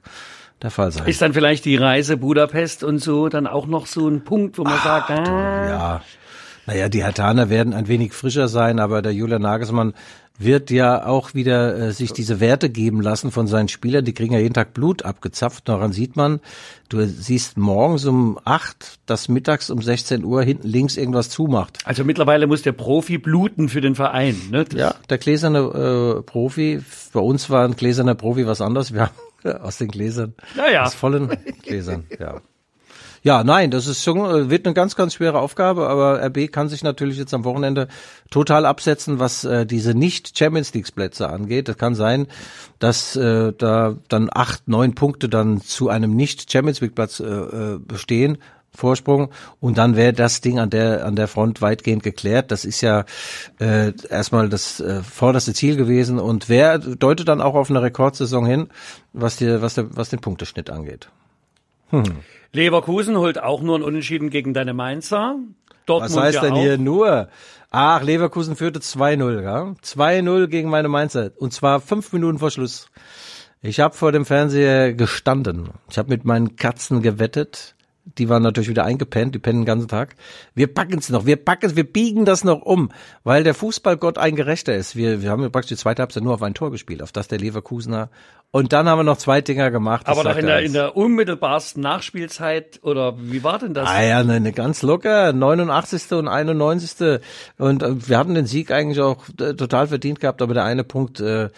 der 0.61 0.71
Fall 0.71 0.91
sein. 0.91 1.07
Ist 1.07 1.21
dann 1.21 1.33
vielleicht 1.33 1.65
die 1.65 1.75
Reise 1.75 2.17
Budapest 2.17 2.83
und 2.83 2.99
so 2.99 3.29
dann 3.29 3.47
auch 3.47 3.67
noch 3.67 3.87
so 3.87 4.07
ein 4.07 4.23
Punkt, 4.23 4.57
wo 4.57 4.63
man 4.63 4.79
sagt, 4.79 5.11
ah, 5.11 5.67
Ja, 5.67 6.01
naja, 6.65 6.89
die 6.89 7.03
Hertaner 7.03 7.49
werden 7.49 7.73
ein 7.73 7.87
wenig 7.87 8.13
frischer 8.13 8.47
sein, 8.47 8.79
aber 8.79 9.01
der 9.01 9.13
Julian 9.13 9.43
Nagelsmann 9.43 9.93
wird 10.37 10.69
ja 10.69 11.05
auch 11.05 11.33
wieder 11.33 11.75
äh, 11.77 11.91
sich 11.93 12.11
diese 12.11 12.39
Werte 12.39 12.69
geben 12.69 13.01
lassen 13.01 13.31
von 13.31 13.47
seinen 13.47 13.67
Spielern. 13.69 14.03
Die 14.03 14.13
kriegen 14.13 14.33
ja 14.33 14.39
jeden 14.39 14.53
Tag 14.53 14.73
Blut 14.73 15.03
abgezapft. 15.05 15.69
Daran 15.69 15.91
sieht 15.93 16.15
man, 16.15 16.41
du 16.89 17.05
siehst 17.05 17.57
morgens 17.57 18.05
um 18.05 18.37
acht, 18.43 18.99
dass 19.05 19.29
mittags 19.29 19.69
um 19.69 19.81
16 19.81 20.23
Uhr 20.25 20.43
hinten 20.43 20.67
links 20.67 20.97
irgendwas 20.97 21.29
zumacht. 21.29 21.77
also 21.85 22.03
mittlerweile 22.03 22.47
muss 22.47 22.61
der 22.63 22.73
Profi 22.73 23.17
bluten 23.17 23.69
für 23.69 23.81
den 23.81 23.95
Verein. 23.95 24.35
Ne? 24.51 24.65
Das- 24.65 24.79
Ja, 24.79 24.95
der 25.09 25.17
gläserne 25.17 25.59
äh, 26.19 26.21
Profi, 26.23 26.81
bei 27.13 27.19
uns 27.21 27.49
war 27.49 27.63
ein 27.65 27.75
gläserner 27.75 28.15
Profi 28.15 28.45
was 28.45 28.59
anderes. 28.61 28.93
Wir 28.93 29.01
haben 29.43 29.59
aus 29.61 29.77
den 29.77 29.87
Gläsern, 29.87 30.33
Ja, 30.57 30.69
ja. 30.69 30.83
aus 30.83 30.93
vollen 30.95 31.29
Gläsern, 31.63 32.05
ja. 32.19 32.41
Ja, 33.25 33.43
nein, 33.43 33.71
das 33.71 33.87
ist 33.87 34.03
schon, 34.03 34.19
äh, 34.19 34.51
wird 34.51 34.67
eine 34.67 34.75
ganz, 34.75 34.95
ganz 34.95 35.15
schwere 35.15 35.39
Aufgabe, 35.39 35.89
aber 35.89 36.23
RB 36.23 36.51
kann 36.51 36.69
sich 36.69 36.83
natürlich 36.83 37.17
jetzt 37.17 37.33
am 37.33 37.43
Wochenende 37.43 37.87
total 38.29 38.67
absetzen, 38.67 39.17
was 39.17 39.43
äh, 39.43 39.65
diese 39.65 39.95
nicht-Champions 39.95 40.75
League-Plätze 40.75 41.27
angeht. 41.27 41.67
Es 41.67 41.75
kann 41.75 41.95
sein, 41.95 42.27
dass 42.77 43.15
äh, 43.15 43.51
da 43.57 43.95
dann 44.09 44.29
acht, 44.31 44.67
neun 44.67 44.93
Punkte 44.93 45.27
dann 45.27 45.59
zu 45.59 45.89
einem 45.89 46.15
nicht-Champions 46.15 46.81
League-Platz 46.81 47.19
äh, 47.19 47.23
äh, 47.23 47.79
bestehen. 47.79 48.37
Vorsprung 48.75 49.31
und 49.61 49.77
dann 49.77 49.95
wäre 49.95 50.11
das 50.11 50.41
Ding 50.41 50.59
an 50.59 50.69
der 50.69 51.05
an 51.05 51.15
der 51.15 51.29
Front 51.29 51.61
weitgehend 51.61 52.03
geklärt. 52.03 52.51
Das 52.51 52.65
ist 52.65 52.81
ja 52.81 53.05
äh, 53.57 53.93
erstmal 54.09 54.49
das 54.49 54.81
äh, 54.81 55.01
vorderste 55.01 55.53
Ziel 55.53 55.77
gewesen 55.77 56.19
und 56.19 56.49
wer 56.49 56.77
deutet 56.77 57.29
dann 57.29 57.39
auch 57.39 57.55
auf 57.55 57.69
eine 57.69 57.81
Rekordsaison 57.81 58.45
hin, 58.45 58.67
was 59.13 59.37
die, 59.37 59.61
was 59.61 59.75
der 59.75 59.95
was 59.95 60.09
den 60.09 60.19
Punkteschnitt 60.19 60.69
angeht. 60.69 61.07
Leverkusen 62.55 63.17
holt 63.17 63.41
auch 63.41 63.61
nur 63.61 63.77
ein 63.77 63.83
Unentschieden 63.83 64.29
gegen 64.29 64.53
deine 64.53 64.73
Mainzer. 64.73 65.37
Dortmund 65.85 66.15
Was 66.15 66.23
heißt 66.23 66.35
ja 66.35 66.41
denn 66.41 66.53
auch. 66.53 66.61
hier 66.61 66.77
nur? 66.77 67.27
Ach, 67.69 68.01
Leverkusen 68.01 68.55
führte 68.55 68.79
2-0, 68.79 69.43
ja? 69.43 69.75
2-0 69.83 70.47
gegen 70.47 70.69
meine 70.69 70.87
Mainzer. 70.87 71.31
Und 71.37 71.53
zwar 71.53 71.81
fünf 71.81 72.13
Minuten 72.13 72.39
vor 72.39 72.49
Schluss. 72.49 72.89
Ich 73.61 73.79
habe 73.79 73.93
vor 73.93 74.11
dem 74.11 74.25
Fernseher 74.25 74.93
gestanden. 74.93 75.69
Ich 75.89 75.97
habe 75.97 76.09
mit 76.09 76.23
meinen 76.23 76.55
Katzen 76.55 77.01
gewettet. 77.01 77.74
Die 78.05 78.29
waren 78.29 78.43
natürlich 78.43 78.69
wieder 78.69 78.85
eingepennt, 78.85 79.33
die 79.33 79.39
pennen 79.39 79.61
den 79.61 79.65
ganzen 79.65 79.87
Tag. 79.87 80.15
Wir 80.53 80.67
packen 80.67 80.99
es 80.99 81.09
noch, 81.09 81.25
wir 81.25 81.37
packen 81.37 81.65
es, 81.65 81.75
wir 81.75 81.91
biegen 81.91 82.23
das 82.23 82.43
noch 82.43 82.61
um, 82.61 82.91
weil 83.23 83.43
der 83.43 83.55
Fußballgott 83.55 84.19
ein 84.19 84.35
Gerechter 84.35 84.75
ist. 84.75 84.95
Wir, 84.95 85.23
wir 85.23 85.31
haben 85.31 85.41
ja 85.41 85.49
praktisch 85.49 85.69
die 85.69 85.81
zweite 85.81 86.03
Halbzeit 86.03 86.23
nur 86.23 86.35
auf 86.35 86.43
ein 86.43 86.53
Tor 86.53 86.69
gespielt, 86.69 87.01
auf 87.01 87.11
das 87.11 87.27
der 87.27 87.39
Leverkusener. 87.39 88.09
Und 88.51 88.71
dann 88.71 88.87
haben 88.87 88.99
wir 88.99 89.03
noch 89.03 89.17
zwei 89.17 89.41
Dinger 89.41 89.69
gemacht. 89.71 90.07
Aber 90.07 90.23
sagt 90.23 90.39
in 90.39 90.45
der, 90.45 90.61
in 90.61 90.71
der 90.71 90.95
unmittelbarsten 90.95 91.81
Nachspielzeit 91.81 92.79
oder 92.83 93.15
wie 93.19 93.43
war 93.43 93.59
denn 93.59 93.73
das? 93.73 93.89
Ah 93.89 94.01
ja, 94.01 94.23
ne, 94.23 94.39
ne, 94.39 94.53
ganz 94.53 94.81
locker, 94.81 95.33
89. 95.33 96.11
und 96.13 96.27
91. 96.27 97.19
Und 97.57 97.83
äh, 97.83 98.07
wir 98.07 98.17
hatten 98.17 98.33
den 98.33 98.45
Sieg 98.45 98.71
eigentlich 98.71 99.01
auch 99.01 99.25
äh, 99.41 99.55
total 99.55 99.87
verdient 99.87 100.21
gehabt, 100.21 100.41
aber 100.41 100.53
der 100.53 100.63
eine 100.63 100.83
Punkt 100.83 101.19
äh, 101.19 101.49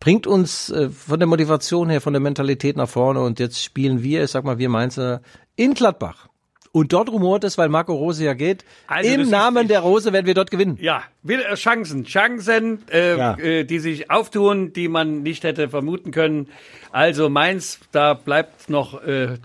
bringt 0.00 0.26
uns 0.26 0.70
äh, 0.70 0.88
von 0.90 1.20
der 1.20 1.26
Motivation 1.28 1.88
her, 1.90 2.00
von 2.00 2.12
der 2.12 2.20
Mentalität 2.20 2.76
nach 2.76 2.88
vorne 2.88 3.20
und 3.20 3.38
jetzt 3.38 3.62
spielen 3.62 4.02
wir, 4.02 4.24
ich 4.24 4.30
sag 4.30 4.44
mal, 4.44 4.58
wir 4.58 4.68
Mainzer 4.68 5.20
in 5.56 5.74
Gladbach. 5.74 6.26
Und 6.72 6.92
dort 6.92 7.08
rumort 7.10 7.42
es, 7.42 7.58
weil 7.58 7.68
Marco 7.68 7.92
Rose 7.94 8.24
ja 8.24 8.32
geht. 8.32 8.64
Also 8.86 9.10
Im 9.12 9.28
Namen 9.28 9.66
der 9.66 9.80
Rose 9.80 10.12
werden 10.12 10.26
wir 10.26 10.34
dort 10.34 10.52
gewinnen. 10.52 10.78
Ja, 10.80 11.02
will- 11.24 11.42
äh, 11.42 11.56
Chancen, 11.56 12.04
Chancen, 12.04 12.84
äh, 12.92 13.16
Ja. 13.18 13.36
äh, 13.38 13.64
die 13.64 13.80
sich 13.80 14.08
auftun, 14.10 14.72
die 14.72 14.86
man 14.86 15.22
nicht 15.24 15.42
hätte 15.42 15.68
vermuten 15.68 16.12
können. 16.12 16.48
Also 16.92 17.28
Mainz, 17.28 17.80
da 17.90 18.14
bleibt 18.14 18.70
noch 18.70 19.02
äh, 19.02 19.38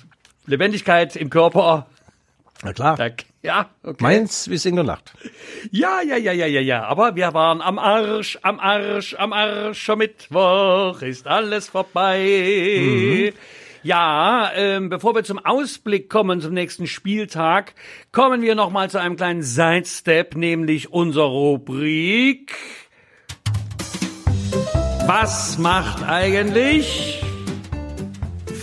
Lebendigkeit 0.46 1.16
im 1.16 1.32
Körper. 1.32 1.88
Na 2.66 2.74
klar. 2.74 2.98
Da, 2.98 3.10
ja, 3.44 3.70
okay. 3.84 4.02
Mainz 4.02 4.50
wie 4.50 4.58
Sing 4.58 4.80
und 4.80 4.88
Nacht. 4.88 5.14
Ja, 5.70 6.02
ja, 6.02 6.18
ja, 6.18 6.32
ja, 6.32 6.48
ja, 6.48 6.62
ja. 6.62 6.84
Aber 6.86 7.16
wir 7.16 7.32
waren 7.36 7.62
am 7.62 7.78
Arsch, 7.78 8.40
am 8.42 8.60
Arsch, 8.60 9.14
am 9.14 9.34
Arsch. 9.34 9.80
Schon 9.80 10.00
Mittwoch 10.00 11.00
ist 11.04 11.28
alles 11.28 11.70
vorbei. 11.70 13.34
Ja, 13.84 14.52
ähm, 14.56 14.90
bevor 14.90 15.14
wir 15.14 15.24
zum 15.24 15.38
Ausblick 15.38 16.10
kommen 16.10 16.42
zum 16.42 16.56
nächsten 16.56 16.88
Spieltag, 16.88 17.76
kommen 18.12 18.42
wir 18.42 18.56
noch 18.56 18.72
mal 18.72 18.90
zu 18.90 19.00
einem 19.00 19.16
kleinen 19.16 19.44
Sidestep, 19.44 20.36
nämlich 20.36 20.92
unserer 20.92 21.26
Rubrik. 21.28 22.56
Was 25.06 25.60
macht 25.60 26.02
eigentlich 26.02 27.25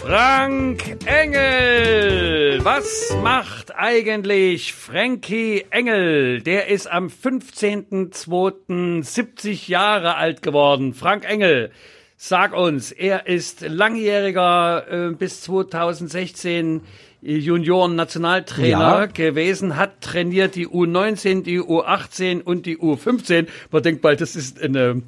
Frank 0.04 0.96
Engel. 1.06 2.58
Was 2.64 3.14
macht 3.22 3.72
eigentlich 3.76 4.72
Frankie 4.74 5.64
Engel? 5.70 6.40
Der 6.42 6.66
ist 6.66 6.90
am 6.90 7.06
15.02. 7.06 9.04
70 9.04 9.68
Jahre 9.68 10.16
alt 10.16 10.42
geworden. 10.42 10.92
Frank 10.94 11.24
Engel, 11.24 11.70
sag 12.16 12.52
uns, 12.56 12.90
er 12.90 13.28
ist 13.28 13.60
langjähriger 13.60 14.86
äh, 14.90 15.12
bis 15.14 15.40
2016 15.42 16.80
Junioren-Nationaltrainer 17.22 18.68
Ja. 18.70 19.06
gewesen, 19.06 19.76
hat 19.76 20.00
trainiert 20.00 20.56
die 20.56 20.66
U19, 20.66 21.44
die 21.44 21.60
U18 21.60 22.42
und 22.42 22.66
die 22.66 22.76
U15. 22.76 23.46
Man 23.70 23.82
denkt 23.84 24.02
bald, 24.02 24.20
das 24.20 24.34
ist 24.34 24.60
eine 24.60 25.02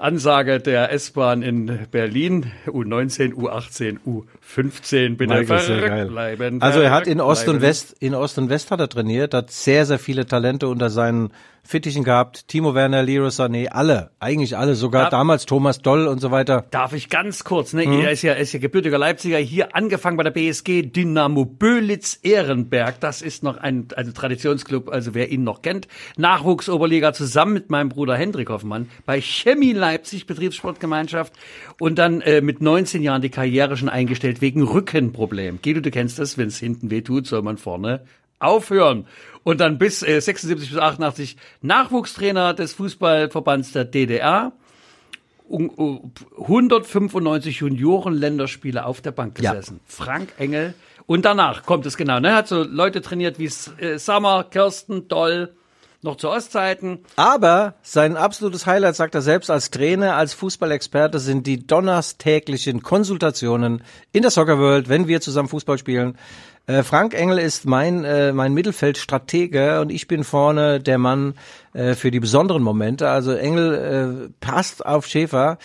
Ansage 0.00 0.60
der 0.60 0.92
S-Bahn 0.92 1.42
in 1.42 1.86
Berlin, 1.90 2.50
U19, 2.66 3.34
U18, 3.34 3.98
U15. 4.06 5.16
Bitte 5.16 5.34
Michael, 5.34 5.46
sehr 5.46 5.60
verrückt 5.60 5.88
geil. 5.88 6.06
bleiben. 6.06 6.62
Also 6.62 6.80
er 6.80 6.90
hat 6.90 7.06
in 7.06 7.20
Ost 7.20 7.48
und. 7.48 7.60
West, 7.60 7.96
in 8.00 8.14
Ost 8.14 8.38
und 8.38 8.48
West 8.48 8.70
hat 8.70 8.80
er 8.80 8.88
trainiert, 8.88 9.34
hat 9.34 9.50
sehr, 9.50 9.84
sehr 9.84 9.98
viele 9.98 10.26
Talente 10.26 10.68
unter 10.68 10.88
seinen 10.88 11.32
Fittichen 11.62 12.04
gehabt. 12.04 12.48
Timo 12.48 12.74
Werner, 12.74 13.02
Leroy 13.02 13.28
Sané, 13.28 13.68
alle, 13.68 14.10
eigentlich 14.18 14.56
alle, 14.56 14.74
sogar 14.74 15.04
Ja. 15.04 15.10
damals 15.10 15.46
Thomas 15.46 15.80
Doll 15.82 16.06
und 16.08 16.20
so 16.20 16.30
weiter. 16.30 16.66
Darf 16.70 16.92
ich 16.92 17.08
ganz 17.08 17.44
kurz, 17.44 17.72
ne? 17.72 17.86
Mhm. 17.86 18.00
Er 18.00 18.10
ist 18.12 18.22
ja, 18.22 18.32
er 18.32 18.38
ist 18.40 18.52
ja 18.52 18.58
gebürtiger 18.58 18.98
Leipziger, 18.98 19.38
hier 19.38 19.74
angefangen 19.76 20.16
bei 20.16 20.22
der 20.24 20.30
BSG 20.30 20.82
Dynamo 20.82 21.44
Böhlitz 21.44 22.18
Ehrenberg. 22.22 22.98
Das 23.00 23.22
ist 23.22 23.42
noch 23.42 23.56
ein, 23.58 23.88
ein 23.96 24.14
Traditionsclub, 24.14 24.88
also 24.90 25.14
wer 25.14 25.30
ihn 25.30 25.44
noch 25.44 25.62
kennt. 25.62 25.86
Nachwuchsoberliga 26.16 27.12
zusammen 27.12 27.52
mit 27.52 27.70
meinem 27.70 27.88
Bruder 27.88 28.16
Hendrik 28.16 28.50
Hoffmann 28.50 28.88
bei 29.06 29.20
Chemie 29.20 29.72
Leipzig, 29.72 30.26
Betriebssportgemeinschaft. 30.26 31.32
Und 31.78 31.98
dann 31.98 32.20
äh, 32.20 32.40
mit 32.40 32.60
19 32.60 33.02
Jahren 33.02 33.22
die 33.22 33.30
Karriere 33.30 33.76
schon 33.76 33.88
eingestellt 33.88 34.40
wegen 34.40 34.62
Rückenproblem. 34.62 35.60
Guido, 35.62 35.80
du 35.80 35.90
kennst 35.90 36.18
das, 36.18 36.38
wenn 36.38 36.48
es 36.48 36.58
hinten 36.58 36.90
weh 36.90 37.02
tut, 37.02 37.26
soll 37.26 37.42
man 37.42 37.56
vorne 37.58 38.02
aufhören. 38.40 39.06
Und 39.44 39.60
dann 39.60 39.78
bis 39.78 40.02
äh, 40.02 40.20
76 40.20 40.70
bis 40.70 40.78
88 40.78 41.36
Nachwuchstrainer 41.62 42.52
des 42.54 42.72
Fußballverbands 42.74 43.72
der 43.72 43.84
DDR. 43.84 44.52
Un- 45.48 45.70
uh, 45.76 46.00
195 46.38 47.56
Junioren-Länderspiele 47.60 48.84
auf 48.84 49.00
der 49.00 49.12
Bank 49.12 49.40
Ja. 49.40 49.52
gesessen. 49.52 49.80
Frank 49.86 50.32
Engel. 50.38 50.74
Und 51.06 51.24
danach 51.24 51.64
kommt 51.64 51.86
es 51.86 51.96
genau. 51.96 52.20
Ne? 52.20 52.34
Hat 52.34 52.46
so 52.48 52.62
Leute 52.62 53.00
trainiert 53.00 53.38
wie 53.38 53.50
äh, 53.82 53.98
Sammer, 53.98 54.44
Kirsten, 54.44 55.08
Doll, 55.08 55.52
noch 56.02 56.16
zu 56.16 56.30
Ostzeiten. 56.30 57.00
Aber 57.16 57.74
sein 57.82 58.16
absolutes 58.16 58.66
Highlight, 58.66 58.96
sagt 58.96 59.14
er 59.14 59.22
selbst, 59.22 59.50
als 59.50 59.70
Trainer, 59.70 60.16
als 60.16 60.32
Fußballexperte, 60.34 61.18
sind 61.18 61.46
die 61.46 61.66
donnerstäglichen 61.66 62.82
Konsultationen 62.82 63.82
in 64.12 64.22
der 64.22 64.30
Soccer 64.30 64.58
World, 64.58 64.88
wenn 64.88 65.08
wir 65.08 65.20
zusammen 65.20 65.48
Fußball 65.48 65.78
spielen. 65.78 66.16
Äh, 66.66 66.82
Frank 66.82 67.14
Engel 67.14 67.38
ist 67.38 67.66
mein, 67.66 68.04
äh, 68.04 68.32
mein 68.32 68.54
Mittelfeldstratege 68.54 69.80
und 69.80 69.90
ich 69.90 70.08
bin 70.08 70.24
vorne 70.24 70.80
der 70.80 70.98
Mann 70.98 71.34
äh, 71.72 71.94
für 71.94 72.10
die 72.10 72.20
besonderen 72.20 72.62
Momente. 72.62 73.08
Also 73.08 73.32
Engel 73.32 73.74
äh, 73.74 74.32
passt 74.40 74.86
auf 74.86 75.06
Schäfer. 75.06 75.58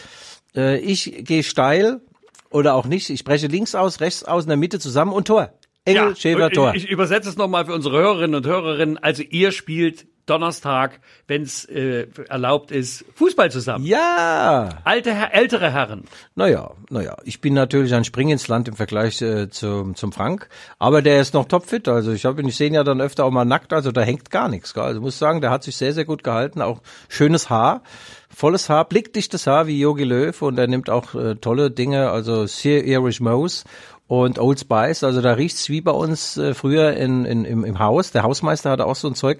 Äh, 0.56 0.80
ich 0.80 1.24
gehe 1.26 1.44
steil 1.44 2.02
oder 2.50 2.74
auch 2.74 2.86
nicht. 2.86 3.10
Ich 3.10 3.24
breche 3.24 3.48
links 3.48 3.76
aus, 3.76 4.02
rechts 4.02 4.24
aus, 4.24 4.44
in 4.44 4.50
der 4.50 4.58
Mitte 4.58 4.80
zusammen 4.80 5.14
und 5.14 5.28
Tor. 5.28 5.54
Engel, 5.86 6.16
Schäfer, 6.16 6.46
und 6.46 6.54
Tor. 6.54 6.74
Ich, 6.76 6.86
ich 6.86 6.90
übersetze 6.90 7.30
es 7.30 7.38
nochmal 7.38 7.66
für 7.66 7.74
unsere 7.74 7.98
Hörerinnen 7.98 8.36
und 8.36 8.48
Hörerinnen. 8.48 8.98
Also 8.98 9.22
ihr 9.22 9.52
spielt 9.52 10.08
Donnerstag, 10.26 11.00
wenn 11.28 11.44
es 11.44 11.66
äh, 11.66 12.08
erlaubt 12.30 12.72
ist, 12.72 13.06
Fußball 13.16 13.52
zusammen. 13.52 13.86
ja. 13.86 14.70
Alte, 14.84 15.12
ältere 15.32 15.72
Herren. 15.72 16.06
Naja, 16.36 16.72
naja, 16.90 17.18
ich 17.24 17.42
bin 17.42 17.54
natürlich 17.54 17.94
ein 17.94 18.04
Spring 18.04 18.30
ins 18.30 18.48
Land 18.48 18.68
im 18.68 18.76
Vergleich 18.76 19.22
äh, 19.22 19.50
zum, 19.50 19.96
zum 19.96 20.12
Frank, 20.12 20.50
aber 20.80 21.02
der 21.02 21.22
ist 21.22 21.34
noch 21.34 21.46
topfit. 21.46 21.88
Also 21.88 22.12
ich 22.12 22.26
habe 22.26 22.42
ihn, 22.42 22.48
ich 22.48 22.56
sehe 22.56 22.68
ihn 22.68 22.74
ja 22.74 22.84
dann 22.84 23.02
öfter 23.02 23.26
auch 23.26 23.32
mal 23.32 23.46
nackt, 23.46 23.74
also 23.74 23.92
da 23.92 24.02
hängt 24.02 24.32
gar 24.32 24.50
nichts. 24.50 24.74
Gell? 24.74 24.84
Also 24.84 25.00
ich 25.00 25.04
muss 25.04 25.20
sagen, 25.20 25.42
der 25.42 25.52
hat 25.52 25.64
sich 25.64 25.78
sehr, 25.78 25.94
sehr 25.94 26.06
gut 26.06 26.24
gehalten, 26.24 26.62
auch 26.62 26.82
schönes 27.08 27.50
Haar, 27.50 27.84
volles 28.30 28.70
Haar, 28.70 28.86
blickdichtes 28.86 29.48
Haar 29.48 29.68
wie 29.68 29.80
Yogi 29.80 30.04
Löw 30.04 30.42
und 30.42 30.58
er 30.58 30.68
nimmt 30.68 30.90
auch 30.90 31.14
äh, 31.16 31.36
tolle 31.36 31.72
Dinge, 31.72 32.10
also 32.10 32.48
Sir 32.48 32.84
Irish 32.84 33.20
Mouse 33.20 33.64
und 34.08 34.38
Old 34.40 34.60
Spice, 34.60 35.04
also 35.04 35.22
da 35.22 35.34
riecht's 35.34 35.70
wie 35.70 35.82
bei 35.82 35.92
uns 35.92 36.38
äh, 36.38 36.54
früher 36.54 36.94
in, 36.94 37.26
in, 37.26 37.46
im, 37.46 37.66
im 37.66 37.80
Haus. 37.80 38.12
Der 38.12 38.24
Hausmeister 38.24 38.70
hatte 38.70 38.86
auch 38.86 38.96
so 38.96 39.08
ein 39.08 39.16
Zeug. 39.16 39.40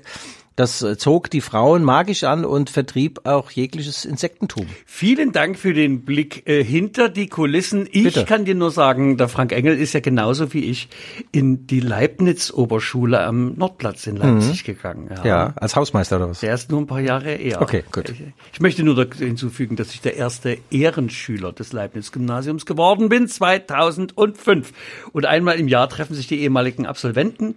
Das 0.56 0.86
zog 0.98 1.30
die 1.30 1.42
Frauen 1.42 1.84
magisch 1.84 2.24
an 2.24 2.46
und 2.46 2.70
vertrieb 2.70 3.26
auch 3.26 3.52
jegliches 3.52 4.06
Insektentum. 4.06 4.68
Vielen 4.86 5.34
Dank 5.34 5.60
für 5.60 5.74
den 5.74 6.06
Blick 6.06 6.48
äh, 6.48 6.64
hinter 6.64 7.10
die 7.10 7.28
Kulissen. 7.28 7.90
Ich 7.92 8.04
Bitte. 8.06 8.24
kann 8.24 8.46
dir 8.46 8.56
nur 8.56 8.72
sagen, 8.72 9.18
der 9.18 9.28
Frank 9.28 9.52
Engel 9.52 9.78
ist 9.78 9.94
ja 9.94 10.00
genauso 10.00 10.54
wie 10.54 10.64
ich 10.64 10.88
in 11.34 11.68
die 11.68 11.82
Leibniz-Oberschule 11.82 13.20
am 13.20 13.56
Nordplatz 13.56 14.08
in 14.08 14.16
Leipzig 14.16 14.64
gegangen. 14.64 15.10
Mhm. 15.10 15.26
Ja, 15.28 15.54
als 15.58 15.76
Hausmeister 15.76 16.16
oder 16.18 16.30
was? 16.30 16.40
Der 16.40 16.54
ist 16.54 16.72
nur 16.72 16.80
ein 16.80 16.88
paar 16.88 17.02
Jahre 17.02 17.34
eher. 17.34 17.62
Okay, 17.62 17.84
gut. 17.92 18.10
Ich, 18.10 18.24
ich 18.54 18.62
möchte 18.62 18.84
nur 18.84 18.96
hinzufügen, 19.18 19.76
dass 19.76 19.94
ich 19.94 20.00
der 20.00 20.16
erste 20.16 20.58
Ehrenschüler 20.72 21.52
des 21.52 21.74
Leibniz-Gymnasiums 21.74 22.66
geworden 22.66 23.10
bin, 23.10 23.28
2005. 23.28 24.72
Und 25.12 25.26
einmal 25.26 25.60
im 25.60 25.68
Jahr 25.68 25.90
treffen 25.90 26.14
sich 26.14 26.28
die 26.28 26.40
ehemaligen 26.40 26.86
Absolventen. 26.86 27.56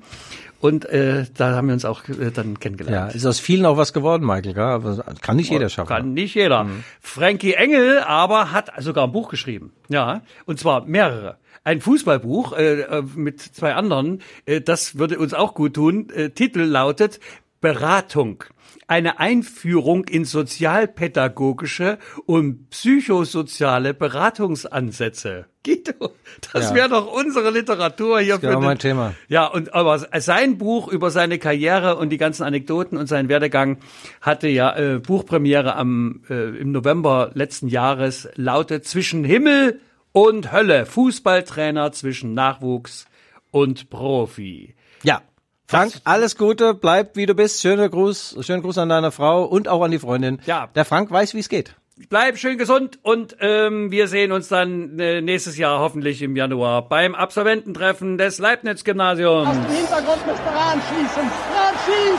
Und 0.60 0.86
äh, 0.86 1.24
da 1.36 1.54
haben 1.54 1.68
wir 1.68 1.74
uns 1.74 1.84
auch 1.84 2.08
äh, 2.08 2.30
dann 2.32 2.52
Ja, 2.54 2.58
kennengelernt. 2.58 3.14
ist 3.14 3.24
aus 3.26 3.38
vielen 3.38 3.64
auch 3.64 3.76
was 3.76 3.92
geworden, 3.92 4.26
Michael, 4.26 4.54
gell? 4.54 4.62
aber 4.64 5.04
kann 5.20 5.36
nicht 5.36 5.50
jeder 5.50 5.68
schaffen. 5.68 5.88
Kann 5.88 6.14
nicht 6.14 6.34
jeder. 6.34 6.66
Frankie 7.00 7.52
Engel 7.54 8.00
aber 8.00 8.50
hat 8.50 8.70
sogar 8.78 9.04
ein 9.04 9.12
Buch 9.12 9.28
geschrieben. 9.28 9.72
Ja, 9.88 10.22
und 10.46 10.58
zwar 10.58 10.84
mehrere. 10.84 11.36
Ein 11.64 11.80
Fußballbuch 11.80 12.54
äh, 12.54 12.80
äh, 12.80 13.02
mit 13.14 13.40
zwei 13.40 13.74
anderen, 13.74 14.22
äh, 14.46 14.60
das 14.60 14.98
würde 14.98 15.18
uns 15.18 15.32
auch 15.34 15.54
gut 15.54 15.74
tun. 15.74 16.08
Äh, 16.10 16.30
Titel 16.30 16.60
lautet 16.62 17.20
Beratung. 17.60 18.44
Eine 18.88 19.20
Einführung 19.20 20.04
in 20.06 20.24
sozialpädagogische 20.24 21.98
und 22.26 22.70
psychosoziale 22.70 23.92
Beratungsansätze. 23.94 25.46
Guido, 25.64 26.12
das 26.52 26.70
Ja. 26.70 26.74
wäre 26.74 26.88
doch 26.88 27.12
unsere 27.12 27.50
Literatur 27.50 28.20
hier 28.20 28.38
genau 28.38 28.54
für 28.60 28.66
mein 28.66 28.78
den- 28.78 28.90
Thema. 28.90 29.14
ja, 29.28 29.46
und 29.46 29.74
aber 29.74 29.98
sein 30.20 30.56
Buch 30.56 30.88
über 30.88 31.10
seine 31.10 31.38
Karriere 31.38 31.96
und 31.96 32.08
die 32.10 32.16
ganzen 32.16 32.44
Anekdoten 32.44 32.96
und 32.96 33.06
seinen 33.08 33.28
Werdegang 33.28 33.76
hatte 34.22 34.48
ja 34.48 34.74
äh, 34.76 34.98
Buchpremiere 34.98 35.76
am 35.76 36.22
äh, 36.30 36.56
im 36.58 36.72
November 36.72 37.30
letzten 37.34 37.68
Jahres 37.68 38.28
lautet 38.36 38.86
zwischen 38.86 39.22
Himmel 39.24 39.80
und 40.12 40.50
Hölle 40.52 40.86
Fußballtrainer 40.86 41.92
zwischen 41.92 42.32
Nachwuchs 42.34 43.04
und 43.50 43.90
Profi. 43.90 44.74
Ja. 45.02 45.20
Frank, 45.68 45.92
alles 46.04 46.36
Gute, 46.38 46.72
bleib 46.72 47.14
wie 47.16 47.26
du 47.26 47.34
bist. 47.34 47.60
Schöner 47.60 47.90
Gruß, 47.90 48.38
schönen 48.40 48.62
Gruß 48.62 48.78
an 48.78 48.88
deine 48.88 49.12
Frau 49.12 49.44
und 49.44 49.68
auch 49.68 49.82
an 49.82 49.90
die 49.90 49.98
Freundin. 49.98 50.40
Ja. 50.46 50.68
Der 50.74 50.86
Frank 50.86 51.10
weiß, 51.10 51.34
wie 51.34 51.40
es 51.40 51.50
geht. 51.50 51.74
Bleib 52.08 52.38
schön 52.38 52.56
gesund 52.56 52.98
und 53.02 53.36
ähm, 53.40 53.90
wir 53.90 54.08
sehen 54.08 54.32
uns 54.32 54.48
dann 54.48 54.98
äh, 54.98 55.20
nächstes 55.20 55.58
Jahr 55.58 55.80
hoffentlich 55.80 56.22
im 56.22 56.36
Januar 56.36 56.88
beim 56.88 57.14
Absolvententreffen 57.14 58.16
des 58.16 58.38
Leibniz-Gymnasiums. 58.38 59.48
Aus 59.48 59.54
dem 59.56 59.64
Hintergrund 59.66 60.26
müsste 60.26 60.46
Rahn 60.46 60.80
schießen. 60.80 61.22
Rahn! 61.22 62.18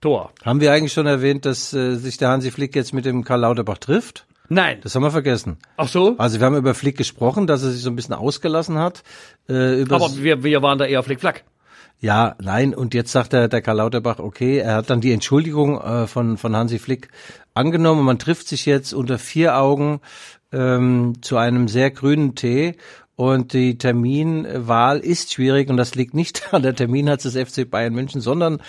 Tor. 0.00 0.30
Haben 0.44 0.60
wir 0.60 0.70
eigentlich 0.70 0.92
schon 0.92 1.06
erwähnt, 1.06 1.46
dass 1.46 1.72
äh, 1.72 1.96
sich 1.96 2.18
der 2.18 2.28
Hansi 2.28 2.52
Flick 2.52 2.76
jetzt 2.76 2.92
mit 2.92 3.06
dem 3.06 3.24
Karl 3.24 3.40
Lauterbach 3.40 3.78
trifft? 3.78 4.26
Nein. 4.48 4.78
Das 4.82 4.94
haben 4.94 5.02
wir 5.02 5.10
vergessen. 5.10 5.56
Ach 5.78 5.88
so? 5.88 6.14
Also 6.18 6.38
wir 6.38 6.46
haben 6.46 6.56
über 6.56 6.74
Flick 6.74 6.96
gesprochen, 6.96 7.46
dass 7.46 7.62
er 7.64 7.70
sich 7.70 7.82
so 7.82 7.90
ein 7.90 7.96
bisschen 7.96 8.14
ausgelassen 8.14 8.78
hat. 8.78 9.02
Äh, 9.48 9.82
Aber 9.88 10.14
wir, 10.16 10.44
wir 10.44 10.62
waren 10.62 10.78
da 10.78 10.84
eher 10.84 11.02
flickflack. 11.02 11.42
Ja, 12.00 12.36
nein, 12.40 12.74
und 12.74 12.92
jetzt 12.92 13.12
sagt 13.12 13.32
der, 13.32 13.48
der 13.48 13.62
Karl 13.62 13.78
Lauterbach, 13.78 14.18
okay, 14.18 14.58
er 14.58 14.74
hat 14.76 14.90
dann 14.90 15.00
die 15.00 15.12
Entschuldigung 15.12 15.80
äh, 15.80 16.06
von, 16.06 16.36
von 16.36 16.54
Hansi 16.54 16.78
Flick 16.78 17.08
angenommen 17.54 18.04
man 18.04 18.18
trifft 18.18 18.48
sich 18.48 18.66
jetzt 18.66 18.92
unter 18.92 19.18
vier 19.18 19.56
Augen 19.56 20.00
ähm, 20.52 21.14
zu 21.22 21.36
einem 21.36 21.68
sehr 21.68 21.90
grünen 21.90 22.34
Tee 22.34 22.76
und 23.16 23.52
die 23.52 23.78
Terminwahl 23.78 24.98
ist 24.98 25.32
schwierig 25.32 25.70
und 25.70 25.76
das 25.76 25.94
liegt 25.94 26.14
nicht 26.14 26.48
an 26.52 26.62
der 26.62 26.74
Terminhatz 26.74 27.22
des 27.22 27.36
FC 27.36 27.68
Bayern 27.68 27.94
München, 27.94 28.20
sondern 28.20 28.60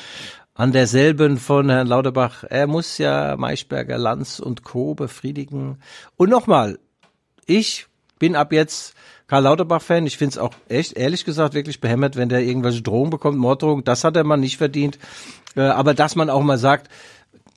an 0.54 0.72
derselben 0.72 1.38
von 1.38 1.70
Herrn 1.70 1.88
Lauterbach. 1.88 2.44
Er 2.48 2.68
muss 2.68 2.98
ja 2.98 3.36
Maischberger, 3.36 3.98
Lanz 3.98 4.40
und 4.40 4.64
Co. 4.64 4.96
befriedigen. 4.96 5.80
Und 6.16 6.30
nochmal, 6.30 6.80
ich 7.46 7.88
bin 8.20 8.36
ab 8.36 8.54
jetzt 8.54 8.96
Karl 9.28 9.44
Lauterbach-Fan. 9.44 10.06
Ich 10.06 10.18
finde 10.18 10.32
es 10.32 10.38
auch 10.38 10.54
echt, 10.70 10.94
ehrlich 10.94 11.26
gesagt, 11.26 11.54
wirklich 11.54 11.82
behämmert, 11.82 12.16
wenn 12.16 12.30
der 12.30 12.42
irgendwelche 12.42 12.82
Drohungen 12.82 13.10
bekommt, 13.10 13.38
Morddrohungen. 13.38 13.84
Das 13.84 14.04
hat 14.04 14.16
der 14.16 14.24
Mann 14.24 14.40
nicht 14.40 14.58
verdient. 14.58 15.00
Äh, 15.56 15.62
aber 15.62 15.94
dass 15.94 16.16
man 16.16 16.30
auch 16.30 16.44
mal 16.44 16.58
sagt, 16.58 16.90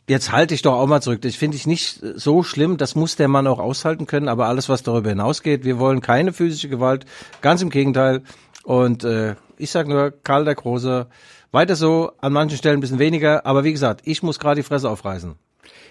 jetzt 0.09 0.33
halte 0.33 0.55
ich 0.55 0.62
doch 0.62 0.75
auch 0.75 0.87
mal 0.87 1.03
zurück. 1.03 1.21
Das 1.23 1.35
finde 1.35 1.57
ich 1.57 1.66
nicht 1.66 2.01
so 2.14 2.43
schlimm. 2.43 2.79
Das 2.79 2.95
muss 2.95 3.16
der 3.16 3.29
Mann 3.29 3.47
auch 3.47 3.59
aushalten 3.59 4.07
können. 4.07 4.29
Aber 4.29 4.47
alles, 4.47 4.69
was 4.69 4.83
darüber 4.83 5.11
hinausgeht, 5.11 5.64
wir 5.64 5.79
wollen 5.79 6.01
keine 6.01 6.33
physische 6.33 6.69
Gewalt. 6.69 7.05
Ganz 7.43 7.62
im 7.62 7.71
Gegenteil. 7.71 8.23
Und 8.64 9.05
äh, 9.05 9.37
ich 9.57 9.71
sage 9.71 9.89
nur, 9.89 10.11
Karl 10.11 10.45
der 10.45 10.55
Große, 10.55 11.07
weiter 11.53 11.77
so, 11.77 12.12
an 12.21 12.33
manchen 12.33 12.59
Stellen 12.59 12.79
ein 12.79 12.81
bisschen 12.81 12.99
weniger. 12.99 13.45
Aber 13.47 13.64
wie 13.64 13.73
gesagt, 13.73 14.03
ich 14.05 14.23
muss 14.23 14.39
gerade 14.39 14.61
die 14.61 14.66
Fresse 14.66 14.89
aufreißen. 14.89 15.37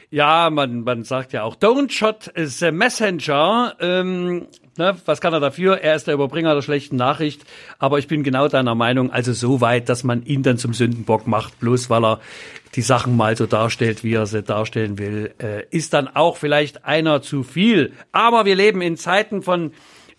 Ja, 0.10 0.50
man, 0.50 0.84
man 0.84 1.04
sagt 1.04 1.34
ja 1.34 1.44
auch, 1.44 1.56
don't 1.56 1.92
shot 1.92 2.32
the 2.36 2.72
messenger. 2.72 3.76
Ähm, 3.82 4.48
ne, 4.78 4.96
was 5.06 5.20
kann 5.20 5.34
er 5.34 5.42
dafür? 5.42 5.80
Er 5.80 5.96
ist 5.96 6.08
der 6.08 6.14
Überbringer 6.14 6.54
der 6.54 6.62
schlechten 6.62 6.96
Nachricht. 6.96 7.44
Aber 7.78 8.00
ich 8.00 8.08
bin 8.08 8.24
genau 8.24 8.48
deiner 8.48 8.76
Meinung, 8.76 9.12
also 9.12 9.34
so 9.34 9.60
weit, 9.60 9.90
dass 9.90 10.06
man 10.06 10.24
ihn 10.24 10.44
dann 10.44 10.58
zum 10.58 10.74
Sündenbock 10.74 11.28
macht, 11.28 11.60
bloß 11.60 11.90
weil 11.90 12.06
er 12.06 12.20
die 12.76 12.82
Sachen 12.82 13.18
mal 13.18 13.36
so 13.36 13.48
darstellt, 13.48 14.04
wie 14.04 14.14
er 14.14 14.26
sie 14.26 14.44
darstellen 14.44 14.98
will, 14.98 15.34
äh, 15.42 15.64
ist 15.72 15.94
dann 15.94 16.08
auch 16.08 16.38
vielleicht 16.38 16.86
einer 16.86 17.22
zu 17.22 17.44
viel. 17.44 17.92
Aber 18.12 18.46
wir 18.46 18.56
leben 18.56 18.82
in 18.82 18.98
Zeiten 18.98 19.42
von 19.42 19.72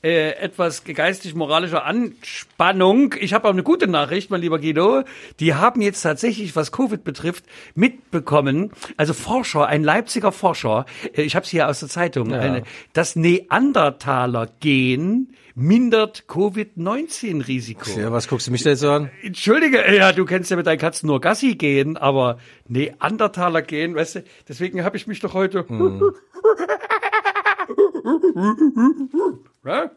äh, 0.03 0.31
etwas 0.33 0.85
geistig-moralischer 0.85 1.85
Anspannung. 1.85 3.15
Ich 3.21 3.33
habe 3.35 3.49
auch 3.49 3.53
eine 3.53 3.63
gute 3.65 3.89
Nachricht, 3.89 4.31
mein 4.31 4.41
lieber 4.41 4.59
Guido. 4.61 5.03
Die 5.41 5.55
haben 5.55 5.81
jetzt 5.81 6.03
tatsächlich, 6.03 6.55
was 6.55 6.71
Covid 6.73 7.03
betrifft, 7.05 7.45
mitbekommen, 7.75 8.71
also 8.97 9.13
Forscher, 9.15 9.67
ein 9.67 9.83
Leipziger 9.83 10.31
Forscher, 10.33 10.87
äh, 11.15 11.23
ich 11.23 11.35
habe 11.35 11.43
es 11.45 11.51
hier 11.51 11.69
aus 11.69 11.81
der 11.81 11.89
Zeitung, 11.89 12.31
Ja. 12.31 12.39
eine, 12.41 12.63
das 12.93 13.17
Neandertaler-Gen 13.17 15.29
mindert 15.57 16.29
Covid-19-Risiko. 16.29 17.99
Ja, 17.99 18.13
was 18.13 18.29
guckst 18.29 18.47
du 18.47 18.53
mich 18.53 18.63
da 18.63 18.71
jetzt 18.71 18.79
so 18.81 18.91
an? 18.91 19.11
Entschuldige, 19.23 19.83
ja, 19.93 20.13
du 20.13 20.25
kennst 20.25 20.51
ja 20.53 20.57
mit 20.57 20.69
deinen 20.69 20.79
Katzen 20.79 21.09
nur 21.09 21.21
Gassi 21.21 21.57
gehen, 21.57 21.97
aber 21.97 22.39
Neandertaler 22.69 23.63
gehen, 23.63 23.97
weißt 23.97 24.15
du, 24.17 24.25
deswegen 24.49 24.85
habe 24.85 24.97
ich 24.97 25.09
mich 25.09 25.19
doch 25.19 25.35
heute. 25.35 25.65
Ja? 29.65 29.91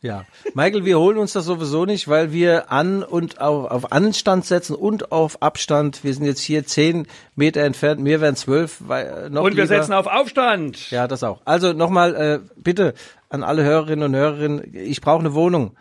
Ja, 0.00 0.24
Michael, 0.54 0.84
wir 0.84 0.98
holen 0.98 1.16
uns 1.16 1.32
das 1.32 1.44
sowieso 1.44 1.84
nicht, 1.84 2.08
weil 2.08 2.32
wir 2.32 2.72
an 2.72 3.04
und 3.04 3.40
auf, 3.40 3.70
auf 3.70 3.92
Anstand 3.92 4.44
setzen 4.44 4.74
und 4.74 5.12
auf 5.12 5.40
Abstand. 5.42 6.02
Wir 6.02 6.12
sind 6.12 6.24
jetzt 6.24 6.40
hier 6.40 6.66
zehn 6.66 7.06
Meter 7.36 7.60
entfernt, 7.60 8.00
mir 8.00 8.20
wären 8.20 8.34
zwölf. 8.34 8.78
Weil, 8.80 9.06
äh, 9.06 9.30
noch 9.30 9.44
Und 9.44 9.56
wir 9.56 9.62
lieber. 9.62 9.76
setzen 9.76 9.92
auf 9.92 10.08
Aufstand. 10.08 10.90
Ja, 10.90 11.06
das 11.06 11.22
auch. 11.22 11.40
Also 11.44 11.72
nochmal, 11.72 12.16
äh, 12.16 12.40
bitte 12.56 12.94
an 13.28 13.44
alle 13.44 13.62
Hörerinnen 13.62 14.06
und 14.06 14.16
Hörer, 14.16 14.64
ich 14.74 15.00
brauche 15.00 15.20
eine 15.20 15.34
Wohnung. 15.34 15.76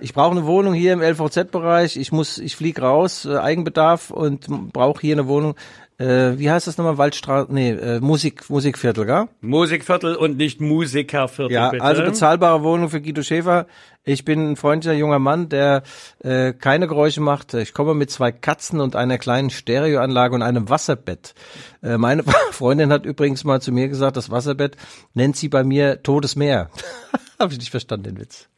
Ich 0.00 0.14
brauche 0.14 0.32
eine 0.32 0.46
Wohnung 0.46 0.74
hier 0.74 0.92
im 0.94 1.02
LVZ-Bereich. 1.02 1.96
Ich 1.96 2.12
muss, 2.12 2.38
ich 2.38 2.56
flieg 2.56 2.80
raus, 2.80 3.24
äh, 3.24 3.36
Eigenbedarf 3.36 4.10
und 4.10 4.72
brauche 4.72 5.00
hier 5.00 5.14
eine 5.14 5.26
Wohnung. 5.26 5.54
Äh, 5.98 6.38
wie 6.38 6.50
heißt 6.50 6.66
das 6.66 6.78
nochmal? 6.78 6.98
Waldstraße? 6.98 7.52
Nee, 7.52 7.70
äh, 7.70 8.00
Musik, 8.00 8.48
Musikviertel, 8.48 9.04
gell? 9.04 9.28
Musikviertel 9.40 10.16
und 10.16 10.36
nicht 10.38 10.60
Musikerviertel, 10.60 11.52
Ja, 11.52 11.70
bitte. 11.70 11.84
also 11.84 12.02
bezahlbare 12.02 12.62
Wohnung 12.62 12.88
für 12.88 13.00
Guido 13.00 13.22
Schäfer. 13.22 13.66
Ich 14.02 14.24
bin 14.24 14.52
ein 14.52 14.56
freundlicher 14.56 14.94
junger 14.96 15.18
Mann, 15.20 15.48
der 15.48 15.82
äh, 16.24 16.54
keine 16.54 16.88
Geräusche 16.88 17.20
macht. 17.20 17.54
Ich 17.54 17.72
komme 17.74 17.94
mit 17.94 18.10
zwei 18.10 18.32
Katzen 18.32 18.80
und 18.80 18.96
einer 18.96 19.18
kleinen 19.18 19.50
Stereoanlage 19.50 20.34
und 20.34 20.42
einem 20.42 20.68
Wasserbett. 20.70 21.34
Äh, 21.82 21.98
meine 21.98 22.24
Freundin 22.50 22.90
hat 22.90 23.04
übrigens 23.04 23.44
mal 23.44 23.60
zu 23.60 23.70
mir 23.70 23.88
gesagt, 23.88 24.16
das 24.16 24.30
Wasserbett 24.30 24.76
nennt 25.14 25.36
sie 25.36 25.48
bei 25.48 25.62
mir 25.62 26.02
Totes 26.02 26.34
Meer. 26.34 26.70
Habe 27.38 27.52
ich 27.52 27.58
nicht 27.58 27.70
verstanden, 27.70 28.04
den 28.04 28.18
Witz. 28.18 28.48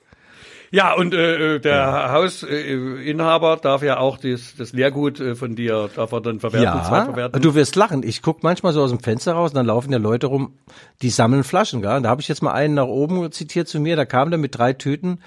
Ja, 0.74 0.92
und 0.92 1.14
äh, 1.14 1.54
äh, 1.54 1.60
der 1.60 2.10
Hausinhaber 2.10 3.58
darf 3.62 3.84
ja 3.84 3.98
auch 3.98 4.18
das, 4.18 4.56
das 4.58 4.72
Leergut 4.72 5.20
äh, 5.20 5.36
von 5.36 5.54
dir, 5.54 5.88
darf 5.94 6.10
er 6.10 6.20
dann 6.20 6.40
verwerten, 6.40 6.82
zweitverwerten. 6.82 7.40
du 7.40 7.54
wirst 7.54 7.76
lachen. 7.76 8.02
Ich 8.02 8.22
guck 8.22 8.42
manchmal 8.42 8.72
so 8.72 8.82
aus 8.82 8.90
dem 8.90 8.98
Fenster 8.98 9.34
raus 9.34 9.52
und 9.52 9.56
dann 9.56 9.66
laufen 9.66 9.92
ja 9.92 9.98
Leute 9.98 10.26
rum, 10.26 10.54
die 11.00 11.10
sammeln 11.10 11.44
Flaschen. 11.44 11.80
Gell? 11.80 11.98
Und 11.98 12.02
da 12.02 12.08
habe 12.08 12.22
ich 12.22 12.26
jetzt 12.26 12.42
mal 12.42 12.50
einen 12.50 12.74
nach 12.74 12.88
oben 12.88 13.30
zitiert 13.30 13.68
zu 13.68 13.78
mir, 13.78 13.94
da 13.94 14.04
kam 14.04 14.30
der 14.30 14.38
mit 14.38 14.58
drei 14.58 14.72
Tüten 14.72 15.20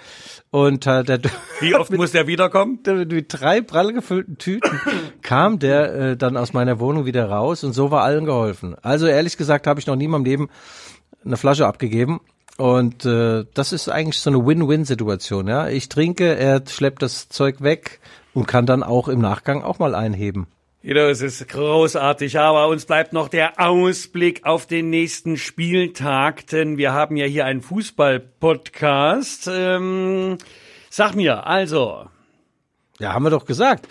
und 0.51 0.85
äh, 0.85 1.05
der 1.05 1.21
Wie 1.61 1.75
oft 1.75 1.93
muss 1.93 2.11
der 2.11 2.27
wiederkommen? 2.27 2.83
der 2.83 3.05
mit 3.05 3.27
drei 3.29 3.61
prall 3.61 3.93
gefüllten 3.93 4.37
Tüten 4.37 4.81
kam 5.21 5.59
der 5.59 5.95
äh, 5.95 6.17
dann 6.17 6.35
aus 6.35 6.51
meiner 6.51 6.81
Wohnung 6.81 7.05
wieder 7.05 7.23
raus 7.29 7.63
und 7.63 7.71
so 7.71 7.89
war 7.89 8.03
allen 8.03 8.25
geholfen. 8.25 8.75
Also 8.81 9.07
ehrlich 9.07 9.37
gesagt 9.37 9.65
habe 9.65 9.79
ich 9.79 9.87
noch 9.87 9.95
nie 9.95 10.05
in 10.05 10.11
meinem 10.11 10.25
Leben 10.25 10.49
eine 11.23 11.37
Flasche 11.37 11.65
abgegeben. 11.65 12.19
Und 12.57 13.05
äh, 13.05 13.45
das 13.53 13.71
ist 13.71 13.87
eigentlich 13.87 14.19
so 14.19 14.31
eine 14.31 14.45
Win-Win-Situation. 14.45 15.47
Ja, 15.47 15.69
ich 15.69 15.89
trinke, 15.89 16.35
er 16.35 16.63
schleppt 16.67 17.03
das 17.03 17.29
Zeug 17.29 17.61
weg 17.61 17.99
und 18.33 18.47
kann 18.47 18.65
dann 18.65 18.83
auch 18.83 19.07
im 19.07 19.19
Nachgang 19.19 19.63
auch 19.63 19.79
mal 19.79 19.95
einheben. 19.95 20.47
Guido, 20.83 21.09
es 21.09 21.21
ist 21.21 21.47
großartig, 21.49 22.39
aber 22.39 22.67
uns 22.67 22.85
bleibt 22.85 23.11
noch 23.11 23.27
der 23.27 23.59
Ausblick 23.59 24.45
auf 24.45 24.65
den 24.65 24.89
nächsten 24.89 25.37
Spieltag, 25.37 26.47
denn 26.47 26.77
wir 26.77 26.93
haben 26.93 27.17
ja 27.17 27.25
hier 27.25 27.45
einen 27.45 27.61
Fußball-Podcast. 27.61 29.49
Ähm, 29.51 30.37
sag 30.89 31.13
mir, 31.13 31.45
also, 31.45 32.05
Ja, 32.99 33.13
haben 33.13 33.23
wir 33.23 33.29
doch 33.29 33.45
gesagt. 33.45 33.87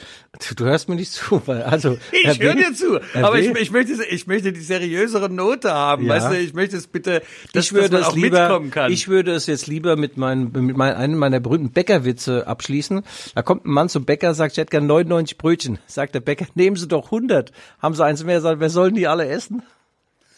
Du, 0.48 0.54
du 0.57 0.64
hörst 0.64 0.88
mir 0.88 0.96
nicht 0.96 1.12
zu, 1.12 1.40
weil 1.46 1.62
also 1.62 1.96
ich 2.12 2.40
höre 2.40 2.57
dir 2.57 2.74
zu, 2.74 2.98
Herr 3.12 3.26
aber 3.26 3.38
ich, 3.38 3.48
ich, 3.54 3.70
möchte, 3.70 4.02
ich 4.04 4.26
möchte 4.26 4.52
die 4.52 4.61
seriösere 4.61 5.30
Note 5.30 5.72
haben, 5.72 6.07
Ja. 6.07 6.14
weißt 6.14 6.30
du, 6.32 6.38
ich 6.40 6.54
möchte 6.54 6.76
es 6.76 6.88
bitte, 6.88 7.22
dass, 7.52 7.66
ich 7.66 7.72
würde 7.72 7.88
dass 7.90 7.92
man 7.92 8.00
es 8.00 8.07
auch 8.09 8.14
lieber, 8.16 8.40
mitkommen 8.40 8.70
kann. 8.72 8.90
ich 8.90 9.07
würde 9.07 9.32
es 9.32 9.46
jetzt 9.46 9.68
lieber 9.68 9.94
mit 9.96 10.16
meinen, 10.16 10.50
mit 10.52 10.76
meinen, 10.76 10.96
einem 10.96 11.18
meiner 11.18 11.38
berühmten 11.38 11.70
Bäckerwitze 11.70 12.48
abschließen. 12.48 13.02
Da 13.36 13.42
kommt 13.42 13.64
ein 13.64 13.70
Mann 13.70 13.88
zum 13.88 14.04
Bäcker, 14.04 14.34
sagt, 14.34 14.52
ich 14.52 14.59
hätte 14.59 14.70
gern 14.70 14.86
99 14.86 15.38
Brötchen. 15.38 15.78
Sagt 15.86 16.16
der 16.16 16.20
Bäcker, 16.20 16.46
nehmen 16.57 16.74
Sie 16.74 16.88
doch 16.88 17.04
100. 17.07 17.52
Haben 17.78 17.94
Sie 17.94 18.04
eins 18.04 18.24
mehr, 18.24 18.40
sagt, 18.40 18.59
wer 18.59 18.70
sollen 18.70 18.94
die 18.96 19.07
alle 19.07 19.28
essen? 19.28 19.62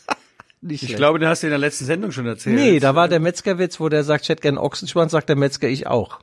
Nicht 0.60 0.82
ich 0.82 0.88
schlecht. 0.88 0.98
glaube, 0.98 1.18
den 1.18 1.28
hast 1.28 1.42
du 1.42 1.46
in 1.46 1.52
der 1.52 1.58
letzten 1.58 1.86
Sendung 1.86 2.12
schon 2.12 2.26
erzählt. 2.26 2.56
Nee, 2.56 2.80
da 2.80 2.94
war 2.94 3.08
der 3.08 3.20
Metzgerwitz, 3.20 3.80
wo 3.80 3.88
der 3.88 4.04
sagt, 4.04 4.24
ich 4.24 4.28
hätte 4.28 4.42
gern 4.42 4.58
Ochsenschwanz, 4.58 5.12
sagt 5.12 5.28
der 5.30 5.36
Metzger, 5.36 5.68
ich 5.68 5.86
auch. 5.86 6.20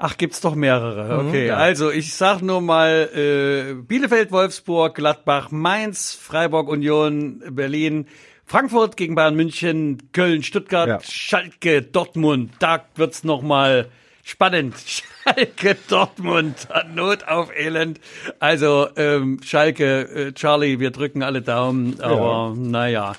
Ach, 0.00 0.16
gibt's 0.16 0.40
doch 0.40 0.54
mehrere. 0.54 1.18
Okay, 1.26 1.42
Mhm, 1.42 1.48
ja. 1.48 1.56
also 1.56 1.90
ich 1.90 2.14
sag 2.14 2.40
nur 2.40 2.60
mal 2.60 3.10
äh, 3.12 3.74
Bielefeld, 3.74 4.30
Wolfsburg, 4.30 4.94
Gladbach, 4.94 5.50
Mainz, 5.50 6.14
Freiburg, 6.14 6.68
Union, 6.68 7.42
Berlin, 7.50 8.06
Frankfurt 8.46 8.96
gegen 8.96 9.14
Bayern 9.16 9.34
München, 9.34 9.98
Köln, 10.12 10.42
Stuttgart, 10.44 10.88
Ja. 10.88 11.00
Schalke, 11.02 11.82
Dortmund. 11.82 12.52
Da 12.60 12.84
wird's 12.94 13.24
noch 13.24 13.42
mal 13.42 13.88
spannend. 14.24 14.74
Schalke, 15.24 15.76
Dortmund, 15.88 16.68
Not 16.94 17.26
auf 17.26 17.50
Elend. 17.54 18.00
Also 18.38 18.88
ähm, 18.96 19.40
Schalke, 19.42 20.28
äh, 20.28 20.32
Charlie, 20.32 20.78
wir 20.78 20.92
drücken 20.92 21.22
alle 21.24 21.42
Daumen, 21.42 22.00
aber 22.00 22.54
naja. 22.56 23.14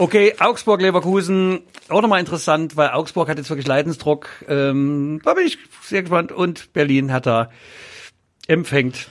Okay, 0.00 0.32
Augsburg, 0.38 0.80
Leverkusen, 0.80 1.60
auch 1.90 2.00
nochmal 2.00 2.20
interessant, 2.20 2.74
weil 2.74 2.88
Augsburg 2.88 3.28
hat 3.28 3.36
jetzt 3.36 3.50
wirklich 3.50 3.66
Leidensdruck. 3.66 4.30
Ähm, 4.48 5.20
da 5.22 5.34
bin 5.34 5.44
ich 5.46 5.58
sehr 5.82 6.00
gespannt. 6.00 6.32
Und 6.32 6.72
Berlin 6.72 7.12
hat 7.12 7.26
da 7.26 7.50
empfängt. 8.46 9.08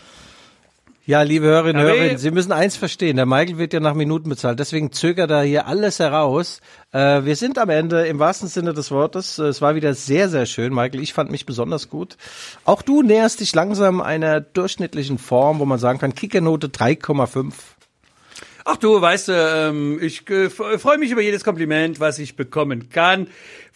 Ja, 1.06 1.22
liebe 1.22 1.46
Hörerinnen 1.46 1.86
und 1.86 1.92
Hörer, 1.92 2.18
Sie 2.18 2.32
müssen 2.32 2.52
eins 2.52 2.76
verstehen, 2.76 3.18
der 3.18 3.28
Michael 3.28 3.60
wird 3.60 3.74
ja 3.74 3.80
nach 3.80 3.94
Minuten 3.94 4.30
bezahlt, 4.30 4.60
deswegen 4.60 4.92
zögert 4.92 5.30
er 5.30 5.44
hier 5.44 5.68
alles 5.68 6.00
heraus. 6.00 6.60
Äh, 6.92 7.24
wir 7.24 7.36
sind 7.36 7.60
am 7.60 7.70
Ende 7.70 8.08
im 8.08 8.18
wahrsten 8.18 8.48
Sinne 8.48 8.74
des 8.74 8.90
Wortes. 8.90 9.38
Es 9.38 9.62
war 9.62 9.76
wieder 9.76 9.94
sehr, 9.94 10.28
sehr 10.28 10.48
schön, 10.48 10.74
Michael. 10.74 11.02
Ich 11.02 11.14
fand 11.14 11.30
mich 11.30 11.46
besonders 11.46 11.90
gut. 11.90 12.18
Auch 12.66 12.82
du 12.82 13.04
näherst 13.04 13.42
dich 13.42 13.54
langsam 13.54 14.02
einer 14.02 14.42
durchschnittlichen 14.42 15.20
Form, 15.20 15.60
wo 15.60 15.66
man 15.66 15.78
sagen 15.78 16.00
kann, 16.00 16.16
Kickernote 16.16 16.70
3,5. 16.70 17.54
Ach 18.72 18.78
du, 18.78 19.02
weißt 19.02 19.30
du, 19.30 19.34
ähm, 19.34 20.00
ich 20.00 20.30
äh, 20.30 20.48
freue 20.48 21.00
mich 21.00 21.10
über 21.10 21.22
jedes 21.22 21.44
Kompliment, 21.44 22.00
was 22.00 22.20
ich 22.20 22.36
bekommen 22.36 22.90
kann. 22.90 23.26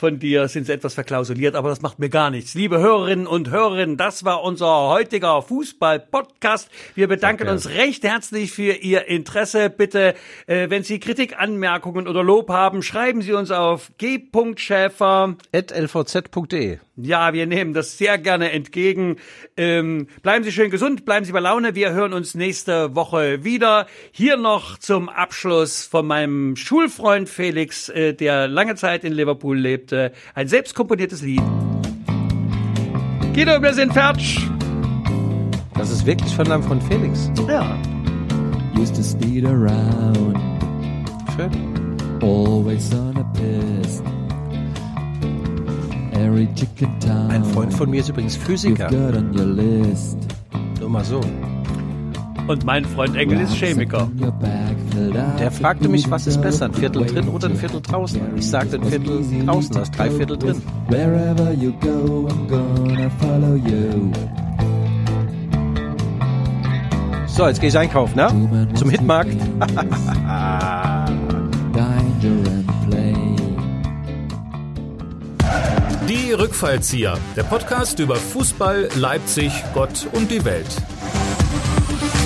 Von 0.04 0.20
dir 0.20 0.50
sind 0.50 0.66
sie 0.66 0.74
etwas 0.74 0.96
verklausuliert, 0.96 1.56
aber 1.56 1.70
das 1.70 1.82
macht 1.82 1.98
mir 1.98 2.10
gar 2.10 2.30
nichts. 2.30 2.56
Liebe 2.56 2.78
Hörerinnen 2.78 3.26
und 3.26 3.52
Hörer, 3.52 3.86
das 3.96 4.26
war 4.26 4.44
unser 4.44 4.90
heutiger 4.90 5.42
Fußball-Podcast. 5.42 6.70
Wir 6.94 7.08
bedanken 7.08 7.48
uns 7.48 7.70
recht 7.70 8.04
herzlich 8.04 8.52
für 8.52 8.74
Ihr 8.74 9.08
Interesse. 9.08 9.70
Bitte, 9.70 10.14
äh, 10.46 10.70
wenn 10.70 10.84
Sie 10.84 11.00
Kritik, 11.00 11.40
Anmerkungen 11.40 12.10
oder 12.10 12.22
Lob 12.22 12.50
haben, 12.50 12.84
schreiben 12.84 13.22
Sie 13.22 13.32
uns 13.32 13.50
auf 13.50 13.94
g.schäfer 13.98 15.38
At 15.54 15.72
lvz.de. 15.72 16.80
Ja, 16.96 17.34
wir 17.34 17.48
nehmen 17.48 17.74
das 17.74 17.98
sehr 17.98 18.20
gerne 18.20 18.52
entgegen. 18.52 19.16
Ähm, 19.58 20.06
bleiben 20.22 20.44
Sie 20.44 20.52
schön 20.52 20.70
gesund, 20.70 21.06
bleiben 21.06 21.26
Sie 21.26 21.32
bei 21.32 21.40
Laune. 21.40 21.74
Wir 21.74 21.92
hören 21.92 22.14
uns 22.14 22.36
nächste 22.36 22.94
Woche 22.94 23.44
wieder. 23.44 23.88
Hier 24.12 24.38
noch 24.38 24.78
zum 24.78 25.10
Abschluss 25.10 25.86
von 25.86 26.06
meinem 26.06 26.56
Schulfreund 26.56 27.30
Felix, 27.30 27.90
äh, 27.90 28.14
der 28.14 28.48
lange 28.48 28.76
Zeit 28.76 29.04
in 29.04 29.14
Liverpool 29.14 29.58
lebte, 29.58 29.93
ein 30.36 30.48
selbstkomponiertes 30.48 31.22
Lied. 31.22 31.42
Guido, 33.34 33.62
wir 33.62 33.74
sind 33.74 33.94
fertig. 33.94 34.40
Das 35.76 35.90
ist 35.90 36.06
wirklich 36.06 36.34
von 36.36 36.52
einem 36.52 36.64
von 36.64 36.80
Felix. 36.82 37.32
Ja. 37.48 37.78
Used 38.78 38.96
to 38.96 39.04
speed 39.04 39.46
around, 39.46 40.38
Schön. 41.36 41.52
always 42.22 42.94
on 42.94 43.18
a 43.18 43.24
piss. 43.34 44.02
Every 46.14 46.48
chicken 46.56 47.00
town 47.00 47.30
Ein 47.32 47.44
Freund 47.44 47.74
von 47.74 47.90
mir 47.90 48.00
ist 48.02 48.10
übrigens 48.10 48.36
you've 48.38 48.46
Physiker. 48.46 48.88
got 48.90 49.16
on 49.16 49.38
your 49.38 49.46
list. 49.46 50.18
Nur 50.80 50.90
mal 50.90 51.04
so. 51.04 51.22
Und 52.48 52.66
mein 52.66 52.86
Freund 52.86 53.16
Engel 53.16 53.42
ist 53.42 53.56
Chemiker. 53.56 54.10
Der 55.40 55.52
fragte 55.52 55.88
mich, 55.88 56.10
was 56.10 56.28
ist 56.28 56.42
besser, 56.42 56.66
ein 56.66 56.74
Viertel 56.74 57.06
drin 57.06 57.28
oder 57.30 57.50
ein 57.50 57.56
Viertel 57.56 57.82
draußen? 57.82 58.20
Ich 58.36 58.50
sagte 58.50 58.78
ein 58.78 58.84
Viertel 58.84 59.24
draußen, 59.46 59.70
to 59.72 59.76
da 59.76 59.82
ist 59.82 59.98
drei 59.98 60.10
Viertel 60.10 60.38
drin. 60.38 60.54
with. 60.54 60.64
Wherever 60.90 61.52
you 61.52 61.74
go, 61.80 62.28
I'm 62.28 62.48
gonna 62.48 63.10
follow 63.20 63.56
you. 63.56 64.12
So, 67.28 67.48
jetzt 67.48 67.60
gehe 67.60 67.70
ich 67.70 67.78
einkaufen, 67.78 68.16
ne? 68.16 68.68
Zum 68.76 68.90
Hitmarkt. 68.90 69.32
Die 76.08 76.32
Rückfallzieher, 76.34 77.18
der 77.36 77.44
Podcast 77.44 78.00
über 78.00 78.16
Fußball, 78.16 78.90
Leipzig, 78.96 79.52
Gott 79.74 80.08
und 80.12 80.30
die 80.30 80.44
Welt. 80.44 80.68